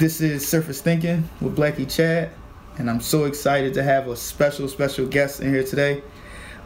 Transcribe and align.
This 0.00 0.20
is 0.20 0.46
Surface 0.46 0.80
Thinking 0.80 1.28
with 1.40 1.56
Blackie 1.56 1.92
Chad, 1.92 2.30
and 2.78 2.88
I'm 2.88 3.00
so 3.00 3.24
excited 3.24 3.74
to 3.74 3.82
have 3.82 4.06
a 4.06 4.14
special, 4.14 4.68
special 4.68 5.06
guest 5.08 5.40
in 5.40 5.52
here 5.52 5.64
today. 5.64 6.04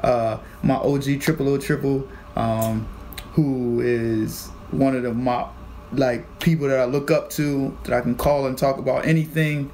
Uh, 0.03 0.37
my 0.63 0.75
OG 0.75 1.19
Triple 1.19 1.49
O 1.49 1.57
Triple, 1.57 2.07
um, 2.37 2.87
who 3.33 3.81
is 3.81 4.49
one 4.71 4.95
of 4.95 5.05
the 5.05 5.15
my 5.15 5.49
like 5.93 6.41
people 6.41 6.69
that 6.69 6.79
I 6.79 6.85
look 6.85 7.11
up 7.11 7.31
to, 7.31 7.75
that 7.85 7.95
I 7.95 8.03
can 8.03 8.17
call 8.17 8.47
and 8.47 8.59
talk 8.59 8.77
about 8.77 9.07
anything. 9.07 9.71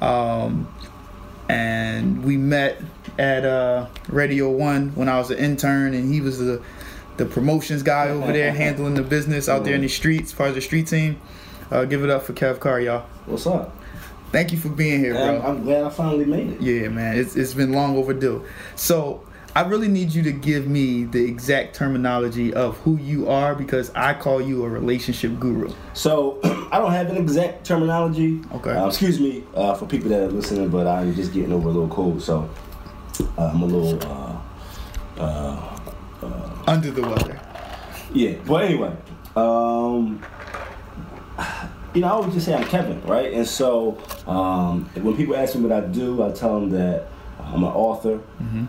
Um, 0.00 0.72
and 1.48 2.24
we 2.24 2.36
met 2.36 2.80
at 3.18 3.44
uh, 3.44 3.88
Radio 4.06 4.50
One 4.50 4.94
when 4.94 5.08
I 5.08 5.18
was 5.18 5.32
an 5.32 5.38
intern, 5.38 5.94
and 5.94 6.14
he 6.14 6.20
was 6.20 6.38
the 6.38 6.62
the 7.16 7.26
promotions 7.26 7.82
guy 7.82 8.10
over 8.10 8.32
there 8.32 8.52
handling 8.54 8.94
the 8.94 9.02
business 9.02 9.48
out 9.48 9.64
there 9.64 9.74
in 9.74 9.80
the 9.80 9.88
streets, 9.88 10.32
part 10.32 10.50
of 10.50 10.54
the 10.54 10.60
street 10.60 10.86
team. 10.86 11.20
Uh, 11.70 11.84
give 11.84 12.02
it 12.02 12.10
up 12.10 12.22
for 12.22 12.32
Kev 12.32 12.58
Carr, 12.58 12.80
y'all. 12.80 13.06
What's 13.26 13.46
up? 13.46 13.76
Thank 14.32 14.52
you 14.52 14.58
for 14.58 14.68
being 14.68 15.00
here, 15.00 15.14
bro. 15.14 15.40
I'm, 15.40 15.42
I'm 15.42 15.62
glad 15.64 15.84
I 15.84 15.90
finally 15.90 16.24
made 16.24 16.48
it. 16.50 16.60
Yeah, 16.60 16.88
man, 16.88 17.16
it's 17.16 17.36
it's 17.36 17.54
been 17.54 17.72
long 17.72 17.96
overdue. 17.96 18.44
So 18.76 19.24
I 19.54 19.62
really 19.62 19.88
need 19.88 20.12
you 20.12 20.22
to 20.24 20.32
give 20.32 20.68
me 20.68 21.04
the 21.04 21.24
exact 21.24 21.74
terminology 21.74 22.54
of 22.54 22.76
who 22.78 22.96
you 22.96 23.28
are 23.28 23.54
because 23.54 23.90
I 23.94 24.14
call 24.14 24.40
you 24.40 24.64
a 24.64 24.68
relationship 24.68 25.38
guru. 25.40 25.72
So 25.94 26.38
I 26.72 26.78
don't 26.78 26.92
have 26.92 27.08
an 27.10 27.16
exact 27.16 27.66
terminology. 27.66 28.40
Okay. 28.54 28.70
Uh, 28.70 28.86
excuse 28.86 29.18
me 29.20 29.44
uh, 29.54 29.74
for 29.74 29.86
people 29.86 30.08
that 30.10 30.22
are 30.22 30.28
listening, 30.28 30.68
but 30.68 30.86
I'm 30.86 31.14
just 31.14 31.32
getting 31.32 31.52
over 31.52 31.68
a 31.68 31.72
little 31.72 31.88
cold, 31.88 32.22
so 32.22 32.48
uh, 33.38 33.46
I'm 33.46 33.62
a 33.62 33.66
little. 33.66 33.98
Uh, 34.04 34.40
uh, 35.18 36.62
Under 36.66 36.90
the 36.90 37.02
weather. 37.02 37.40
yeah. 38.12 38.36
But 38.46 38.64
anyway, 38.64 38.96
um, 39.36 40.22
you 41.94 42.00
know, 42.02 42.08
I 42.08 42.10
always 42.10 42.34
just 42.34 42.46
say 42.46 42.54
I'm 42.54 42.64
Kevin, 42.64 43.02
right? 43.02 43.32
And 43.32 43.46
so 43.46 43.98
um, 44.26 44.88
when 44.94 45.16
people 45.16 45.36
ask 45.36 45.54
me 45.54 45.62
what 45.62 45.72
I 45.72 45.86
do, 45.86 46.22
I 46.22 46.30
tell 46.32 46.60
them 46.60 46.70
that 46.70 47.06
I'm 47.40 47.64
an 47.64 47.70
author, 47.70 48.20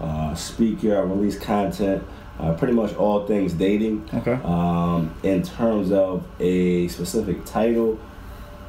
uh, 0.01 0.33
speaker, 0.35 0.97
I 0.97 1.01
release 1.01 1.37
content, 1.37 2.03
uh, 2.39 2.53
pretty 2.53 2.73
much 2.73 2.95
all 2.95 3.27
things 3.27 3.53
dating. 3.53 4.09
Okay. 4.13 4.39
Um, 4.43 5.13
in 5.23 5.43
terms 5.43 5.91
of 5.91 6.25
a 6.39 6.87
specific 6.87 7.45
title, 7.45 7.99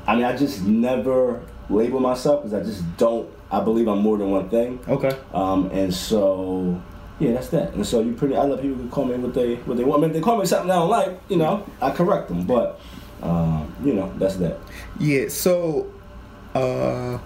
I 0.07 0.17
mean, 0.17 0.25
I 0.25 0.37
just 0.37 0.63
never 0.63 1.41
label 1.71 2.01
myself 2.01 2.43
because 2.43 2.55
I 2.55 2.63
just 2.63 2.85
don't. 2.97 3.31
I 3.51 3.61
believe 3.61 3.87
I'm 3.87 4.01
more 4.01 4.19
than 4.19 4.31
one 4.31 4.49
thing. 4.49 4.81
Okay. 4.89 5.17
Um, 5.33 5.71
and 5.73 5.93
so, 5.95 6.81
yeah, 7.19 7.33
that's 7.33 7.49
that. 7.49 7.75
And 7.75 7.87
so 7.87 8.01
you 8.01 8.13
pretty. 8.13 8.37
I 8.37 8.45
let 8.45 8.61
people 8.61 8.77
can 8.79 8.91
call 8.91 9.05
me 9.05 9.17
what 9.17 9.35
they 9.35 9.57
what 9.57 9.77
they 9.77 9.85
want. 9.85 10.01
I 10.01 10.07
mean, 10.07 10.11
if 10.11 10.17
they 10.17 10.23
call 10.23 10.39
me 10.39 10.47
something 10.47 10.71
I 10.71 10.75
don't 10.75 10.91
like, 10.91 11.21
you 11.29 11.37
know, 11.37 11.65
I 11.81 11.91
correct 11.91 12.29
them. 12.29 12.47
But, 12.47 12.81
um, 13.23 13.75
you 13.85 13.95
know, 13.95 14.13
that's 14.19 14.37
that. 14.37 14.59
Yeah, 14.99 15.29
so 15.29 15.93
uh 16.55 17.19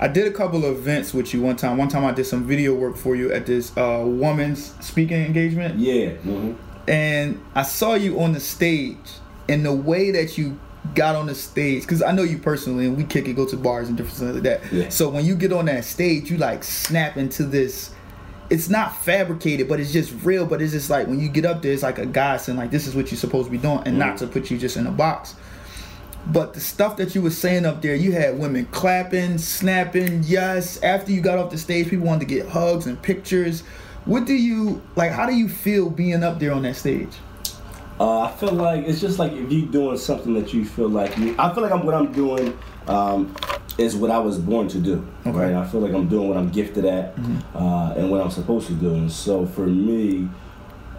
I 0.00 0.06
did 0.08 0.26
a 0.28 0.30
couple 0.30 0.64
of 0.64 0.76
events 0.78 1.12
with 1.12 1.34
you 1.34 1.42
one 1.42 1.56
time. 1.56 1.76
One 1.76 1.88
time 1.88 2.04
I 2.04 2.12
did 2.12 2.24
some 2.24 2.44
video 2.46 2.72
work 2.74 2.96
for 2.96 3.16
you 3.16 3.32
at 3.32 3.46
this 3.46 3.76
uh 3.76 4.02
woman's 4.04 4.74
speaking 4.84 5.22
engagement. 5.24 5.78
Yeah. 5.78 6.10
hmm 6.10 6.52
and 6.88 7.38
I 7.54 7.64
saw 7.64 7.94
you 7.94 8.18
on 8.20 8.32
the 8.32 8.40
stage 8.40 8.96
and 9.46 9.62
the 9.64 9.74
way 9.74 10.10
that 10.12 10.38
you 10.38 10.58
got 10.94 11.14
on 11.16 11.26
the 11.26 11.34
stage 11.34 11.82
because 11.82 12.00
I 12.02 12.12
know 12.12 12.22
you 12.22 12.38
personally 12.38 12.86
and 12.86 12.96
we 12.96 13.04
kick 13.04 13.28
it, 13.28 13.34
go 13.34 13.44
to 13.46 13.56
bars 13.58 13.88
and 13.88 13.96
different 13.96 14.16
stuff 14.16 14.34
like 14.34 14.42
that. 14.44 14.72
Yeah. 14.72 14.88
So 14.88 15.10
when 15.10 15.26
you 15.26 15.36
get 15.36 15.52
on 15.52 15.66
that 15.66 15.84
stage, 15.84 16.30
you 16.30 16.38
like 16.38 16.64
snap 16.64 17.18
into 17.18 17.44
this. 17.44 17.90
It's 18.50 18.70
not 18.70 18.96
fabricated, 18.96 19.68
but 19.68 19.78
it's 19.78 19.92
just 19.92 20.12
real. 20.24 20.46
But 20.46 20.62
it's 20.62 20.72
just 20.72 20.90
like 20.90 21.06
when 21.06 21.20
you 21.20 21.28
get 21.28 21.44
up 21.44 21.62
there, 21.62 21.72
it's 21.72 21.82
like 21.82 21.98
a 21.98 22.06
guy 22.06 22.36
saying 22.38 22.58
like, 22.58 22.70
"This 22.70 22.86
is 22.86 22.94
what 22.94 23.10
you're 23.10 23.18
supposed 23.18 23.46
to 23.46 23.50
be 23.50 23.58
doing," 23.58 23.82
and 23.84 23.98
not 23.98 24.18
to 24.18 24.26
put 24.26 24.50
you 24.50 24.58
just 24.58 24.76
in 24.76 24.86
a 24.86 24.90
box. 24.90 25.34
But 26.26 26.52
the 26.52 26.60
stuff 26.60 26.96
that 26.98 27.14
you 27.14 27.22
were 27.22 27.30
saying 27.30 27.64
up 27.64 27.80
there, 27.80 27.94
you 27.94 28.12
had 28.12 28.38
women 28.38 28.66
clapping, 28.66 29.38
snapping, 29.38 30.22
yes. 30.24 30.82
After 30.82 31.12
you 31.12 31.20
got 31.20 31.38
off 31.38 31.50
the 31.50 31.58
stage, 31.58 31.88
people 31.88 32.06
wanted 32.06 32.28
to 32.28 32.34
get 32.34 32.46
hugs 32.46 32.86
and 32.86 33.00
pictures. 33.00 33.62
What 34.04 34.26
do 34.26 34.34
you 34.34 34.82
like? 34.96 35.12
How 35.12 35.26
do 35.26 35.34
you 35.34 35.48
feel 35.48 35.90
being 35.90 36.22
up 36.22 36.38
there 36.38 36.52
on 36.52 36.62
that 36.62 36.76
stage? 36.76 37.10
Uh, 38.00 38.20
I 38.20 38.32
feel 38.32 38.52
like 38.52 38.86
it's 38.86 39.00
just 39.00 39.18
like 39.18 39.32
if 39.32 39.50
you're 39.50 39.66
doing 39.66 39.96
something 39.96 40.34
that 40.34 40.54
you 40.54 40.64
feel 40.64 40.88
like 40.88 41.16
you. 41.18 41.34
I 41.38 41.52
feel 41.52 41.62
like 41.62 41.72
I'm 41.72 41.84
what 41.84 41.94
I'm 41.94 42.12
doing 42.12 42.56
um, 42.86 43.34
is 43.78 43.94
what 43.94 44.10
I 44.10 44.18
was 44.18 44.38
born 44.38 44.66
to 44.68 44.78
do. 44.78 45.06
Okay. 45.24 45.38
Right. 45.38 45.54
I 45.54 45.64
feel 45.64 45.80
like 45.80 45.94
I'm 45.94 46.08
doing 46.08 46.28
what 46.28 46.36
I'm 46.36 46.50
gifted 46.50 46.84
at 46.84 47.14
uh, 47.54 47.94
and 47.96 48.10
what 48.10 48.20
I'm 48.20 48.30
supposed 48.30 48.66
to 48.66 48.74
do. 48.74 48.92
And 48.92 49.10
so 49.10 49.46
for 49.46 49.66
me, 49.66 50.28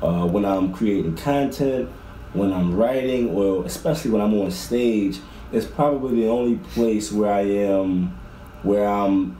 uh, 0.01 0.25
when 0.25 0.45
I'm 0.45 0.73
creating 0.73 1.17
content, 1.17 1.89
when 2.31 2.53
I'm 2.53 2.75
writing, 2.75 3.31
or 3.31 3.65
especially 3.65 4.11
when 4.11 4.21
I'm 4.21 4.33
on 4.39 4.49
stage, 4.49 5.19
it's 5.51 5.65
probably 5.65 6.21
the 6.21 6.29
only 6.29 6.55
place 6.57 7.11
where 7.11 7.33
I 7.33 7.41
am, 7.41 8.17
where 8.63 8.87
I'm 8.87 9.35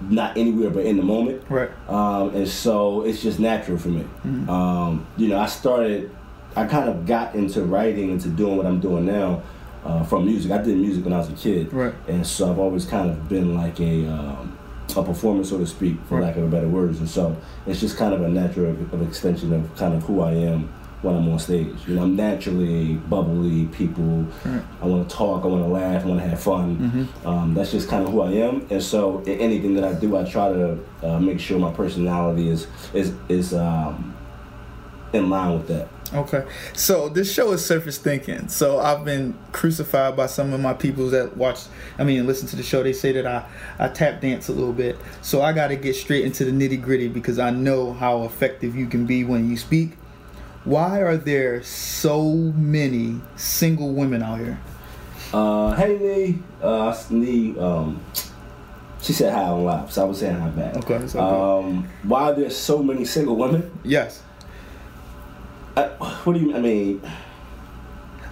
not 0.00 0.36
anywhere 0.36 0.70
but 0.70 0.84
in 0.84 0.96
the 0.96 1.02
moment. 1.04 1.44
Right. 1.48 1.70
Um, 1.88 2.34
and 2.34 2.48
so 2.48 3.02
it's 3.02 3.22
just 3.22 3.38
natural 3.38 3.78
for 3.78 3.88
me. 3.88 4.04
Um, 4.48 5.06
you 5.16 5.28
know, 5.28 5.38
I 5.38 5.46
started, 5.46 6.10
I 6.56 6.64
kind 6.66 6.88
of 6.88 7.06
got 7.06 7.36
into 7.36 7.62
writing, 7.62 8.10
into 8.10 8.28
doing 8.28 8.56
what 8.56 8.66
I'm 8.66 8.80
doing 8.80 9.06
now 9.06 9.42
uh, 9.84 10.02
from 10.04 10.24
music. 10.26 10.50
I 10.52 10.58
did 10.58 10.76
music 10.76 11.04
when 11.04 11.12
I 11.12 11.18
was 11.18 11.28
a 11.30 11.34
kid. 11.34 11.72
Right. 11.72 11.94
And 12.08 12.26
so 12.26 12.50
I've 12.50 12.58
always 12.58 12.84
kind 12.86 13.10
of 13.10 13.28
been 13.28 13.54
like 13.54 13.78
a, 13.80 14.06
um, 14.08 14.56
a 14.96 15.02
performer, 15.02 15.44
so 15.44 15.58
to 15.58 15.66
speak, 15.66 15.96
for 16.08 16.16
Right. 16.18 16.24
lack 16.28 16.36
of 16.36 16.44
a 16.44 16.48
better 16.48 16.68
words. 16.68 16.98
And 17.00 17.08
so 17.08 17.36
it's 17.66 17.80
just 17.80 17.96
kind 17.96 18.14
of 18.14 18.22
a 18.22 18.28
natural 18.28 18.70
of 18.92 19.02
extension 19.06 19.52
of 19.52 19.74
kind 19.76 19.94
of 19.94 20.02
who 20.04 20.20
I 20.20 20.32
am 20.32 20.68
when 21.02 21.14
I'm 21.16 21.28
on 21.28 21.38
stage. 21.38 21.68
You 21.86 21.96
know, 21.96 22.02
I'm 22.04 22.16
naturally 22.16 22.94
bubbly, 22.94 23.66
people. 23.66 24.24
Right. 24.44 24.62
I 24.80 24.86
want 24.86 25.06
to 25.08 25.14
talk, 25.14 25.44
I 25.44 25.48
want 25.48 25.62
to 25.62 25.68
laugh, 25.68 26.02
I 26.02 26.08
want 26.08 26.20
to 26.22 26.26
have 26.28 26.40
fun. 26.40 27.08
Um, 27.26 27.52
that's 27.52 27.72
just 27.72 27.88
kind 27.90 28.06
of 28.06 28.10
who 28.12 28.22
I 28.22 28.30
am. 28.32 28.66
And 28.70 28.82
so 28.82 29.22
anything 29.26 29.74
that 29.74 29.84
I 29.84 29.92
do, 29.92 30.16
I 30.16 30.24
try 30.24 30.48
to 30.50 30.78
uh, 31.02 31.18
make 31.20 31.40
sure 31.40 31.58
my 31.58 31.72
personality 31.72 32.48
is 32.48 32.66
is 32.94 33.12
is 33.28 33.52
um, 33.52 34.14
in 35.12 35.28
line 35.28 35.52
with 35.58 35.68
that. 35.68 35.88
Okay. 36.14 36.44
So 36.74 37.08
this 37.08 37.32
show 37.32 37.52
is 37.52 37.64
surface 37.64 37.98
thinking. 37.98 38.48
So 38.48 38.78
I've 38.78 39.04
been 39.04 39.36
crucified 39.52 40.16
by 40.16 40.26
some 40.26 40.52
of 40.52 40.60
my 40.60 40.72
people 40.72 41.10
that 41.10 41.36
watch 41.36 41.60
I 41.98 42.04
mean 42.04 42.26
listen 42.26 42.46
to 42.48 42.56
the 42.56 42.62
show. 42.62 42.82
They 42.82 42.92
say 42.92 43.12
that 43.12 43.26
I, 43.26 43.44
I 43.78 43.88
tap 43.88 44.20
dance 44.20 44.48
a 44.48 44.52
little 44.52 44.72
bit. 44.72 44.96
So 45.22 45.42
I 45.42 45.52
gotta 45.52 45.76
get 45.76 45.94
straight 45.96 46.24
into 46.24 46.44
the 46.44 46.52
nitty 46.52 46.80
gritty 46.80 47.08
because 47.08 47.38
I 47.38 47.50
know 47.50 47.92
how 47.92 48.22
effective 48.24 48.76
you 48.76 48.86
can 48.86 49.06
be 49.06 49.24
when 49.24 49.50
you 49.50 49.56
speak. 49.56 49.96
Why 50.64 51.02
are 51.02 51.16
there 51.16 51.62
so 51.62 52.32
many 52.32 53.20
single 53.36 53.92
women 53.92 54.22
out 54.22 54.38
here? 54.38 54.58
Uh, 55.32 55.74
hey, 55.74 55.98
Nee. 55.98 56.38
Uh, 56.62 56.96
Nee. 57.10 57.58
Um, 57.58 58.00
she 59.02 59.12
said 59.12 59.34
hi 59.34 59.42
on 59.42 59.64
live, 59.64 59.92
so 59.92 60.02
I 60.02 60.04
was 60.06 60.20
saying 60.20 60.36
hi 60.36 60.48
back. 60.48 60.76
Okay, 60.76 60.94
okay. 60.94 61.18
Um, 61.18 61.86
why 62.04 62.30
are 62.30 62.34
there 62.34 62.48
so 62.48 62.82
many 62.82 63.04
single 63.04 63.36
women? 63.36 63.70
Yes. 63.82 64.22
I, 65.76 65.82
what 66.24 66.34
do 66.34 66.40
you? 66.40 66.54
I 66.56 66.60
mean, 66.60 67.02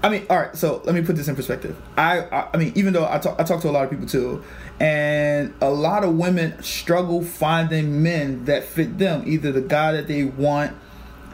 I 0.02 0.08
mean, 0.08 0.26
all 0.28 0.38
right. 0.38 0.56
So 0.56 0.82
let 0.84 0.94
me 0.94 1.02
put 1.02 1.16
this 1.16 1.28
in 1.28 1.36
perspective. 1.36 1.76
I, 1.96 2.20
I, 2.20 2.48
I 2.54 2.56
mean, 2.56 2.72
even 2.74 2.92
though 2.92 3.06
I 3.08 3.18
talk, 3.18 3.40
I 3.40 3.44
talk 3.44 3.60
to 3.62 3.68
a 3.68 3.72
lot 3.72 3.84
of 3.84 3.90
people 3.90 4.06
too, 4.06 4.42
and 4.80 5.54
a 5.60 5.70
lot 5.70 6.04
of 6.04 6.14
women 6.16 6.60
struggle 6.62 7.22
finding 7.22 8.02
men 8.02 8.44
that 8.46 8.64
fit 8.64 8.98
them. 8.98 9.22
Either 9.26 9.52
the 9.52 9.60
guy 9.60 9.92
that 9.92 10.08
they 10.08 10.24
want 10.24 10.72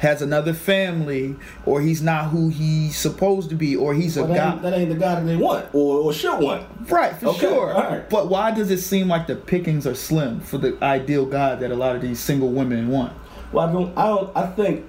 has 0.00 0.22
another 0.22 0.54
family, 0.54 1.34
or 1.66 1.80
he's 1.80 2.00
not 2.00 2.26
who 2.28 2.50
he's 2.50 2.96
supposed 2.96 3.48
to 3.50 3.56
be, 3.56 3.74
or 3.74 3.94
he's 3.94 4.16
a 4.16 4.22
well, 4.24 4.32
that, 4.32 4.36
guy. 4.36 4.52
ain't, 4.52 4.62
that 4.62 4.74
ain't 4.74 4.88
the 4.90 4.94
guy 4.94 5.14
that 5.16 5.26
they 5.26 5.36
want 5.36 5.66
or, 5.74 6.02
or 6.02 6.12
should 6.12 6.38
want. 6.38 6.66
Right, 6.88 7.16
for 7.16 7.26
Okay, 7.28 7.40
sure. 7.40 7.72
all 7.72 7.82
right. 7.90 8.08
But 8.08 8.28
why 8.28 8.50
does 8.52 8.70
it 8.70 8.78
seem 8.78 9.08
like 9.08 9.26
the 9.26 9.34
pickings 9.34 9.86
are 9.86 9.94
slim 9.94 10.40
for 10.40 10.58
the 10.58 10.76
ideal 10.82 11.26
guy 11.26 11.54
that 11.56 11.70
a 11.70 11.74
lot 11.74 11.96
of 11.96 12.02
these 12.02 12.20
single 12.20 12.50
women 12.50 12.88
want? 12.88 13.12
Well, 13.50 13.68
I 13.68 13.72
don't. 13.72 13.98
I 13.98 14.06
don't. 14.06 14.36
I 14.36 14.46
think. 14.46 14.84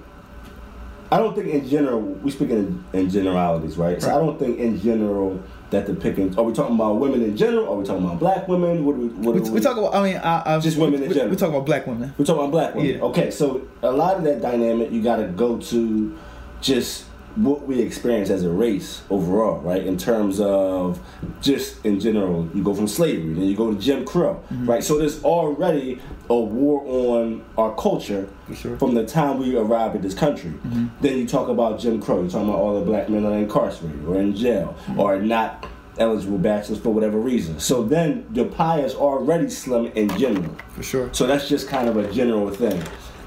I 1.12 1.18
don't 1.18 1.34
think 1.34 1.48
in 1.48 1.68
general 1.68 2.00
we 2.00 2.30
speaking 2.30 2.84
in, 2.92 3.00
in 3.00 3.10
generalities, 3.10 3.76
right? 3.76 4.00
So 4.00 4.08
I 4.14 4.18
don't 4.18 4.38
think 4.38 4.58
in 4.58 4.80
general 4.80 5.42
that 5.70 5.86
the 5.86 5.94
pickings. 5.94 6.36
Are 6.36 6.44
we 6.44 6.52
talking 6.52 6.74
about 6.74 6.94
women 7.00 7.22
in 7.22 7.36
general? 7.36 7.68
Are 7.68 7.76
we 7.76 7.84
talking 7.84 8.04
about 8.04 8.18
black 8.20 8.46
women? 8.46 8.84
What 8.84 8.96
do 8.96 9.02
we? 9.02 9.08
What 9.08 9.34
We, 9.34 9.40
do 9.42 9.52
we 9.52 9.60
talk 9.60 9.76
about. 9.76 9.94
I 9.94 10.02
mean, 10.02 10.16
I, 10.16 10.56
I, 10.56 10.60
Just 10.60 10.78
women 10.78 11.02
in 11.02 11.08
we, 11.08 11.14
general. 11.14 11.30
We 11.30 11.36
talk 11.36 11.48
about 11.48 11.66
black 11.66 11.86
women. 11.86 12.14
We're 12.16 12.24
talking 12.24 12.40
about 12.40 12.50
black 12.52 12.74
women. 12.74 12.94
Yeah. 12.94 13.02
Okay, 13.02 13.30
so 13.30 13.66
a 13.82 13.90
lot 13.90 14.16
of 14.16 14.24
that 14.24 14.40
dynamic 14.40 14.92
you 14.92 15.02
got 15.02 15.16
to 15.16 15.26
go 15.28 15.58
to 15.58 16.16
just 16.60 17.06
what 17.44 17.66
we 17.66 17.80
experience 17.80 18.28
as 18.30 18.42
a 18.44 18.50
race 18.50 19.02
overall, 19.08 19.60
right? 19.60 19.84
In 19.86 19.96
terms 19.96 20.40
of 20.40 21.00
just 21.40 21.84
in 21.86 21.98
general, 22.00 22.48
you 22.54 22.62
go 22.62 22.74
from 22.74 22.86
slavery, 22.88 23.32
then 23.34 23.44
you 23.44 23.56
go 23.56 23.72
to 23.72 23.78
Jim 23.80 24.04
Crow, 24.04 24.42
Mm-hmm. 24.52 24.68
right? 24.68 24.82
So 24.84 24.98
there's 24.98 25.22
already 25.24 26.00
a 26.28 26.34
war 26.38 26.82
on 26.86 27.44
our 27.56 27.74
culture 27.76 28.28
sure. 28.54 28.72
Mm-hmm. 28.72 28.76
from 28.78 28.94
the 28.94 29.06
time 29.06 29.38
we 29.38 29.56
arrived 29.56 29.96
at 29.96 30.02
this 30.02 30.14
country. 30.14 30.52
Then 31.00 31.18
you 31.18 31.26
talk 31.26 31.48
about 31.48 31.78
Jim 31.80 32.00
Crow, 32.02 32.20
you're 32.20 32.30
talking 32.30 32.48
about 32.48 32.58
all 32.58 32.78
the 32.78 32.84
black 32.84 33.08
men 33.08 33.22
that 33.22 33.32
are 33.32 33.38
incarcerated 33.38 34.04
or 34.06 34.16
in 34.20 34.34
jail 34.34 34.76
Mm-hmm. 34.86 35.00
or 35.00 35.20
not 35.20 35.66
eligible 35.98 36.38
bachelors 36.38 36.78
for 36.80 36.90
whatever 36.94 37.18
reason. 37.18 37.58
So 37.60 37.82
then 37.82 38.24
the 38.30 38.44
pie 38.46 38.80
is 38.80 38.94
already 38.94 39.50
slim 39.50 39.86
in 39.94 40.08
general. 40.18 40.54
For 40.74 40.82
sure. 40.82 41.08
So 41.12 41.26
that's 41.26 41.48
just 41.48 41.68
kind 41.68 41.88
of 41.88 41.96
a 41.96 42.10
general 42.12 42.50
thing. 42.50 42.82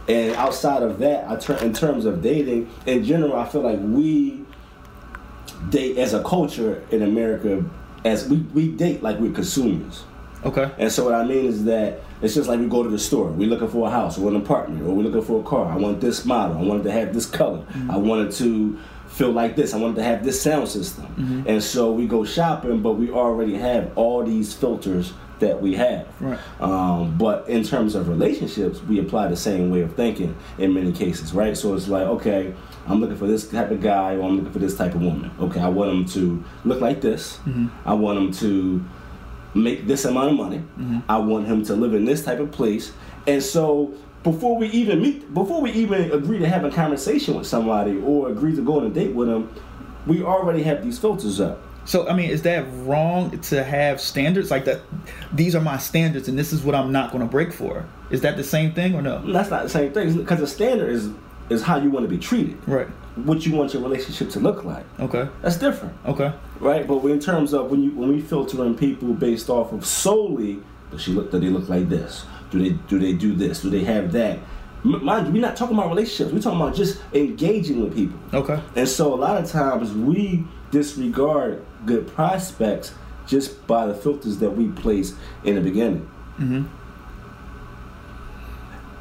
And 0.07 0.35
outside 0.35 0.83
of 0.83 0.99
that, 0.99 1.29
I 1.29 1.35
turn 1.37 1.63
in 1.63 1.73
terms 1.73 2.05
of 2.05 2.21
dating 2.21 2.69
in 2.85 3.03
general, 3.03 3.35
I 3.35 3.47
feel 3.47 3.61
like 3.61 3.79
we 3.81 4.43
date 5.69 5.97
as 5.97 6.13
a 6.13 6.21
culture 6.23 6.83
in 6.91 7.03
America 7.03 7.63
as 8.03 8.27
we, 8.27 8.37
we 8.53 8.67
date 8.67 9.01
like 9.01 9.17
we're 9.19 9.31
consumers. 9.31 10.03
Okay. 10.45 10.69
And 10.77 10.91
so 10.91 11.05
what 11.05 11.13
I 11.13 11.23
mean 11.23 11.45
is 11.45 11.63
that 11.65 12.01
it's 12.21 12.35
just 12.35 12.49
like 12.49 12.59
we 12.59 12.67
go 12.67 12.83
to 12.83 12.89
the 12.89 12.99
store. 12.99 13.29
We're 13.29 13.47
looking 13.47 13.69
for 13.69 13.87
a 13.87 13.91
house 13.91 14.17
or 14.17 14.29
an 14.29 14.35
apartment 14.35 14.81
or 14.81 14.93
we're 14.93 15.03
looking 15.03 15.21
for 15.21 15.39
a 15.39 15.43
car. 15.43 15.71
I 15.71 15.77
want 15.77 16.01
this 16.01 16.25
model. 16.25 16.57
I 16.57 16.61
wanted 16.61 16.83
to 16.83 16.91
have 16.91 17.13
this 17.13 17.25
color. 17.25 17.59
Mm-hmm. 17.59 17.91
I 17.91 17.97
wanted 17.97 18.31
to 18.33 18.77
feel 19.07 19.31
like 19.31 19.55
this. 19.55 19.73
I 19.73 19.77
wanted 19.77 19.95
to 19.97 20.03
have 20.03 20.23
this 20.23 20.41
sound 20.41 20.67
system. 20.67 21.05
Mm-hmm. 21.05 21.47
And 21.47 21.63
so 21.63 21.91
we 21.91 22.07
go 22.07 22.25
shopping, 22.25 22.81
but 22.81 22.93
we 22.93 23.09
already 23.09 23.55
have 23.55 23.97
all 23.97 24.23
these 24.23 24.53
filters 24.53 25.13
that 25.39 25.61
we 25.61 25.75
have. 25.75 26.07
Right. 26.21 26.39
Um, 26.59 27.17
but 27.17 27.47
in 27.49 27.63
terms 27.63 27.95
of 27.95 28.07
relationships, 28.07 28.81
we 28.81 28.99
apply 28.99 29.27
the 29.27 29.35
same 29.35 29.69
way 29.69 29.81
of 29.81 29.95
thinking 29.95 30.35
in 30.57 30.73
many 30.73 30.91
cases, 30.91 31.33
right? 31.33 31.57
So 31.57 31.73
it's 31.73 31.87
like, 31.87 32.03
okay, 32.03 32.53
I'm 32.87 32.99
looking 32.99 33.17
for 33.17 33.27
this 33.27 33.49
type 33.49 33.71
of 33.71 33.81
guy 33.81 34.15
or 34.15 34.23
I'm 34.23 34.37
looking 34.37 34.51
for 34.51 34.59
this 34.59 34.77
type 34.77 34.95
of 34.95 35.01
woman. 35.01 35.31
Okay, 35.39 35.59
I 35.59 35.69
want 35.69 35.91
them 35.91 36.05
to 36.21 36.43
look 36.65 36.81
like 36.81 37.01
this. 37.01 37.39
I 37.85 37.93
want 37.93 38.19
them 38.19 38.31
to 38.33 38.85
make 39.55 39.87
this 39.87 40.05
amount 40.05 40.31
of 40.31 40.35
money. 40.35 40.63
I 41.09 41.17
want 41.17 41.47
him 41.47 41.63
to 41.65 41.75
live 41.75 41.93
in 41.93 42.05
this 42.05 42.23
type 42.23 42.39
of 42.39 42.51
place. 42.51 42.91
And 43.27 43.41
so 43.41 43.93
before 44.23 44.57
we 44.57 44.67
even 44.69 45.01
meet, 45.01 45.33
before 45.33 45.61
we 45.61 45.71
even 45.71 46.11
agree 46.11 46.39
to 46.39 46.47
have 46.47 46.63
a 46.63 46.71
conversation 46.71 47.35
with 47.35 47.47
somebody 47.47 47.99
or 48.01 48.29
agree 48.29 48.55
to 48.55 48.61
go 48.63 48.79
on 48.79 48.85
a 48.85 48.89
date 48.89 49.13
with 49.13 49.27
them, 49.27 49.53
we 50.07 50.23
already 50.23 50.63
have 50.63 50.83
these 50.83 50.99
filters 50.99 51.39
up. 51.39 51.61
So 51.85 52.07
I 52.07 52.15
mean, 52.15 52.29
is 52.29 52.43
that 52.43 52.65
wrong 52.85 53.37
to 53.39 53.63
have 53.63 53.99
standards 53.99 54.49
like 54.51 54.65
that? 54.65 54.81
These 55.33 55.55
are 55.55 55.61
my 55.61 55.77
standards, 55.77 56.27
and 56.27 56.37
this 56.39 56.53
is 56.53 56.63
what 56.63 56.75
I'm 56.75 56.91
not 56.91 57.11
going 57.11 57.23
to 57.23 57.29
break 57.29 57.51
for. 57.51 57.85
Is 58.09 58.21
that 58.21 58.37
the 58.37 58.43
same 58.43 58.73
thing 58.73 58.95
or 58.95 59.01
no? 59.01 59.19
That's 59.31 59.49
not 59.49 59.63
the 59.63 59.69
same 59.69 59.91
thing 59.91 60.15
because 60.17 60.39
the 60.39 60.47
standard 60.47 60.89
is 60.89 61.09
is 61.49 61.61
how 61.61 61.77
you 61.77 61.89
want 61.89 62.05
to 62.05 62.09
be 62.09 62.17
treated, 62.17 62.57
Right. 62.67 62.87
what 63.15 63.45
you 63.45 63.53
want 63.53 63.73
your 63.73 63.83
relationship 63.83 64.29
to 64.29 64.39
look 64.39 64.63
like. 64.63 64.85
Okay. 64.99 65.27
That's 65.41 65.57
different, 65.57 65.93
Okay. 66.05 66.31
right? 66.61 66.87
But 66.87 67.03
in 67.05 67.19
terms 67.19 67.53
of 67.53 67.69
when 67.69 67.83
you 67.83 67.91
when 67.91 68.09
we 68.09 68.21
filter 68.21 68.63
in 68.65 68.75
people 68.75 69.13
based 69.13 69.49
off 69.49 69.73
of 69.73 69.85
solely 69.85 70.59
does 70.89 71.01
she 71.01 71.11
look 71.11 71.31
do 71.31 71.39
they 71.39 71.49
look 71.49 71.67
like 71.67 71.89
this? 71.89 72.25
Do 72.49 72.59
they 72.59 72.69
do 72.87 72.97
they 72.99 73.11
do 73.13 73.33
this? 73.33 73.61
Do 73.61 73.69
they 73.69 73.83
have 73.83 74.13
that? 74.13 74.39
Mind 74.85 75.27
you, 75.27 75.33
we're 75.33 75.41
not 75.41 75.55
talking 75.55 75.77
about 75.77 75.89
relationships. 75.89 76.31
We're 76.33 76.41
talking 76.41 76.59
about 76.61 76.75
just 76.75 77.01
engaging 77.13 77.81
with 77.83 77.95
people. 77.95 78.19
Okay. 78.33 78.61
And 78.75 78.87
so 78.87 79.13
a 79.13 79.15
lot 79.15 79.41
of 79.41 79.49
times 79.49 79.93
we 79.93 80.45
disregard 80.73 81.63
good 81.85 82.07
prospects 82.07 82.93
just 83.27 83.65
by 83.67 83.85
the 83.85 83.93
filters 83.93 84.39
that 84.39 84.49
we 84.49 84.67
place 84.69 85.13
in 85.45 85.55
the 85.55 85.61
beginning. 85.61 86.09
Mm-hmm. 86.37 86.63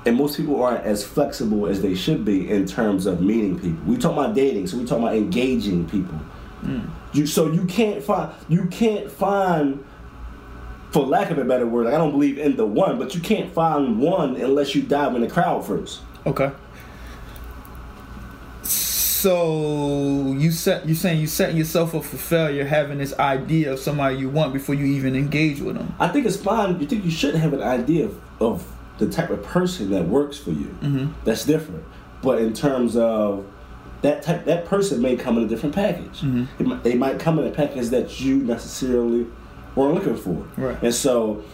And 0.04 0.16
most 0.16 0.36
people 0.36 0.62
aren't 0.62 0.84
as 0.84 1.02
flexible 1.02 1.66
as 1.66 1.80
they 1.80 1.94
should 1.94 2.24
be 2.24 2.50
in 2.50 2.66
terms 2.66 3.06
of 3.06 3.20
meeting 3.20 3.58
people. 3.58 3.82
We 3.86 3.96
talk 3.96 4.12
about 4.12 4.34
dating, 4.34 4.66
so 4.66 4.76
we 4.76 4.84
talk 4.84 4.98
about 4.98 5.16
engaging 5.16 5.88
people. 5.88 6.20
You 7.12 7.26
so 7.26 7.50
you 7.50 7.64
can't 7.64 8.02
find 8.02 8.32
you 8.48 8.66
can't 8.66 9.10
find 9.10 9.84
for 10.92 11.04
lack 11.04 11.30
of 11.30 11.38
a 11.38 11.44
better 11.44 11.66
word, 11.66 11.86
like 11.86 11.94
I 11.94 11.98
don't 11.98 12.12
believe 12.12 12.38
in 12.38 12.56
the 12.56 12.66
one, 12.66 12.98
but 12.98 13.14
you 13.14 13.20
can't 13.20 13.52
find 13.52 13.98
one 13.98 14.36
unless 14.36 14.74
you 14.74 14.82
dive 14.82 15.14
in 15.14 15.22
the 15.22 15.28
crowd 15.28 15.66
first. 15.66 16.02
Okay. 16.26 16.52
So 19.22 20.34
you 20.36 20.50
set 20.50 20.88
you 20.88 20.96
saying 20.96 21.20
you 21.20 21.28
setting 21.28 21.56
yourself 21.56 21.94
up 21.94 22.02
for 22.04 22.16
failure, 22.16 22.64
having 22.64 22.98
this 22.98 23.16
idea 23.20 23.72
of 23.72 23.78
somebody 23.78 24.16
you 24.16 24.28
want 24.28 24.52
before 24.52 24.74
you 24.74 24.84
even 24.84 25.14
engage 25.14 25.60
with 25.60 25.76
them. 25.76 25.94
I 26.00 26.08
think 26.08 26.26
it's 26.26 26.36
fine. 26.36 26.80
You 26.80 26.88
think 26.88 27.04
you 27.04 27.10
should 27.12 27.36
have 27.36 27.52
an 27.52 27.62
idea 27.62 28.06
of, 28.06 28.20
of 28.40 28.66
the 28.98 29.08
type 29.08 29.30
of 29.30 29.44
person 29.44 29.90
that 29.92 30.06
works 30.08 30.38
for 30.38 30.50
you. 30.50 30.76
Mm-hmm. 30.82 31.12
That's 31.24 31.44
different. 31.44 31.84
But 32.20 32.40
in 32.40 32.52
terms 32.52 32.96
of 32.96 33.46
that 34.00 34.24
type, 34.24 34.44
that 34.46 34.64
person 34.66 35.00
may 35.00 35.14
come 35.14 35.38
in 35.38 35.44
a 35.44 35.46
different 35.46 35.74
package. 35.76 36.20
Mhm. 36.22 36.48
It 36.58 36.66
might- 36.66 36.82
they 36.82 36.94
might 36.94 37.20
come 37.20 37.38
in 37.38 37.46
a 37.46 37.50
package 37.50 37.90
that 37.90 38.20
you 38.20 38.38
necessarily 38.38 39.26
weren't 39.76 39.94
looking 39.94 40.16
for. 40.16 40.44
Right. 40.56 40.82
And 40.82 40.92
so, 40.92 41.44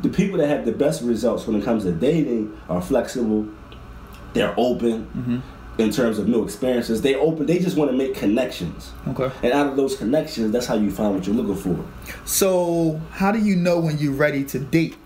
the 0.00 0.08
people 0.08 0.38
that 0.38 0.48
have 0.48 0.64
the 0.64 0.72
best 0.72 1.02
results 1.02 1.46
when 1.46 1.56
it 1.60 1.64
comes 1.64 1.84
to 1.84 1.92
dating 1.92 2.56
are 2.70 2.80
flexible. 2.80 3.46
They're 4.32 4.54
open 4.56 5.06
Mm-hmm. 5.16 5.38
In 5.78 5.90
terms 5.90 6.18
of 6.18 6.28
new 6.28 6.42
experiences. 6.44 7.02
They 7.02 7.14
open. 7.14 7.46
They 7.46 7.58
just 7.58 7.76
want 7.76 7.90
to 7.90 7.96
make 7.96 8.14
connections. 8.14 8.92
Okay. 9.06 9.30
And 9.42 9.52
out 9.52 9.68
of 9.68 9.76
those 9.76 9.96
connections, 9.96 10.52
that's 10.52 10.66
how 10.66 10.74
you 10.74 10.90
find 10.90 11.14
what 11.14 11.26
you're 11.26 11.36
looking 11.36 11.56
for. 11.56 11.84
So 12.26 13.00
how 13.12 13.32
do 13.32 13.38
you 13.38 13.56
know 13.56 13.78
when 13.78 13.98
you're 13.98 14.12
ready 14.12 14.44
to 14.44 14.58
date? 14.58 14.96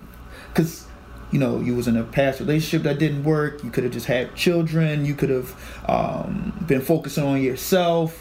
Because 0.49 0.87
you 1.31 1.39
know 1.39 1.61
you 1.61 1.75
was 1.75 1.89
in 1.89 1.97
a 1.97 2.05
past 2.05 2.41
relationship 2.41 2.83
that 2.85 2.99
didn't 2.99 3.25
work. 3.25 3.63
You 3.63 3.71
could 3.71 3.85
have 3.85 3.93
just 3.93 4.07
had 4.07 4.35
children. 4.35 5.05
You 5.05 5.15
could 5.15 5.31
have 5.31 5.55
um, 5.89 6.65
been 6.67 6.81
focusing 6.81 7.25
on 7.25 7.43
yourself. 7.43 8.21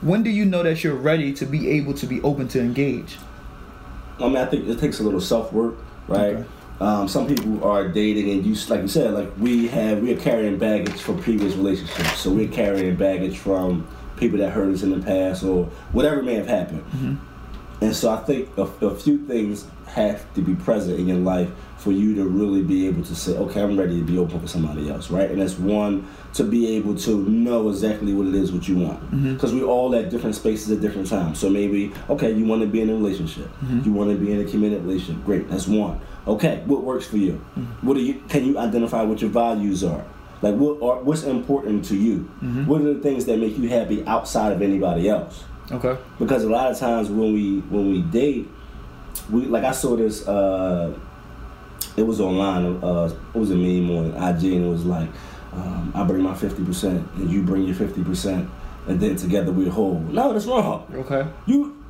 When 0.00 0.24
do 0.24 0.30
you 0.30 0.44
know 0.44 0.64
that 0.64 0.82
you're 0.82 0.96
ready 0.96 1.32
to 1.34 1.46
be 1.46 1.70
able 1.70 1.94
to 1.94 2.06
be 2.06 2.20
open 2.22 2.48
to 2.48 2.60
engage? 2.60 3.18
I 4.18 4.26
mean, 4.26 4.36
I 4.36 4.46
think 4.46 4.68
it 4.68 4.80
takes 4.80 4.98
a 4.98 5.04
little 5.04 5.20
self 5.20 5.52
work, 5.52 5.76
right? 6.08 6.34
Okay. 6.34 6.48
Um, 6.80 7.06
some 7.06 7.28
people 7.28 7.62
are 7.64 7.86
dating, 7.86 8.30
and 8.30 8.44
you, 8.44 8.54
like 8.68 8.82
you 8.82 8.88
said, 8.88 9.14
like 9.14 9.30
we 9.38 9.68
have, 9.68 10.00
we 10.02 10.12
are 10.12 10.20
carrying 10.20 10.58
baggage 10.58 11.00
from 11.00 11.22
previous 11.22 11.54
relationships. 11.54 12.18
So 12.18 12.30
we're 12.30 12.48
carrying 12.48 12.96
baggage 12.96 13.38
from 13.38 13.86
people 14.16 14.38
that 14.38 14.50
hurt 14.50 14.72
us 14.74 14.82
in 14.82 14.90
the 14.90 15.04
past, 15.04 15.44
or 15.44 15.66
whatever 15.92 16.22
may 16.22 16.34
have 16.34 16.48
happened. 16.48 17.20
And 17.80 17.94
so 17.94 18.10
I 18.10 18.16
think 18.18 18.48
a, 18.56 18.62
a 18.62 18.94
few 18.94 19.18
things 19.26 19.66
have 19.86 20.32
to 20.34 20.40
be 20.40 20.54
present 20.54 20.98
in 20.98 21.08
your 21.08 21.18
life 21.18 21.50
for 21.76 21.90
you 21.92 22.14
to 22.14 22.24
really 22.24 22.62
be 22.62 22.86
able 22.86 23.02
to 23.02 23.14
say, 23.14 23.36
okay, 23.36 23.60
I'm 23.60 23.76
ready 23.76 23.98
to 23.98 24.04
be 24.04 24.18
open 24.18 24.40
for 24.40 24.46
somebody 24.46 24.88
else, 24.88 25.10
right? 25.10 25.30
And 25.30 25.40
that's 25.40 25.58
one 25.58 26.08
to 26.34 26.44
be 26.44 26.76
able 26.76 26.94
to 26.96 27.28
know 27.28 27.68
exactly 27.68 28.14
what 28.14 28.26
it 28.26 28.34
is 28.34 28.52
what 28.52 28.66
you 28.66 28.78
want, 28.78 29.00
because 29.34 29.52
we 29.52 29.62
all 29.62 29.94
at 29.94 30.08
different 30.10 30.34
spaces 30.34 30.70
at 30.70 30.80
different 30.80 31.06
times. 31.08 31.38
So 31.38 31.50
maybe, 31.50 31.92
okay, 32.08 32.30
you 32.32 32.46
want 32.46 32.62
to 32.62 32.66
be 32.68 32.80
in 32.80 32.88
a 32.90 32.94
relationship, 32.94 33.50
you 33.84 33.92
want 33.92 34.10
to 34.10 34.16
be 34.16 34.32
in 34.32 34.40
a 34.40 34.44
committed 34.50 34.82
relationship. 34.84 35.22
Great, 35.24 35.48
that's 35.50 35.66
one. 35.68 36.00
Okay, 36.26 36.62
what 36.66 36.82
works 36.84 37.06
for 37.06 37.18
you? 37.18 37.34
What 37.82 37.94
do 37.94 38.00
you? 38.00 38.14
Can 38.28 38.44
you 38.46 38.56
identify 38.58 39.02
what 39.02 39.20
your 39.20 39.30
values 39.30 39.84
are? 39.84 40.04
Like 40.40 40.54
what 40.56 40.82
are, 40.82 41.02
what's 41.02 41.22
important 41.24 41.84
to 41.86 41.96
you? 41.96 42.20
What 42.66 42.80
are 42.80 42.94
the 42.94 43.00
things 43.00 43.26
that 43.26 43.38
make 43.38 43.56
you 43.58 43.68
happy 43.68 44.04
outside 44.06 44.52
of 44.52 44.62
anybody 44.62 45.08
else? 45.08 45.44
Okay. 45.70 45.96
because 46.18 46.44
a 46.44 46.48
lot 46.50 46.70
of 46.70 46.78
times 46.78 47.08
when 47.08 47.32
we 47.32 47.60
when 47.70 47.90
we 47.92 48.02
date, 48.02 48.48
we 49.30 49.42
like 49.46 49.64
I 49.64 49.72
saw 49.72 49.96
this. 49.96 50.26
Uh, 50.26 50.92
it 51.96 52.02
was 52.06 52.20
online. 52.20 52.64
Uh, 52.82 53.12
it 53.34 53.38
was 53.38 53.50
a 53.50 53.54
meme 53.54 53.90
on 53.90 54.06
IG, 54.16 54.44
and 54.52 54.64
it 54.64 54.68
was 54.68 54.84
like, 54.84 55.08
um, 55.52 55.92
I 55.94 56.04
bring 56.04 56.22
my 56.22 56.34
fifty 56.34 56.64
percent, 56.64 57.06
and 57.16 57.30
you 57.30 57.42
bring 57.42 57.64
your 57.64 57.74
fifty 57.74 58.02
percent, 58.02 58.48
and 58.86 59.00
then 59.00 59.16
together 59.16 59.52
we're 59.52 59.70
whole. 59.70 60.00
No, 60.00 60.32
that's 60.32 60.46
wrong. 60.46 60.86
Okay. 60.94 61.28
You 61.46 61.82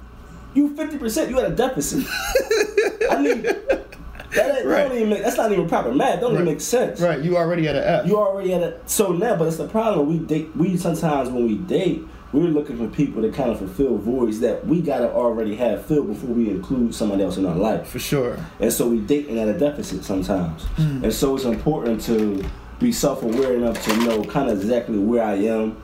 you 0.55 0.77
fifty 0.77 0.99
percent. 0.99 1.31
You 1.31 1.39
had 1.39 1.53
a 1.53 1.55
deficit. 1.55 2.05
I 3.11 3.21
mean, 3.23 3.43
that, 3.43 3.87
that 4.35 4.67
Right. 4.67 4.89
don't 4.89 4.97
even 4.97 5.11
make, 5.11 5.23
that's 5.23 5.37
not 5.37 5.53
even 5.53 5.69
proper 5.69 5.93
math. 5.93 6.21
Don't 6.21 6.33
even 6.35 6.45
make 6.47 6.61
sense. 6.61 7.01
Right. 7.01 7.21
You 7.23 7.37
already 7.37 7.69
at 7.69 7.77
an 7.77 7.83
F. 7.85 8.07
You 8.07 8.17
already 8.17 8.55
at 8.55 8.63
a 8.63 8.79
so 8.87 9.13
now, 9.13 9.37
but 9.37 9.49
it's 9.49 9.57
the 9.59 9.69
problem. 9.69 10.09
We 10.09 10.19
date. 10.19 10.51
We 10.57 10.77
sometimes 10.77 11.29
when 11.29 11.47
we 11.47 11.57
date, 11.57 12.03
we're 12.33 12.45
looking 12.49 12.79
for 12.79 12.89
people 12.89 13.23
to 13.23 13.31
kind 13.31 13.51
of 13.51 13.59
fulfill 13.59 13.99
voids 13.99 14.41
that 14.41 14.67
we 14.67 14.81
gotta 14.81 15.11
already 15.11 15.55
have 15.57 15.85
filled 15.85 16.09
before 16.09 16.31
we 16.31 16.49
include 16.51 16.95
somebody 16.95 17.23
else 17.23 17.37
in 17.37 17.45
our 17.47 17.55
life. 17.57 17.89
For 17.89 17.99
sure. 17.99 18.39
And 18.59 18.73
so 18.73 18.89
we 18.89 18.99
date 19.01 19.27
dating 19.29 19.39
at 19.39 19.49
a 19.49 19.59
deficit 19.59 20.03
sometimes. 20.03 20.63
Mm. 20.77 21.05
And 21.05 21.13
so 21.13 21.37
it's 21.37 21.45
important 21.45 22.01
to 22.03 22.43
be 22.83 22.93
self-aware 22.93 23.55
enough 23.55 23.83
to 23.85 23.97
know 23.99 24.23
kind 24.25 24.51
of 24.51 24.61
exactly 24.61 24.99
where 24.99 25.23
I 25.23 25.35
am 25.35 25.77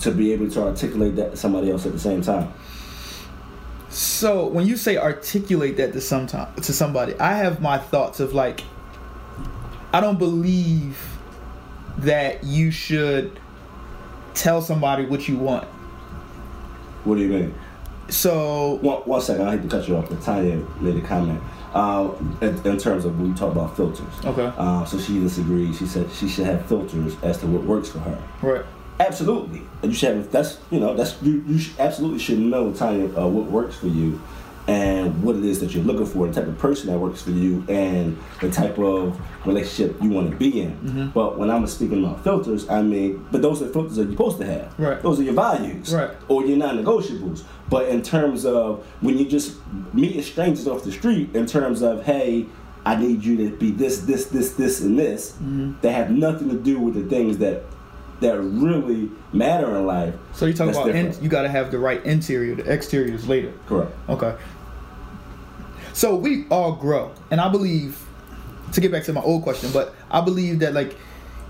to 0.00 0.10
be 0.10 0.32
able 0.32 0.50
to 0.50 0.62
articulate 0.62 1.16
that 1.16 1.32
to 1.32 1.36
somebody 1.36 1.70
else 1.70 1.84
at 1.86 1.92
the 1.92 1.98
same 1.98 2.22
time. 2.22 2.52
So 3.90 4.46
when 4.46 4.66
you 4.66 4.76
say 4.76 4.96
articulate 4.96 5.76
that 5.78 5.92
to 5.92 6.00
sometime 6.00 6.54
to 6.56 6.72
somebody, 6.72 7.18
I 7.18 7.34
have 7.34 7.60
my 7.60 7.78
thoughts 7.78 8.20
of 8.20 8.34
like 8.34 8.62
I 9.92 10.00
don't 10.00 10.18
believe 10.18 11.18
that 11.98 12.44
you 12.44 12.70
should 12.70 13.40
tell 14.34 14.62
somebody 14.62 15.06
what 15.06 15.28
you 15.28 15.36
want. 15.36 15.66
What 17.04 17.16
do 17.16 17.22
you 17.22 17.28
mean? 17.28 17.54
So 18.08 18.78
One, 18.82 19.00
one 19.02 19.20
second, 19.20 19.48
I 19.48 19.52
hate 19.52 19.62
to 19.62 19.68
cut 19.68 19.88
you 19.88 19.96
off, 19.96 20.08
but 20.08 20.22
Tanya 20.22 20.56
made 20.80 20.96
a 20.96 21.06
comment. 21.06 21.42
Uh, 21.74 22.10
in, 22.40 22.56
in 22.66 22.78
terms 22.78 23.04
of 23.04 23.18
when 23.20 23.30
we 23.32 23.38
talk 23.38 23.52
about 23.52 23.76
filters. 23.76 24.06
okay, 24.24 24.50
Uh, 24.56 24.84
so 24.86 24.98
she 24.98 25.18
disagreed. 25.20 25.74
She 25.74 25.86
said 25.86 26.10
she 26.12 26.26
should 26.28 26.46
have 26.46 26.64
filters 26.66 27.14
as 27.22 27.38
to 27.38 27.46
what 27.46 27.62
works 27.64 27.90
for 27.90 27.98
her. 28.00 28.18
right, 28.42 28.64
Absolutely, 29.00 29.62
and 29.82 29.92
you 29.92 29.96
should 29.96 30.16
have. 30.16 30.32
That's 30.32 30.58
you 30.70 30.80
know 30.80 30.94
that's 30.94 31.20
you. 31.22 31.44
You 31.46 31.58
should, 31.58 31.78
absolutely 31.78 32.18
should 32.18 32.38
know, 32.40 32.72
Tanya, 32.72 33.06
uh, 33.16 33.28
what 33.28 33.44
works 33.50 33.76
for 33.76 33.86
you, 33.86 34.20
and 34.66 35.22
what 35.22 35.36
it 35.36 35.44
is 35.44 35.60
that 35.60 35.72
you're 35.72 35.84
looking 35.84 36.04
for, 36.06 36.26
the 36.26 36.32
type 36.32 36.48
of 36.48 36.58
person 36.58 36.88
that 36.90 36.98
works 36.98 37.22
for 37.22 37.30
you, 37.30 37.64
and 37.68 38.18
the 38.40 38.50
type 38.50 38.76
of 38.78 39.20
relationship 39.46 39.96
you 40.02 40.10
want 40.10 40.30
to 40.30 40.36
be 40.36 40.62
in. 40.62 40.72
Mm-hmm. 40.72 41.06
But 41.10 41.38
when 41.38 41.48
I'm 41.50 41.64
speaking 41.68 42.02
about 42.04 42.24
filters, 42.24 42.68
I 42.68 42.82
mean, 42.82 43.24
but 43.30 43.40
those 43.40 43.62
are 43.62 43.68
filters 43.68 43.96
that 43.96 44.04
you're 44.04 44.12
supposed 44.12 44.38
to 44.38 44.46
have. 44.46 44.74
Right. 44.78 45.00
Those 45.00 45.20
are 45.20 45.22
your 45.22 45.34
values. 45.34 45.94
Right. 45.94 46.10
Or 46.28 46.44
your 46.44 46.56
non-negotiables. 46.56 47.44
But 47.68 47.88
in 47.88 48.02
terms 48.02 48.46
of 48.46 48.84
when 49.00 49.18
you 49.18 49.28
just 49.28 49.56
meeting 49.92 50.22
strangers 50.22 50.66
off 50.66 50.84
the 50.84 50.92
street, 50.92 51.34
in 51.34 51.46
terms 51.46 51.82
of 51.82 52.04
hey. 52.04 52.46
I 52.86 52.94
need 52.96 53.22
you 53.22 53.36
to 53.36 53.56
be 53.56 53.70
this, 53.70 54.02
this, 54.02 54.26
this, 54.26 54.52
this, 54.52 54.80
and 54.80 54.98
this. 54.98 55.32
Mm-hmm. 55.32 55.80
That 55.82 55.92
have 55.92 56.10
nothing 56.10 56.48
to 56.48 56.56
do 56.56 56.78
with 56.78 56.94
the 56.94 57.02
things 57.02 57.36
that 57.38 57.64
that 58.20 58.40
really 58.40 59.10
matter 59.32 59.76
in 59.76 59.84
life. 59.84 60.14
So 60.32 60.46
you 60.46 60.54
talk 60.54 60.68
That's 60.68 60.78
about 60.78 60.94
in, 60.94 61.14
you 61.22 61.28
got 61.28 61.42
to 61.42 61.48
have 61.48 61.70
the 61.70 61.78
right 61.78 62.02
interior. 62.04 62.54
The 62.54 62.72
exterior 62.72 63.14
is 63.14 63.28
later. 63.28 63.52
Correct. 63.66 63.92
Okay. 64.08 64.34
So 65.92 66.16
we 66.16 66.46
all 66.48 66.72
grow, 66.72 67.12
and 67.30 67.40
I 67.40 67.48
believe 67.50 68.00
to 68.72 68.80
get 68.80 68.90
back 68.90 69.04
to 69.04 69.12
my 69.12 69.20
old 69.20 69.42
question, 69.42 69.70
but 69.72 69.94
I 70.10 70.20
believe 70.20 70.60
that 70.60 70.72
like 70.72 70.96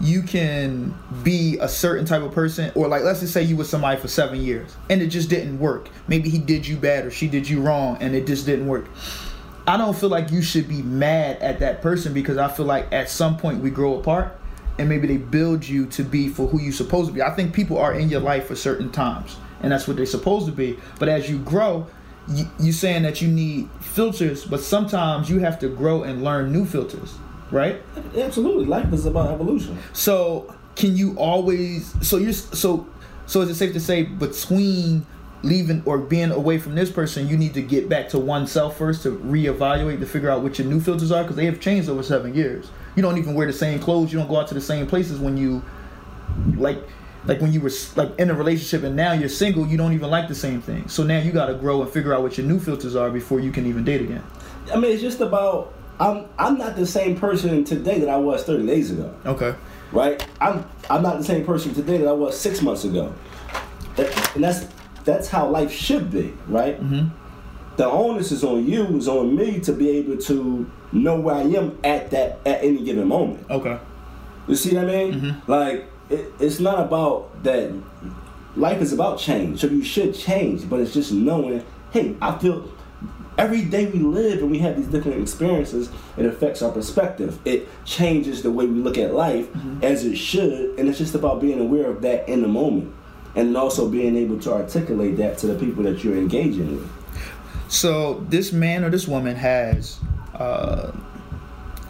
you 0.01 0.23
can 0.23 0.95
be 1.23 1.59
a 1.61 1.69
certain 1.69 2.05
type 2.05 2.23
of 2.23 2.33
person, 2.33 2.71
or 2.75 2.89
like 2.89 3.03
let's 3.03 3.21
just 3.21 3.33
say 3.33 3.43
you 3.43 3.57
were 3.57 3.65
somebody 3.65 4.01
for 4.01 4.09
seven 4.09 4.41
years 4.41 4.77
and 4.89 5.03
it 5.03 5.09
just 5.09 5.29
didn't 5.29 5.59
work. 5.59 5.89
Maybe 6.07 6.29
he 6.29 6.39
did 6.39 6.67
you 6.67 6.77
bad 6.77 7.05
or 7.05 7.11
she 7.11 7.29
did 7.29 7.49
you 7.49 7.61
wrong, 7.61 7.97
and 8.01 8.15
it 8.15 8.27
just 8.27 8.47
didn't 8.47 8.67
work. 8.67 8.87
I 9.67 9.77
don't 9.77 9.95
feel 9.95 10.09
like 10.09 10.31
you 10.31 10.41
should 10.41 10.67
be 10.67 10.81
mad 10.81 11.39
at 11.41 11.59
that 11.61 11.83
person 11.83 12.15
because 12.15 12.39
I 12.39 12.49
feel 12.49 12.65
like 12.65 12.91
at 12.91 13.11
some 13.11 13.37
point 13.37 13.63
we 13.63 13.71
grow 13.71 13.99
apart 13.99 14.39
and 14.79 14.89
maybe 14.89 15.07
they 15.07 15.19
build 15.19 15.67
you 15.67 15.85
to 15.87 16.03
be 16.03 16.29
for 16.29 16.47
who 16.47 16.59
you're 16.59 16.73
supposed 16.73 17.09
to 17.09 17.15
be. 17.15 17.21
I 17.21 17.35
think 17.35 17.53
people 17.53 17.77
are 17.79 17.93
in 17.93 18.09
your 18.09 18.21
life 18.21 18.47
for 18.47 18.55
certain 18.55 18.91
times 18.91 19.37
and 19.61 19.71
that's 19.73 19.87
what 19.87 19.99
they're 19.99 20.07
supposed 20.07 20.47
to 20.47 20.53
be. 20.53 20.79
But 20.99 21.11
as 21.11 21.29
you 21.29 21.39
grow, 21.41 21.87
you, 22.29 22.47
you 22.59 22.73
saying 22.73 23.03
that 23.03 23.21
you 23.21 23.29
need 23.29 23.69
filters, 23.81 24.45
but 24.45 24.61
sometimes 24.61 25.29
you 25.29 25.41
have 25.41 25.59
to 25.59 25.69
grow 25.69 26.03
and 26.03 26.23
learn 26.23 26.53
new 26.53 26.65
filters, 26.65 27.19
right? 27.51 27.83
Absolutely, 28.17 28.67
life 28.67 28.93
is 28.93 29.07
about 29.07 29.31
evolution. 29.31 29.79
So 29.93 30.55
can 30.77 30.97
you 30.97 31.15
always? 31.17 31.95
So 32.07 32.17
you're 32.17 32.33
so 32.33 32.87
so 33.27 33.43
is 33.43 33.51
it 33.51 33.55
safe 33.57 33.73
to 33.75 33.81
say 33.81 34.05
between 34.05 35.07
leaving 35.43 35.83
or 35.85 35.99
being 35.99 36.31
away 36.31 36.59
from 36.59 36.75
this 36.75 36.91
person, 36.91 37.29
you 37.29 37.37
need 37.37 37.55
to 37.55 37.63
get 37.63 37.89
back 37.89 38.09
to 38.09 38.19
oneself 38.19 38.77
first 38.77 39.03
to 39.05 39.17
reevaluate 39.19 40.01
to 40.01 40.07
figure 40.07 40.31
out 40.31 40.43
what 40.43 40.59
your 40.59 40.67
new 40.67 40.81
filters 40.81 41.13
are 41.13 41.23
because 41.23 41.37
they 41.37 41.47
have 41.47 41.61
changed 41.61 41.89
over 41.89 42.03
seven 42.03 42.35
years. 42.35 42.71
You 42.97 43.03
don't 43.03 43.19
even 43.19 43.35
wear 43.35 43.47
the 43.47 43.53
same 43.53 43.79
clothes. 43.79 44.13
You 44.13 44.19
don't 44.19 44.29
go 44.29 44.39
out 44.39 44.49
to 44.49 44.55
the 44.55 44.61
same 44.61 44.87
places 44.87 45.19
when 45.19 45.37
you 45.37 45.63
like 46.57 46.79
like 47.27 47.41
when 47.41 47.53
you 47.53 47.61
were 47.61 47.71
like 47.97 48.19
in 48.19 48.31
a 48.31 48.35
relationship 48.35 48.83
and 48.85 48.97
now 48.97 49.13
you're 49.13 49.29
single, 49.29 49.67
you 49.67 49.77
don't 49.77 49.93
even 49.93 50.11
like 50.11 50.29
the 50.29 50.35
same 50.35 50.63
thing. 50.63 50.89
So 50.89 51.03
now 51.03 51.19
you 51.19 51.33
got 51.33 51.47
to 51.47 51.55
grow 51.55 51.83
and 51.83 51.91
figure 51.91 52.15
out 52.15 52.23
what 52.23 52.39
your 52.39 52.47
new 52.47 52.59
filters 52.59 52.97
are 52.97 53.11
before 53.11 53.41
you 53.41 53.53
can 53.53 53.67
even 53.67 53.85
date 53.85 54.01
again. 54.01 54.23
I 54.73 54.77
mean, 54.77 54.93
it's 54.93 55.03
just 55.03 55.21
about 55.21 55.75
I'm 56.01 56.27
I'm 56.39 56.59
not 56.59 56.77
the 56.77 56.87
same 56.87 57.19
person 57.19 57.65
today 57.65 57.99
that 58.01 58.09
I 58.09 58.17
was 58.17 58.45
30 58.45 58.67
days 58.67 58.91
ago. 58.91 59.15
Okay. 59.27 59.55
Right? 59.93 60.25
I'm 60.41 60.65
I'm 60.89 61.03
not 61.03 61.19
the 61.19 61.25
same 61.25 61.45
person 61.45 61.75
today 61.75 61.99
that 61.99 62.09
I 62.09 62.13
was 62.13 62.39
six 62.39 62.63
months 62.63 62.85
ago. 62.85 63.13
And 63.97 64.45
that's 64.45 64.67
that's 65.05 65.29
how 65.29 65.49
life 65.49 65.73
should 65.73 66.11
be, 66.11 66.35
right? 66.47 66.81
Mm-hmm. 66.81 67.09
The 67.77 67.87
onus 67.87 68.33
is 68.33 68.45
on 68.45 68.67
you, 68.67 68.85
is 68.97 69.09
on 69.09 69.35
me 69.35 69.61
to 69.61 69.73
be 69.73 69.91
able 69.91 70.19
to 70.19 70.71
know 70.93 71.19
where 71.19 71.37
I 71.37 71.43
am 71.43 71.79
at 71.85 72.11
that 72.11 72.39
at 72.47 72.63
any 72.63 72.83
given 72.85 73.09
moment. 73.09 73.49
Okay. 73.51 73.79
You 74.47 74.55
see 74.55 74.75
what 74.75 74.85
I 74.85 74.87
mean? 74.87 75.15
Mm-hmm. 75.15 75.51
Like 75.51 75.91
it, 76.11 76.33
it's 76.39 76.61
not 76.61 76.81
about 76.81 77.43
that. 77.45 77.73
Life 78.57 78.81
is 78.81 78.93
about 78.93 79.19
change, 79.19 79.61
so 79.61 79.69
you 79.69 79.83
should 79.83 80.15
change. 80.15 80.69
But 80.69 80.81
it's 80.81 80.93
just 80.93 81.13
knowing, 81.13 81.65
hey, 81.93 82.17
I 82.21 82.37
feel 82.39 82.69
every 83.39 83.63
day 83.63 83.87
we 83.87 84.01
live 84.01 84.41
and 84.41 84.51
we 84.51 84.59
have 84.59 84.77
these 84.77 84.89
different 84.89 85.23
experiences, 85.23 85.89
it 86.17 86.27
affects 86.27 86.61
our 86.61 86.73
perspective. 86.73 87.39
It 87.45 87.69
changes 87.85 88.43
the 88.43 88.51
way 88.51 88.67
we 88.67 88.81
look 88.81 88.99
at 88.99 89.15
life 89.15 89.49
Mm-hmm. 89.53 89.85
as 89.85 90.05
it 90.05 90.17
should, 90.17 90.79
and 90.79 90.89
it's 90.89 90.99
just 90.99 91.15
about 91.15 91.41
being 91.41 91.61
aware 91.61 91.89
of 91.89 92.03
that 92.03 92.29
in 92.29 92.43
the 92.43 92.49
moment, 92.49 92.93
and 93.35 93.57
also 93.57 93.89
being 93.89 94.17
able 94.17 94.39
to 94.41 94.53
articulate 94.53 95.17
that 95.17 95.39
to 95.39 95.47
the 95.47 95.55
people 95.55 95.83
that 95.85 96.03
you're 96.05 96.17
engaging 96.17 96.77
with. 96.77 96.91
So 97.69 98.25
this 98.29 98.53
man 98.53 98.85
or 98.85 98.91
this 98.91 99.07
woman 99.07 99.37
has 99.37 99.99
uh, 100.35 100.93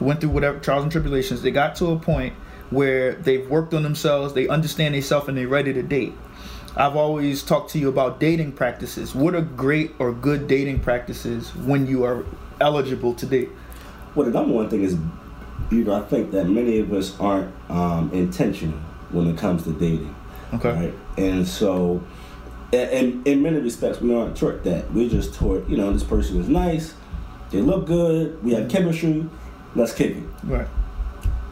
went 0.00 0.20
through 0.20 0.30
whatever 0.30 0.58
trials 0.60 0.82
and 0.82 0.92
tribulations. 0.92 1.42
They 1.42 1.50
got 1.50 1.76
to 1.76 1.86
a 1.92 1.98
point 1.98 2.34
where 2.70 3.14
they've 3.14 3.48
worked 3.48 3.72
on 3.74 3.82
themselves, 3.82 4.34
they 4.34 4.48
understand 4.48 4.94
themselves, 4.94 5.28
and 5.28 5.38
they're 5.38 5.48
ready 5.48 5.72
to 5.72 5.82
date. 5.82 6.12
I've 6.76 6.96
always 6.96 7.42
talked 7.42 7.70
to 7.72 7.78
you 7.78 7.88
about 7.88 8.20
dating 8.20 8.52
practices. 8.52 9.14
What 9.14 9.34
are 9.34 9.40
great 9.40 9.92
or 9.98 10.12
good 10.12 10.46
dating 10.46 10.80
practices 10.80 11.54
when 11.54 11.86
you 11.86 12.04
are 12.04 12.24
eligible 12.60 13.14
to 13.14 13.26
date? 13.26 13.50
Well, 14.14 14.26
the 14.26 14.32
number 14.32 14.52
one 14.52 14.68
thing 14.68 14.82
is, 14.82 14.96
you 15.70 15.84
know, 15.84 15.94
I 15.94 16.02
think 16.02 16.30
that 16.32 16.44
many 16.44 16.78
of 16.78 16.92
us 16.92 17.18
aren't 17.20 17.52
um, 17.70 18.10
intentional 18.12 18.78
when 19.10 19.26
it 19.28 19.38
comes 19.38 19.64
to 19.64 19.72
dating. 19.72 20.14
Okay. 20.54 20.72
Right. 20.72 20.94
And 21.16 21.46
so, 21.46 22.02
and 22.72 23.26
in 23.26 23.42
many 23.42 23.58
respects, 23.58 24.00
we 24.00 24.14
aren't 24.14 24.36
taught 24.36 24.64
that. 24.64 24.92
We're 24.92 25.08
just 25.08 25.34
taught, 25.34 25.68
you 25.68 25.76
know, 25.76 25.92
this 25.92 26.04
person 26.04 26.40
is 26.40 26.48
nice, 26.48 26.94
they 27.50 27.60
look 27.60 27.86
good, 27.86 28.42
we 28.42 28.52
have 28.52 28.68
chemistry, 28.68 29.28
let's 29.74 29.92
kick 29.92 30.16
it. 30.16 30.22
Right. 30.44 30.68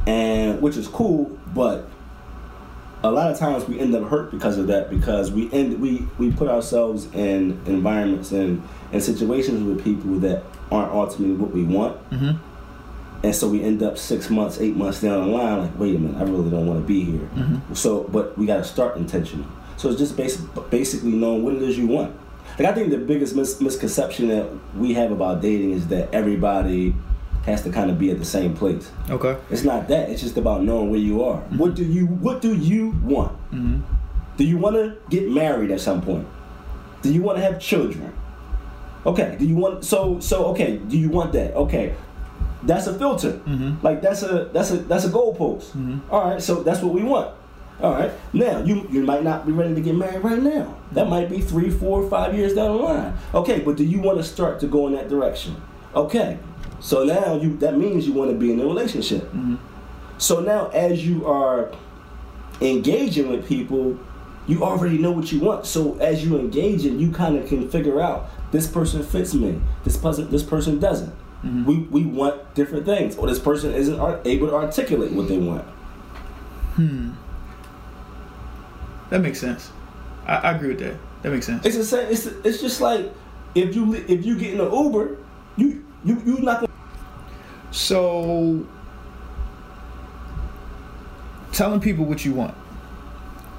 And 0.06 0.62
which 0.62 0.76
is 0.76 0.86
cool, 0.88 1.38
but 1.54 1.88
a 3.04 3.10
lot 3.10 3.30
of 3.30 3.38
times 3.38 3.66
we 3.68 3.78
end 3.78 3.94
up 3.94 4.08
hurt 4.08 4.30
because 4.30 4.58
of 4.58 4.66
that 4.68 4.90
because 4.90 5.30
we 5.30 5.52
end 5.52 5.80
we 5.80 6.06
we 6.18 6.32
put 6.32 6.48
ourselves 6.48 7.06
in 7.14 7.60
environments 7.66 8.32
and 8.32 8.62
and 8.92 9.02
situations 9.02 9.62
with 9.62 9.84
people 9.84 10.18
that 10.20 10.42
aren't 10.72 10.92
ultimately 10.92 11.36
what 11.36 11.50
we 11.52 11.62
want. 11.62 11.96
Mm-hmm. 12.10 12.36
And 13.24 13.34
so 13.34 13.48
we 13.48 13.62
end 13.62 13.82
up 13.82 13.98
six 13.98 14.30
months, 14.30 14.60
eight 14.60 14.76
months 14.76 15.00
down 15.00 15.26
the 15.26 15.36
line, 15.36 15.58
like, 15.62 15.78
wait 15.78 15.96
a 15.96 15.98
minute, 15.98 16.16
I 16.16 16.22
really 16.22 16.50
don't 16.50 16.66
want 16.66 16.80
to 16.80 16.86
be 16.86 17.02
here. 17.02 17.28
Mhm. 17.34 17.76
So, 17.76 18.04
but 18.04 18.36
we 18.38 18.46
got 18.46 18.58
to 18.58 18.64
start 18.64 18.96
intentional. 18.96 19.46
So 19.78 19.88
it's 19.88 19.98
just 19.98 20.16
basic, 20.16 20.42
basically 20.70 21.12
knowing 21.12 21.42
what 21.42 21.54
it 21.54 21.62
is 21.62 21.76
you 21.76 21.86
want. 21.86 22.14
Like 22.58 22.68
I 22.68 22.72
think 22.72 22.90
the 22.90 22.98
biggest 22.98 23.34
mis- 23.36 23.60
misconception 23.60 24.28
that 24.28 24.48
we 24.76 24.94
have 24.94 25.10
about 25.10 25.42
dating 25.42 25.72
is 25.72 25.88
that 25.88 26.12
everybody 26.14 26.94
has 27.46 27.62
to 27.62 27.70
kind 27.70 27.90
of 27.90 27.98
be 27.98 28.10
at 28.10 28.18
the 28.18 28.24
same 28.24 28.54
place. 28.54 28.90
Okay. 29.08 29.36
It's 29.50 29.62
not 29.64 29.88
that. 29.88 30.10
It's 30.10 30.20
just 30.20 30.36
about 30.36 30.62
knowing 30.64 30.90
where 30.90 31.00
you 31.00 31.22
are. 31.24 31.38
What 31.56 31.74
do 31.74 31.84
you 31.84 32.06
What 32.06 32.42
do 32.42 32.54
you 32.54 32.90
want? 33.02 33.32
Mm-hmm. 33.52 33.80
Do 34.36 34.44
you 34.44 34.58
want 34.58 34.76
to 34.76 34.96
get 35.08 35.30
married 35.30 35.70
at 35.70 35.80
some 35.80 36.02
point? 36.02 36.26
Do 37.02 37.12
you 37.12 37.22
want 37.22 37.38
to 37.38 37.42
have 37.44 37.58
children? 37.60 38.12
Okay. 39.06 39.36
Do 39.38 39.46
you 39.46 39.54
want 39.56 39.84
so 39.84 40.18
so 40.20 40.46
okay? 40.46 40.76
Do 40.78 40.98
you 40.98 41.08
want 41.08 41.32
that? 41.32 41.54
Okay. 41.54 41.94
That's 42.64 42.86
a 42.88 42.94
filter. 42.98 43.32
Mhm. 43.46 43.82
Like 43.82 44.02
that's 44.02 44.22
a 44.24 44.50
that's 44.52 44.72
a 44.72 44.78
that's 44.78 45.04
a 45.04 45.08
goalpost. 45.08 45.70
Mhm. 45.76 46.00
All 46.10 46.28
right. 46.30 46.42
So 46.42 46.62
that's 46.64 46.82
what 46.82 46.92
we 46.92 47.02
want. 47.04 47.30
All 47.80 47.92
right. 47.92 48.10
Now 48.32 48.58
you 48.64 48.88
you 48.90 49.02
might 49.04 49.22
not 49.22 49.46
be 49.46 49.52
ready 49.52 49.74
to 49.74 49.80
get 49.80 49.94
married 49.94 50.24
right 50.24 50.42
now. 50.42 50.74
That 50.92 51.08
might 51.08 51.30
be 51.30 51.40
three, 51.40 51.70
four, 51.70 52.08
five 52.10 52.34
years 52.34 52.54
down 52.54 52.76
the 52.76 52.82
line. 52.82 53.12
Okay. 53.34 53.60
But 53.60 53.76
do 53.76 53.84
you 53.84 54.00
want 54.00 54.18
to 54.18 54.24
start 54.24 54.58
to 54.60 54.66
go 54.66 54.88
in 54.88 54.94
that 54.94 55.08
direction? 55.08 55.54
Okay. 55.94 56.38
So 56.80 57.04
now 57.04 57.34
you 57.36 57.56
that 57.58 57.76
means 57.78 58.06
you 58.06 58.12
want 58.12 58.30
to 58.30 58.36
be 58.36 58.52
in 58.52 58.60
a 58.60 58.64
relationship. 58.66 59.32
Mhm. 59.32 59.58
So 60.18 60.40
now, 60.40 60.68
as 60.68 61.06
you 61.06 61.26
are 61.26 61.70
engaging 62.60 63.28
with 63.30 63.46
people, 63.46 63.96
you 64.46 64.62
already 64.62 64.98
know 64.98 65.10
what 65.12 65.30
you 65.32 65.40
want. 65.40 65.66
So 65.66 65.96
as 66.00 66.24
you 66.24 66.38
engage 66.38 66.84
in, 66.86 66.98
you 67.00 67.10
kind 67.10 67.36
of 67.36 67.46
can 67.46 67.68
figure 67.68 68.00
out 68.00 68.28
this 68.52 68.66
person 68.66 69.02
fits 69.02 69.34
me, 69.34 69.60
this 69.84 69.96
person 69.96 70.30
this 70.30 70.42
person 70.42 70.78
doesn't. 70.78 71.12
Mhm. 71.44 71.64
We 71.66 71.78
we 71.90 72.04
want 72.04 72.54
different 72.54 72.84
things, 72.86 73.16
or 73.16 73.26
this 73.26 73.38
person 73.38 73.72
isn't 73.74 73.98
ar- 73.98 74.20
able 74.24 74.48
to 74.48 74.54
articulate 74.54 75.12
what 75.12 75.28
they 75.28 75.38
want. 75.38 75.64
Hmm. 76.76 77.10
That 79.10 79.20
makes 79.22 79.40
sense. 79.40 79.70
I, 80.26 80.36
I 80.36 80.50
agree 80.52 80.68
with 80.68 80.80
that. 80.80 80.94
That 81.22 81.30
makes 81.32 81.46
sense. 81.46 81.64
It's 81.64 81.76
the 81.76 81.84
same. 81.84 82.10
It's 82.10 82.26
it's 82.26 82.60
just 82.60 82.80
like 82.80 83.12
if 83.54 83.74
you 83.74 83.94
if 83.94 84.24
you 84.26 84.36
get 84.38 84.54
in 84.54 84.60
an 84.60 84.72
Uber, 84.72 85.16
you 85.56 85.84
you 86.06 86.22
you 86.24 86.38
not 86.38 86.60
gonna. 86.60 86.72
So, 87.72 88.64
telling 91.52 91.80
people 91.80 92.04
what 92.04 92.24
you 92.24 92.32
want, 92.32 92.54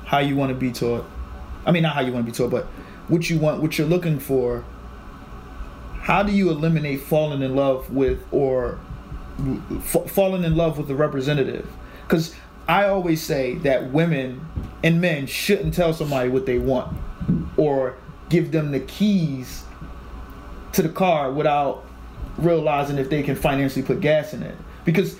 how 0.05 0.19
you 0.19 0.35
want 0.35 0.49
to 0.49 0.55
be 0.55 0.71
taught. 0.71 1.05
I 1.65 1.71
mean, 1.71 1.83
not 1.83 1.93
how 1.93 2.01
you 2.01 2.13
want 2.13 2.25
to 2.25 2.31
be 2.31 2.35
taught, 2.35 2.49
but 2.49 2.65
what 3.09 3.29
you 3.29 3.37
want, 3.37 3.61
what 3.61 3.77
you're 3.77 3.87
looking 3.87 4.19
for. 4.19 4.63
How 5.99 6.23
do 6.23 6.31
you 6.31 6.49
eliminate 6.49 7.01
falling 7.01 7.41
in 7.41 7.53
love 7.53 7.91
with 7.91 8.25
or 8.31 8.79
f- 9.71 10.09
falling 10.09 10.45
in 10.45 10.55
love 10.55 10.77
with 10.77 10.87
the 10.87 10.95
representative? 10.95 11.67
Because 12.03 12.33
I 12.65 12.87
always 12.87 13.21
say 13.21 13.55
that 13.55 13.91
women 13.91 14.45
and 14.83 15.01
men 15.01 15.27
shouldn't 15.27 15.73
tell 15.73 15.93
somebody 15.93 16.29
what 16.29 16.45
they 16.45 16.59
want 16.59 16.97
or 17.57 17.97
give 18.29 18.51
them 18.51 18.71
the 18.71 18.79
keys 18.79 19.63
to 20.71 20.81
the 20.81 20.89
car 20.89 21.31
without 21.31 21.86
realizing 22.37 22.97
if 22.97 23.09
they 23.09 23.23
can 23.23 23.35
financially 23.35 23.83
put 23.83 23.99
gas 23.99 24.33
in 24.33 24.43
it. 24.43 24.55
Because 24.85 25.17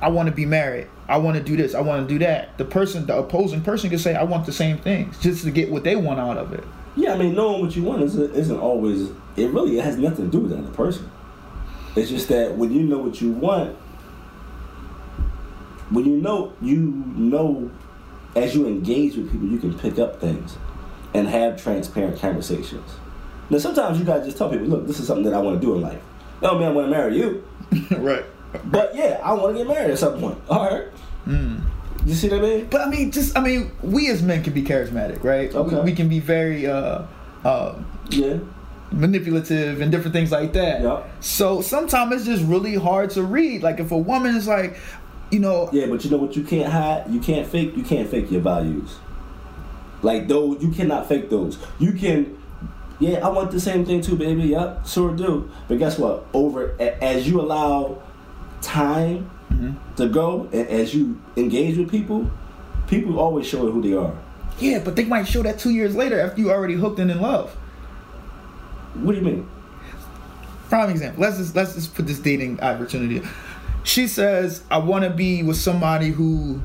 I 0.00 0.08
want 0.08 0.28
to 0.28 0.34
be 0.34 0.46
married. 0.46 0.88
I 1.08 1.18
want 1.18 1.36
to 1.36 1.42
do 1.42 1.56
this. 1.56 1.74
I 1.74 1.80
want 1.80 2.08
to 2.08 2.12
do 2.12 2.18
that. 2.20 2.56
The 2.58 2.64
person, 2.64 3.06
the 3.06 3.16
opposing 3.18 3.60
person, 3.60 3.90
can 3.90 3.98
say, 3.98 4.14
"I 4.14 4.24
want 4.24 4.46
the 4.46 4.52
same 4.52 4.78
things," 4.78 5.18
just 5.18 5.44
to 5.44 5.50
get 5.50 5.70
what 5.70 5.84
they 5.84 5.96
want 5.96 6.18
out 6.18 6.38
of 6.38 6.52
it. 6.52 6.64
Yeah, 6.96 7.14
I 7.14 7.18
mean, 7.18 7.34
knowing 7.34 7.60
what 7.62 7.76
you 7.76 7.82
want 7.82 8.02
isn't, 8.02 8.58
always. 8.58 9.10
It 9.36 9.50
really 9.50 9.76
has 9.76 9.96
nothing 9.96 10.26
to 10.26 10.30
do 10.30 10.40
with 10.40 10.50
the 10.50 10.58
other 10.58 10.70
person. 10.72 11.08
It's 11.96 12.10
just 12.10 12.28
that 12.28 12.56
when 12.56 12.72
you 12.72 12.82
know 12.82 12.98
what 12.98 13.20
you 13.20 13.30
want, 13.30 13.76
when 15.90 16.04
you 16.04 16.16
know 16.16 16.52
you 16.60 17.04
know, 17.16 17.70
as 18.34 18.54
you 18.54 18.66
engage 18.66 19.16
with 19.16 19.30
people, 19.30 19.48
you 19.48 19.58
can 19.58 19.74
pick 19.74 19.98
up 19.98 20.20
things 20.20 20.56
and 21.14 21.28
have 21.28 21.62
transparent 21.62 22.18
conversations. 22.18 22.90
Now, 23.50 23.58
sometimes 23.58 23.98
you 23.98 24.04
gotta 24.04 24.24
just 24.24 24.38
tell 24.38 24.48
people, 24.48 24.66
"Look, 24.66 24.86
this 24.86 24.98
is 25.00 25.06
something 25.06 25.24
that 25.24 25.34
I 25.34 25.38
want 25.38 25.60
to 25.60 25.66
do 25.66 25.74
in 25.74 25.82
life." 25.82 26.00
No, 26.42 26.58
man, 26.58 26.68
I 26.68 26.72
want 26.72 26.86
to 26.86 26.90
marry 26.90 27.16
you, 27.18 27.44
right. 27.98 28.24
but 28.64 28.94
yeah, 28.94 29.20
I 29.22 29.32
want 29.32 29.56
to 29.56 29.64
get 29.64 29.68
married 29.72 29.90
at 29.92 29.98
some 29.98 30.18
point. 30.20 30.38
All 30.48 30.68
right, 30.68 30.88
Mm. 31.26 31.60
you 32.04 32.14
see 32.14 32.28
what 32.28 32.40
I 32.40 32.42
mean? 32.42 32.66
But 32.68 32.80
I 32.80 32.90
mean, 32.90 33.12
just 33.12 33.38
I 33.38 33.40
mean, 33.40 33.70
we 33.82 34.10
as 34.10 34.22
men 34.22 34.42
can 34.42 34.52
be 34.52 34.62
charismatic, 34.62 35.22
right? 35.22 35.54
Okay. 35.54 35.76
We, 35.76 35.82
we 35.82 35.92
can 35.92 36.08
be 36.08 36.18
very, 36.18 36.66
uh, 36.66 37.02
uh, 37.44 37.74
Yeah. 38.10 38.38
manipulative 38.90 39.80
and 39.80 39.90
different 39.92 40.12
things 40.12 40.30
like 40.32 40.52
that. 40.54 40.82
Yep. 40.82 41.10
So 41.20 41.60
sometimes 41.62 42.12
it's 42.14 42.24
just 42.24 42.42
really 42.44 42.74
hard 42.74 43.10
to 43.10 43.22
read. 43.22 43.62
Like 43.62 43.78
if 43.80 43.90
a 43.92 43.96
woman 43.96 44.34
is 44.36 44.46
like, 44.48 44.76
you 45.30 45.38
know, 45.38 45.70
Yeah, 45.72 45.86
but 45.86 46.04
you 46.04 46.10
know 46.10 46.18
what 46.18 46.34
you 46.36 46.42
can't 46.42 46.70
hide? 46.72 47.04
You 47.08 47.20
can't 47.20 47.46
fake 47.46 47.76
you 47.76 47.84
can't 47.84 48.08
fake 48.08 48.30
your 48.30 48.40
values. 48.42 48.96
Like 50.02 50.26
those 50.28 50.60
you 50.62 50.70
cannot 50.72 51.08
fake 51.08 51.30
those. 51.30 51.56
You 51.78 51.92
can 51.92 52.36
yeah, 53.02 53.26
I 53.26 53.28
want 53.28 53.50
the 53.50 53.60
same 53.60 53.84
thing 53.84 54.00
too, 54.00 54.16
baby. 54.16 54.42
Yep, 54.44 54.86
sure 54.86 55.14
do. 55.14 55.50
But 55.68 55.78
guess 55.78 55.98
what? 55.98 56.26
Over 56.32 56.74
as 56.80 57.28
you 57.28 57.40
allow 57.40 58.02
time 58.60 59.30
mm-hmm. 59.50 59.94
to 59.96 60.08
go 60.08 60.48
and 60.52 60.68
as 60.68 60.94
you 60.94 61.20
engage 61.36 61.76
with 61.76 61.90
people, 61.90 62.30
people 62.86 63.18
always 63.18 63.46
show 63.46 63.66
it 63.66 63.72
who 63.72 63.82
they 63.82 63.94
are. 63.94 64.16
yeah, 64.58 64.78
but 64.78 64.96
they 64.96 65.04
might 65.04 65.26
show 65.26 65.42
that 65.42 65.58
two 65.58 65.70
years 65.70 65.96
later 65.96 66.20
after 66.20 66.40
you 66.40 66.50
already 66.50 66.74
hooked 66.74 66.98
and 66.98 67.10
in 67.10 67.20
love. 67.20 67.50
What 68.94 69.12
do 69.12 69.18
you 69.18 69.24
mean? 69.24 69.48
prime 70.72 70.88
example. 70.88 71.22
Let's 71.22 71.36
just 71.36 71.54
let's 71.54 71.74
just 71.74 71.94
put 71.94 72.06
this 72.06 72.18
dating 72.18 72.60
opportunity. 72.60 73.20
She 73.84 74.08
says, 74.08 74.62
"I 74.70 74.78
want 74.78 75.04
to 75.04 75.10
be 75.10 75.42
with 75.42 75.58
somebody 75.58 76.08
who, 76.08 76.62